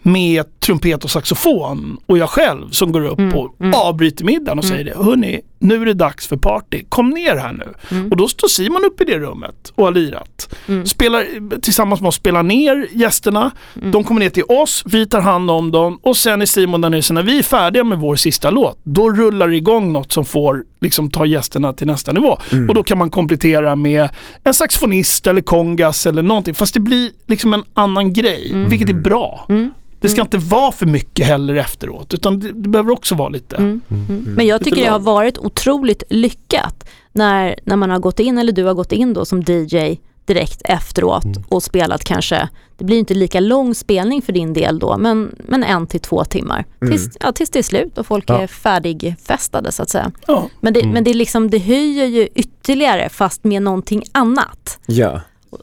med 0.08 0.60
trumpet 0.60 1.04
och 1.04 1.10
saxofon 1.12 1.98
och 2.06 2.18
jag 2.18 2.30
själv 2.30 2.70
som 2.72 2.92
går 2.92 3.06
upp 3.06 3.20
Mm, 3.20 3.36
och 3.38 3.56
mm. 3.60 3.74
avbryter 3.76 4.26
middagen 4.26 4.60
och 4.60 4.66
säger 4.66 4.84
det. 4.84 4.94
Hörni, 4.98 5.42
nu 5.60 5.82
är 5.82 5.86
det 5.86 5.94
dags 5.94 6.28
för 6.28 6.38
party. 6.38 6.84
Kom 6.90 7.10
ner 7.10 7.36
här 7.36 7.54
nu. 7.54 7.74
Mm. 7.98 8.10
Och 8.12 8.18
då 8.18 8.28
står 8.28 8.48
Simon 8.48 8.86
upp 8.86 9.02
i 9.02 9.04
det 9.06 9.20
rummet 9.20 9.72
och 9.76 9.86
har 9.86 9.92
lirat. 9.92 10.56
Mm. 10.68 10.86
Spelar, 10.86 11.60
tillsammans 11.62 12.02
med 12.02 12.08
oss 12.08 12.16
spelar 12.16 12.44
ner 12.44 12.88
gästerna. 12.92 13.52
Mm. 13.76 13.92
De 13.92 14.04
kommer 14.04 14.20
ner 14.20 14.30
till 14.30 14.44
oss, 14.48 14.84
vi 14.86 15.06
tar 15.06 15.22
hand 15.22 15.52
om 15.52 15.72
dem 15.72 16.00
och 16.02 16.18
sen 16.18 16.42
är 16.42 16.46
Simon 16.46 16.82
där 16.82 16.90
nere. 16.90 17.02
Så 17.02 17.14
när 17.14 17.24
vi 17.24 17.40
är 17.40 17.44
färdiga 17.44 17.84
med 17.84 17.98
vår 18.00 18.16
sista 18.16 18.50
låt, 18.50 18.80
då 18.84 19.12
rullar 19.12 19.48
det 19.48 19.56
igång 19.56 19.94
något 19.94 20.12
som 20.12 20.26
får 20.26 20.64
liksom, 20.82 21.12
ta 21.12 21.26
gästerna 21.26 21.74
till 21.74 21.88
nästa 21.88 22.12
nivå. 22.12 22.38
Mm. 22.52 22.70
Och 22.70 22.76
då 22.76 22.84
kan 22.84 22.98
man 22.98 23.10
komplettera 23.10 23.76
med 23.76 24.10
en 24.44 24.54
saxofonist 24.54 25.28
eller 25.28 25.42
kongas 25.42 26.06
eller 26.06 26.22
någonting. 26.22 26.54
Fast 26.54 26.74
det 26.74 26.80
blir 26.80 27.12
liksom 27.28 27.54
en 27.54 27.64
annan 27.74 28.14
grej, 28.14 28.52
Mm. 28.52 28.70
vilket 28.70 28.90
är 28.90 28.94
bra. 28.94 29.46
Mm. 29.96 30.00
Det 30.02 30.10
ska 30.10 30.22
inte 30.22 30.38
vara 30.38 30.72
för 30.72 30.86
mycket 30.86 31.26
heller 31.28 31.56
efteråt, 31.56 32.14
utan 32.14 32.40
det, 32.40 32.52
det 32.52 32.70
behöver 32.70 32.92
också 32.92 33.16
vara 33.16 33.30
lite. 33.30 33.56
Mm. 33.56 33.82
Mm. 33.90 34.24
Men 34.38 34.48
jag 34.48 34.64
tycker 34.64 34.82
det 34.82 34.90
har 34.92 35.00
varit 35.00 35.38
otroligt 35.38 36.04
lyckat 36.10 36.88
när, 37.12 37.56
när 37.64 37.76
man 37.76 37.90
har 37.90 38.00
gått 38.00 38.20
in, 38.20 38.38
eller 38.38 38.52
du 38.52 38.64
har 38.64 38.74
gått 38.74 38.92
in 38.92 39.14
då 39.14 39.26
som 39.26 39.42
DJ 39.42 39.96
direkt 40.26 40.62
efteråt 40.66 41.24
Mm. 41.26 41.44
och 41.50 41.64
spelat 41.64 42.04
kanske, 42.04 42.50
det 42.78 42.86
blir 42.86 42.98
inte 43.00 43.14
lika 43.14 43.40
lång 43.40 43.76
spelning 43.76 44.22
för 44.22 44.34
din 44.34 44.54
del 44.54 44.80
då, 44.80 44.98
men, 44.98 45.36
men 45.48 45.64
en 45.64 45.88
till 45.88 46.00
två 46.00 46.24
timmar. 46.26 46.66
Tills, 46.80 47.18
ja, 47.20 47.32
tills 47.32 47.50
det 47.50 47.60
är 47.60 47.64
slut 47.64 47.98
och 47.98 48.08
folk 48.08 48.24
Ja. 48.28 48.42
är 48.42 48.48
färdigfestade 48.48 49.72
så 49.72 49.84
att 49.84 49.90
säga. 49.90 50.12
Ja. 50.28 50.50
Men, 50.62 50.74
det, 50.74 50.80
Mm. 50.82 50.94
men 50.94 51.04
det, 51.04 51.10
är 51.10 51.14
liksom, 51.14 51.50
det 51.50 51.60
höjer 51.60 52.06
ju 52.06 52.28
ytterligare 52.36 53.10
fast 53.10 53.44
med 53.44 53.62
någonting 53.62 54.04
annat. 54.12 54.80
Ja, 54.86 55.22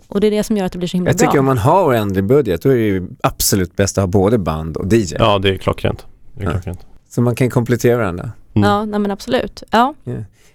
Och- 0.09 0.20
det 0.20 0.26
är 0.26 0.31
det 0.31 0.42
som 0.44 0.57
gör 0.57 0.64
att 0.66 0.72
det 0.72 0.78
blir 0.78 0.88
så 0.88 0.96
himla 0.96 1.11
jag 1.11 1.18
tycker 1.18 1.33
bra. 1.33 1.40
om 1.40 1.46
man 1.46 1.59
har 1.59 1.88
oändlig 1.88 2.24
budget 2.24 2.62
då 2.62 2.68
är 2.68 2.74
det 2.76 2.81
ju 2.83 3.07
absolut 3.22 3.76
bäst 3.76 3.98
att 3.98 4.02
ha 4.02 4.07
både 4.07 4.38
band 4.38 4.76
och 4.76 4.92
DJ. 4.92 5.14
Ja, 5.18 5.38
det 5.38 5.48
är 5.50 5.57
klockrent. 5.59 6.07
Det 6.35 6.42
är 6.42 6.46
Ja. 6.46 6.52
klockrent. 6.52 6.81
Så 7.09 7.20
man 7.22 7.35
kan 7.35 7.50
komplettera 7.50 7.96
varandra. 7.96 8.31
Mm. 8.55 8.68
Ja, 8.68 8.85
nej 8.85 9.00
men 9.00 9.11
absolut. 9.11 9.62
Ja. 9.70 9.94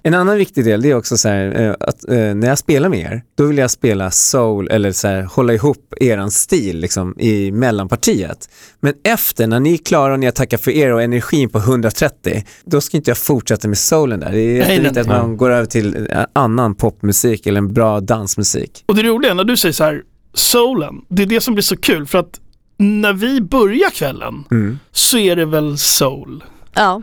En 0.08 0.14
annan 0.14 0.38
viktig 0.38 0.66
del 0.66 0.82
det 0.82 0.92
är 0.92 0.96
också 0.96 1.18
så 1.18 1.30
här, 1.30 1.62
eh, 1.62 1.76
att 1.80 2.10
eh, 2.10 2.16
när 2.18 2.48
jag 2.48 2.58
spelar 2.58 2.90
med 2.90 3.00
er, 3.00 3.24
då 3.38 3.46
vill 3.46 3.58
jag 3.58 3.72
spela 3.72 4.12
soul 4.12 4.68
eller 4.72 4.92
så 4.92 5.08
här, 5.08 5.22
hålla 5.22 5.54
ihop 5.54 5.94
eran 6.02 6.32
stil 6.32 6.80
liksom, 6.80 7.20
i 7.20 7.52
mellanpartiet. 7.52 8.50
Men 8.80 8.94
efter, 9.04 9.48
när 9.48 9.60
ni 9.60 9.74
är 9.74 9.78
klara 9.78 10.14
och 10.14 10.20
ni 10.20 10.26
har 10.26 10.32
tackat 10.32 10.62
för 10.62 10.72
er 10.72 10.94
och 10.94 11.02
energin 11.02 11.50
på 11.50 11.58
130, 11.58 12.44
då 12.66 12.82
ska 12.82 12.98
inte 12.98 13.10
jag 13.10 13.18
fortsätta 13.18 13.68
med 13.68 13.78
soulen 13.78 14.20
där. 14.20 14.32
Det 14.32 14.40
är 14.40 14.56
jätteviktigt 14.56 14.94
nej, 14.94 15.02
att 15.02 15.08
nej. 15.08 15.18
man 15.18 15.38
går 15.38 15.50
över 15.50 15.66
till 15.66 16.08
eh, 16.12 16.26
annan 16.34 16.76
popmusik 16.76 17.48
eller 17.48 17.58
en 17.58 17.74
bra 17.74 18.00
dansmusik. 18.00 18.84
Och 18.86 18.96
det 18.96 19.04
roliga 19.04 19.32
är 19.32 19.36
när 19.36 19.44
du 19.44 19.58
säger 19.58 19.74
så 19.74 19.84
här, 19.84 20.02
soulen, 20.34 20.96
det 21.10 21.24
är 21.24 21.28
det 21.28 21.42
som 21.42 21.54
blir 21.54 21.64
så 21.64 21.78
kul 21.78 22.06
för 22.06 22.20
att 22.20 22.40
när 22.78 23.14
vi 23.14 23.42
börjar 23.42 23.90
kvällen 23.90 24.44
Mm. 24.52 24.80
så 24.92 25.18
är 25.18 25.36
det 25.36 25.46
väl 25.46 25.78
soul. 25.78 26.44
ja. 26.74 27.02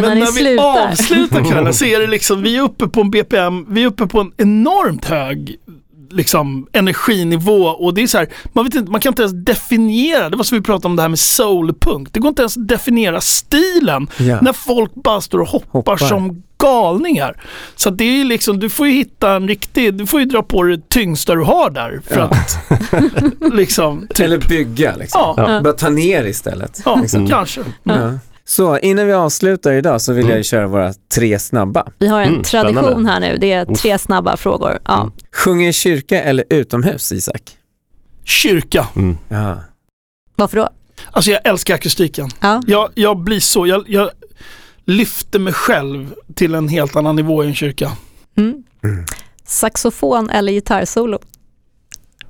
Men, 0.00 0.08
när, 0.10 0.14
ni 0.14 0.20
vi 0.20 0.26
slutar. 0.26 0.88
avslutar 0.88 1.44
kvällen 1.50 1.74
så 1.74 1.84
är 1.84 2.00
det 2.00 2.06
liksom, 2.06 2.42
vi 2.42 2.56
är 2.56 2.62
uppe 2.62 2.88
på 2.88 3.00
en 3.00 3.10
BPM, 3.10 3.66
vi 3.68 3.82
är 3.82 3.86
uppe 3.86 4.06
på 4.06 4.20
en 4.20 4.32
enormt 4.36 5.04
hög 5.04 5.56
liksom 6.10 6.66
energinivå 6.72 7.62
och 7.66 7.94
det 7.94 8.02
är 8.02 8.06
så 8.06 8.18
här, 8.18 8.28
man, 8.52 8.64
vet 8.64 8.74
inte, 8.74 8.90
man 8.90 9.00
kan 9.00 9.10
inte 9.10 9.22
ens 9.22 9.44
definiera, 9.44 10.30
det 10.30 10.36
var 10.36 10.44
som 10.44 10.58
vi 10.58 10.64
pratade 10.64 10.86
om 10.88 10.96
det 10.96 11.02
här 11.02 11.08
med 11.08 11.18
soulpunk, 11.18 12.08
det 12.12 12.20
går 12.20 12.28
inte 12.28 12.42
ens 12.42 12.56
att 12.56 12.68
definiera 12.68 13.20
stilen 13.20 14.08
Ja. 14.18 14.38
när 14.42 14.52
folk 14.52 14.94
bara 14.94 15.20
står 15.20 15.38
och 15.38 15.48
hoppar, 15.48 15.68
Hoppar. 15.72 15.96
som 15.96 16.42
galningar. 16.58 17.42
Så 17.74 17.90
det 17.90 18.04
är 18.04 18.12
ju 18.12 18.24
liksom, 18.24 18.58
du 18.60 18.70
får 18.70 18.86
ju 18.86 18.92
hitta 18.92 19.32
en 19.36 19.48
riktig, 19.48 19.94
du 19.94 20.06
får 20.06 20.20
ju 20.20 20.26
dra 20.26 20.42
på 20.42 20.62
det 20.62 20.88
tyngsta 20.88 21.34
du 21.34 21.42
har 21.42 21.70
där 21.70 22.00
för 22.06 22.16
Ja. 22.18 22.22
att 22.24 22.58
liksom, 23.54 24.06
typ, 24.14 24.20
Eller 24.26 24.38
bygga 24.48 24.96
liksom. 24.96 25.20
ja, 25.36 25.52
Ja. 25.52 25.60
Bara 25.60 25.72
ta 25.72 25.88
ner 25.88 26.24
istället. 26.26 26.82
ja 26.84 26.96
liksom. 27.00 27.26
kanske. 27.28 27.60
Ja. 27.82 28.10
Så 28.48 28.78
innan 28.78 29.06
vi 29.06 29.12
avslutar 29.12 29.72
idag 29.72 30.00
så 30.00 30.12
vill 30.12 30.24
Mm. 30.24 30.36
jag 30.36 30.44
köra 30.44 30.66
våra 30.66 30.92
tre 31.14 31.38
snabba. 31.38 31.86
Vi 31.98 32.08
har 32.08 32.20
en 32.20 32.28
Mm, 32.28 32.42
tradition 32.42 32.82
spännande. 32.84 33.10
här 33.10 33.20
nu, 33.20 33.36
det 33.36 33.52
är 33.52 33.64
tre 33.74 33.98
snabba 33.98 34.36
frågor. 34.36 34.78
Ja. 34.84 35.00
Mm. 35.00 35.12
Sjunger 35.32 35.72
kyrka 35.72 36.22
eller 36.22 36.44
utomhus, 36.50 37.12
Isak? 37.12 37.42
Kyrka. 38.24 38.86
Mm. 38.96 39.16
Ja. 39.28 39.58
Varför 40.36 40.56
då? 40.56 40.68
Alltså 41.10 41.30
jag 41.30 41.40
älskar 41.46 41.74
akustiken. 41.74 42.28
Ja. 42.40 42.62
Jag, 42.66 42.88
jag 42.94 43.18
blir 43.18 43.40
så, 43.40 43.66
jag, 43.66 43.84
jag 43.88 44.10
lyfter 44.84 45.38
mig 45.38 45.52
själv 45.52 46.14
till 46.34 46.54
en 46.54 46.68
helt 46.68 46.96
annan 46.96 47.16
nivå 47.16 47.44
i 47.44 47.46
en 47.46 47.54
kyrka. 47.54 47.92
Mm. 48.36 48.62
Mm. 48.84 49.04
Saxofon 49.44 50.30
eller 50.30 50.52
gitarrsolo? 50.52 51.18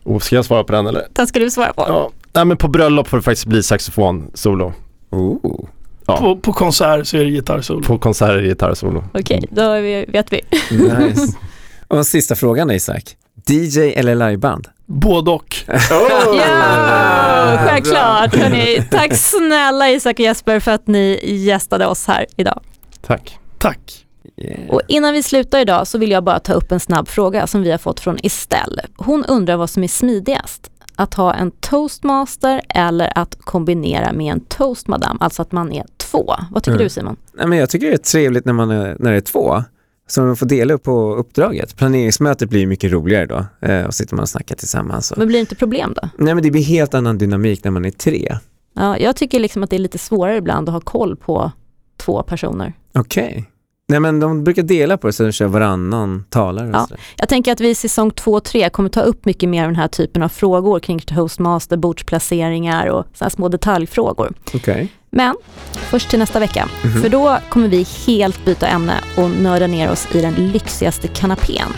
Oh, 0.05 0.19
ska 0.19 0.37
jag 0.37 0.45
svara 0.45 0.65
på 0.65 0.73
den 0.73 0.87
eller? 0.87 1.07
Den 1.13 1.27
ska 1.27 1.39
du 1.39 1.51
svara 1.51 1.73
på. 1.73 1.83
Ja. 1.89 2.11
Nej 2.33 2.45
men 2.45 2.57
på 2.57 2.69
bröllop 2.69 3.09
får 3.09 3.17
det 3.17 3.23
faktiskt 3.23 3.47
bli 3.47 3.63
saxofon 3.63 4.31
solo. 4.35 4.73
Oh. 5.11 5.69
Ja. 6.07 6.17
På, 6.17 6.37
på 6.37 6.53
konsert 6.53 7.07
så 7.07 7.17
är 7.17 7.25
det 7.25 7.31
gitarrsolo. 7.31 7.83
På 7.83 7.99
konserter 7.99 8.43
gitarrsolo. 8.43 9.05
Okej, 9.15 9.45
då 9.51 9.63
är 9.63 9.81
vi, 9.81 10.05
vet 10.09 10.33
vi. 10.33 10.41
Nice. 10.71 11.37
Och 11.89 12.07
sista 12.07 12.35
frågan 12.35 12.71
Isak. 12.71 13.17
DJ 13.47 13.79
eller 13.81 14.15
liveband? 14.15 14.69
Både 14.87 15.31
och. 15.31 15.57
Ja, 15.91 17.57
självklart. 17.69 18.37
Hörrni, 18.37 18.83
tack 18.91 19.15
snälla 19.15 19.91
Isak 19.91 20.15
och 20.15 20.21
Jesper 20.21 20.61
för 20.61 20.71
att 20.71 20.87
ni 20.87 21.21
gästade 21.23 21.87
oss 21.87 22.07
här 22.07 22.27
idag. 22.37 22.61
Tack. 23.01 23.39
Tack. 23.59 24.07
Yeah. 24.37 24.71
Och 24.71 24.81
innan 24.89 25.13
vi 25.13 25.23
slutar 25.23 25.61
idag 25.61 25.87
så 25.87 25.99
vill 25.99 26.11
jag 26.11 26.25
bara 26.25 26.39
ta 26.39 26.53
upp 26.53 26.73
en 26.73 26.81
snabb 26.81 27.09
fråga 27.09 27.47
som 27.47 27.63
vi 27.63 27.71
har 27.71 27.79
fått 27.79 28.01
från 28.01 28.19
Estelle. 28.23 28.83
Hon 28.97 29.25
undrar 29.25 29.57
vad 29.57 29.71
som 29.71 29.85
är 29.85 29.89
smidigast. 29.89 30.71
Att 30.97 31.15
ha 31.15 31.35
en 31.35 31.51
toastmaster 31.51 32.61
eller 32.69 33.19
att 33.19 33.37
kombinera 33.41 34.13
med 34.13 34.33
en 34.33 34.41
toastmadam, 34.41 35.19
alltså 35.21 35.43
att 35.43 35.53
man 35.53 35.73
är 35.73 35.85
två. 36.11 36.35
Vad 36.51 36.63
tycker 36.63 36.75
Mm. 36.77 36.85
du 36.85 36.89
Simon? 36.91 37.17
Nej, 37.35 37.47
men 37.47 37.59
jag 37.59 37.71
tycker 37.71 37.87
det 37.87 37.93
är 37.93 37.97
trevligt 37.99 38.45
när, 38.45 38.53
man 38.53 38.71
är, 38.71 38.97
när 38.99 39.11
det 39.11 39.17
är 39.17 39.21
två. 39.21 39.63
Så 40.09 40.23
man 40.23 40.37
får 40.37 40.47
dela 40.47 40.75
upp 40.75 40.83
på 40.83 41.15
uppdraget. 41.15 41.77
Planeringsmötet 41.77 42.51
blir 42.51 42.67
mycket 42.67 42.93
roligare 42.93 43.27
då. 43.27 43.67
Eh, 43.69 43.85
och 43.87 43.95
sitter 43.95 44.15
man 44.15 44.23
och 44.23 44.29
snackar 44.29 44.57
tillsammans. 44.57 45.11
Och... 45.13 45.19
Men 45.19 45.27
blir 45.27 45.37
det 45.39 45.41
inte 45.41 45.55
problem 45.57 45.93
då? 46.03 46.09
Nej 46.19 46.35
men 46.35 46.43
det 46.43 46.51
blir 46.51 46.63
helt 46.63 46.95
annan 46.95 47.19
dynamik 47.19 47.65
när 47.65 47.71
man 47.71 47.85
är 47.85 47.91
tre. 47.91 48.37
Ja, 48.75 48.99
jag 48.99 49.17
tycker 49.17 49.41
liksom 49.41 49.63
att 49.63 49.71
det 49.71 49.77
är 49.77 49.81
lite 49.81 49.99
svårare 49.99 50.37
ibland 50.37 50.69
att 50.69 50.73
ha 50.73 50.81
koll 50.81 51.17
på 51.17 51.53
två 51.97 52.23
personer. 52.23 52.73
Okej. 52.95 53.51
Nej 53.89 54.01
men 54.01 54.21
de 54.21 54.45
brukar 54.45 54.63
dela 54.63 54.97
på 54.99 55.07
det 55.07 55.13
så 55.13 55.23
de 55.23 55.33
kör 55.33 55.47
varannan 55.47 56.25
talare. 56.31 56.71
Ja. 56.73 56.89
Jag 57.17 57.29
tänker 57.29 57.53
att 57.53 57.61
vi 57.61 57.69
i 57.71 57.75
säsong 57.75 58.11
två 58.11 58.33
och 58.33 58.45
tre 58.45 58.71
kommer 58.71 58.89
ta 58.89 59.01
upp 59.01 59.25
mycket 59.25 59.49
mer 59.49 59.63
av 59.63 59.69
den 59.69 59.77
här 59.77 59.89
typen 59.89 60.23
av 60.23 60.29
frågor 60.29 60.81
kring 60.81 60.99
toastmaster, 60.99 61.77
bordsplaceringar 61.77 62.87
och 62.87 63.05
sådana 63.15 63.31
små 63.31 63.49
detaljfrågor. 63.49 64.33
Okej. 64.55 64.93
Men 65.17 65.35
först 65.73 66.09
till 66.11 66.19
nästa 66.19 66.39
vecka, 66.39 66.69
Mhm. 66.85 67.03
för 67.03 67.09
då 67.09 67.39
kommer 67.49 67.69
vi 67.69 67.87
helt 68.07 68.45
byta 68.45 68.67
ämne 68.67 69.01
och 69.17 69.31
nörda 69.31 69.67
ner 69.67 69.91
oss 69.91 70.07
i 70.13 70.21
den 70.21 70.35
lyxigaste 70.35 71.09
kanapén. 71.09 71.69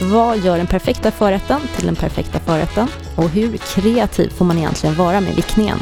Vad 0.00 0.38
gör 0.38 0.56
den 0.56 0.66
perfekta 0.66 1.10
förrätten 1.10 1.60
till 1.76 1.86
den 1.86 1.96
perfekta 1.96 2.38
förrätten? 2.40 2.88
Och 3.16 3.28
hur 3.28 3.56
kreativ 3.56 4.28
får 4.36 4.44
man 4.44 4.58
egentligen 4.58 4.94
vara 4.96 5.20
med 5.20 5.34
vickningen? 5.34 5.78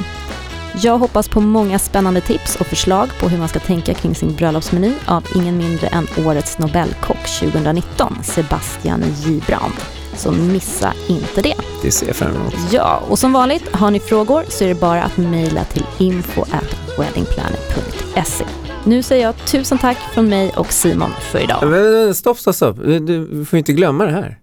Jag 0.82 0.98
hoppas 0.98 1.28
på 1.28 1.40
många 1.40 1.78
spännande 1.78 2.20
tips 2.20 2.56
och 2.56 2.66
förslag 2.66 3.08
på 3.20 3.28
hur 3.28 3.38
man 3.38 3.48
ska 3.48 3.58
tänka 3.58 3.94
kring 3.94 4.14
sin 4.14 4.34
bröllopsmeny 4.34 4.92
av 5.06 5.24
ingen 5.34 5.58
mindre 5.58 5.86
än 5.86 6.06
årets 6.26 6.58
Nobelkock 6.58 7.26
2019, 7.40 8.18
Sebastian 8.22 9.04
J. 9.26 9.40
Brand. 9.46 9.74
Så 10.20 10.32
missa 10.32 10.92
inte 11.08 11.42
det. 11.42 11.54
Det 11.82 11.90
ser 11.90 12.06
jag 12.06 12.16
fram 12.16 12.36
emot. 12.36 12.54
Ja, 12.72 13.02
och 13.08 13.18
som 13.18 13.32
vanligt, 13.32 13.68
har 13.72 13.90
ni 13.90 14.00
frågor 14.00 14.44
så 14.48 14.64
är 14.64 14.68
det 14.68 14.74
bara 14.74 15.02
att 15.02 15.16
mejla 15.16 15.64
till 15.64 15.84
info 15.98 16.40
at 16.42 16.98
weddingplanet.se. 16.98 18.44
Nu 18.84 19.02
säger 19.02 19.24
jag 19.24 19.36
tusen 19.36 19.78
tack 19.78 19.96
från 20.14 20.28
mig 20.28 20.52
och 20.56 20.72
Simon 20.72 21.10
för 21.32 21.38
idag. 21.38 21.58
Men, 21.62 21.92
men, 21.92 22.14
Stopp, 22.14 22.38
stopp, 22.38 22.54
stopp. 22.54 22.76
Du, 22.76 22.98
du 22.98 23.44
får 23.44 23.58
inte 23.58 23.72
glömma 23.72 24.04
det 24.04 24.12
här. 24.12 24.38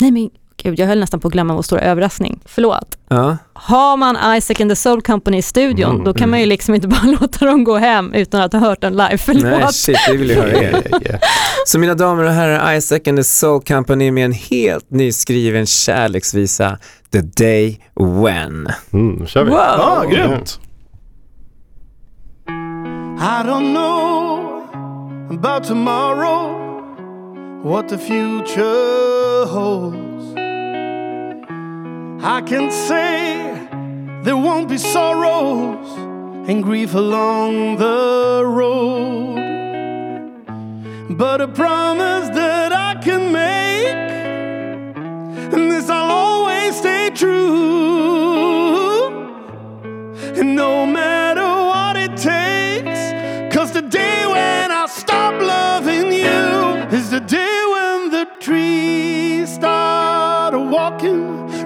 Nej 0.00 0.10
men 0.10 0.30
gud, 0.62 0.78
jag 0.78 0.86
höll 0.86 1.00
nästan 1.00 1.20
på 1.20 1.28
att 1.28 1.32
glömma 1.32 1.54
vår 1.54 1.62
stora 1.62 1.80
överraskning. 1.80 2.40
Förlåt. 2.44 2.98
Ja. 3.08 3.36
Har 3.52 3.96
man 3.96 4.36
Isaac 4.36 4.60
and 4.60 4.70
the 4.70 4.76
Soul 4.76 5.02
Company 5.02 5.36
i 5.38 5.42
studion, 5.42 5.90
Mm, 5.90 6.04
då 6.04 6.14
kan 6.14 6.30
man 6.30 6.40
ju 6.40 6.46
liksom 6.46 6.74
inte 6.74 6.88
bara 6.88 7.16
låta 7.20 7.46
dem 7.46 7.64
gå 7.64 7.76
hem 7.76 8.12
utan 8.12 8.40
att 8.40 8.52
ha 8.52 8.60
hört 8.60 8.80
den 8.80 8.92
live. 8.92 9.18
Förlåt. 9.18 9.42
Nej, 9.42 9.72
shit, 9.72 9.96
det 10.08 10.16
vill 10.16 10.30
jag 10.30 10.36
höra 10.36 10.52
er. 10.52 10.60
Yeah, 10.60 11.02
yeah. 11.02 11.20
Så 11.66 11.78
mina 11.78 11.94
damer 11.94 12.24
och 12.24 12.32
herrar, 12.32 12.74
Isaac 12.76 13.00
and 13.06 13.18
the 13.18 13.24
Soul 13.24 13.62
Company 13.62 14.10
med 14.10 14.24
en 14.24 14.32
helt 14.32 14.90
nyskriven 14.90 15.66
kärleksvisa, 15.66 16.78
The 17.12 17.20
Day 17.20 17.80
When. 17.94 18.68
Mm, 18.92 19.26
kör 19.26 19.44
vi. 19.44 19.50
Wow. 19.50 19.58
Ja, 19.58 20.04
grymt. 20.10 20.60
I 23.18 23.42
don't 23.42 23.72
know 23.74 24.40
about 25.30 25.64
tomorrow, 25.64 26.52
what 27.64 27.88
the 27.88 27.98
future 27.98 29.46
holds. 29.46 30.05
I 32.28 32.40
can 32.40 32.72
say 32.72 33.68
there 34.24 34.36
won't 34.36 34.68
be 34.68 34.78
sorrows 34.78 35.96
and 36.48 36.60
grief 36.64 36.92
along 36.94 37.76
the 37.76 38.42
road. 38.44 39.36
But 41.08 41.40
a 41.40 41.46
promise 41.46 42.28
that 42.30 42.72
I 42.72 43.00
can 43.00 43.30
make, 43.30 43.65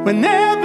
Whenever 0.04 0.59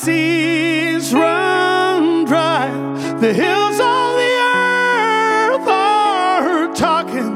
seas 0.00 1.12
run 1.12 2.24
dry, 2.24 2.68
the 3.20 3.34
hills 3.34 3.78
of 3.78 4.08
the 4.20 4.32
earth 4.56 5.68
are 5.68 6.74
talking. 6.74 7.32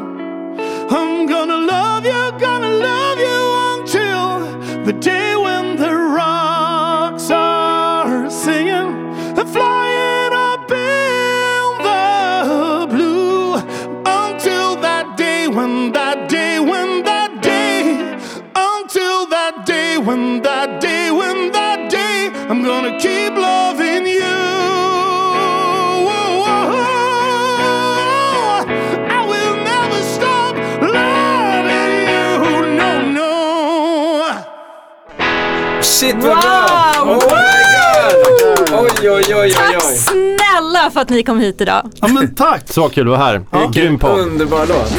I'm 0.90 1.26
gonna 1.26 1.58
love 1.58 2.06
you, 2.06 2.22
gonna 2.38 2.74
love 2.90 3.18
you 3.28 3.40
until 3.74 4.82
the 4.86 4.94
day 4.94 5.36
when 5.36 5.76
the 5.76 5.92
rocks 5.94 7.30
are 7.30 8.30
singing 8.30 8.90
and 9.38 9.48
flying 9.56 10.32
up 10.32 10.70
in 10.70 11.68
the 11.88 12.86
blue. 12.88 13.56
Until 14.06 14.76
that 14.86 15.18
day, 15.18 15.48
when 15.48 15.92
that 15.92 16.30
day, 16.30 16.60
when 16.60 17.04
that 17.04 17.42
day, 17.42 17.82
until 18.56 19.26
that 19.26 19.66
day, 19.66 19.98
when 19.98 20.40
that 20.40 20.63
keep 23.00 23.34
loving 23.36 24.06
you. 24.06 24.22
I 29.10 29.26
will 29.30 29.56
never 29.64 30.00
stop 30.02 30.54
loving 30.80 31.92
you. 32.08 32.26
No, 32.76 32.90
no. 33.18 33.32
Shit 35.82 36.14
vad 36.16 36.22
Wow! 36.24 36.42
bra! 36.42 37.02
Oh 37.02 37.14
my 37.14 37.20
god! 37.20 38.80
Oj, 39.02 39.10
oj, 39.10 39.24
oj, 39.34 39.34
oj, 39.36 39.50
Tack 39.50 39.82
snälla 39.82 40.90
för 40.92 41.00
att 41.00 41.08
ni 41.10 41.22
kom 41.22 41.40
hit 41.40 41.60
idag. 41.60 41.90
Ja 41.94 42.08
men 42.08 42.34
tack. 42.34 42.62
Så 42.72 42.88
kul 42.88 43.02
att 43.12 43.18
vara 43.18 43.26
här. 43.26 43.44
Vilken 43.52 43.72
Grym 43.72 43.98
podd. 43.98 44.18
underbar 44.18 44.66
låt. 44.68 44.92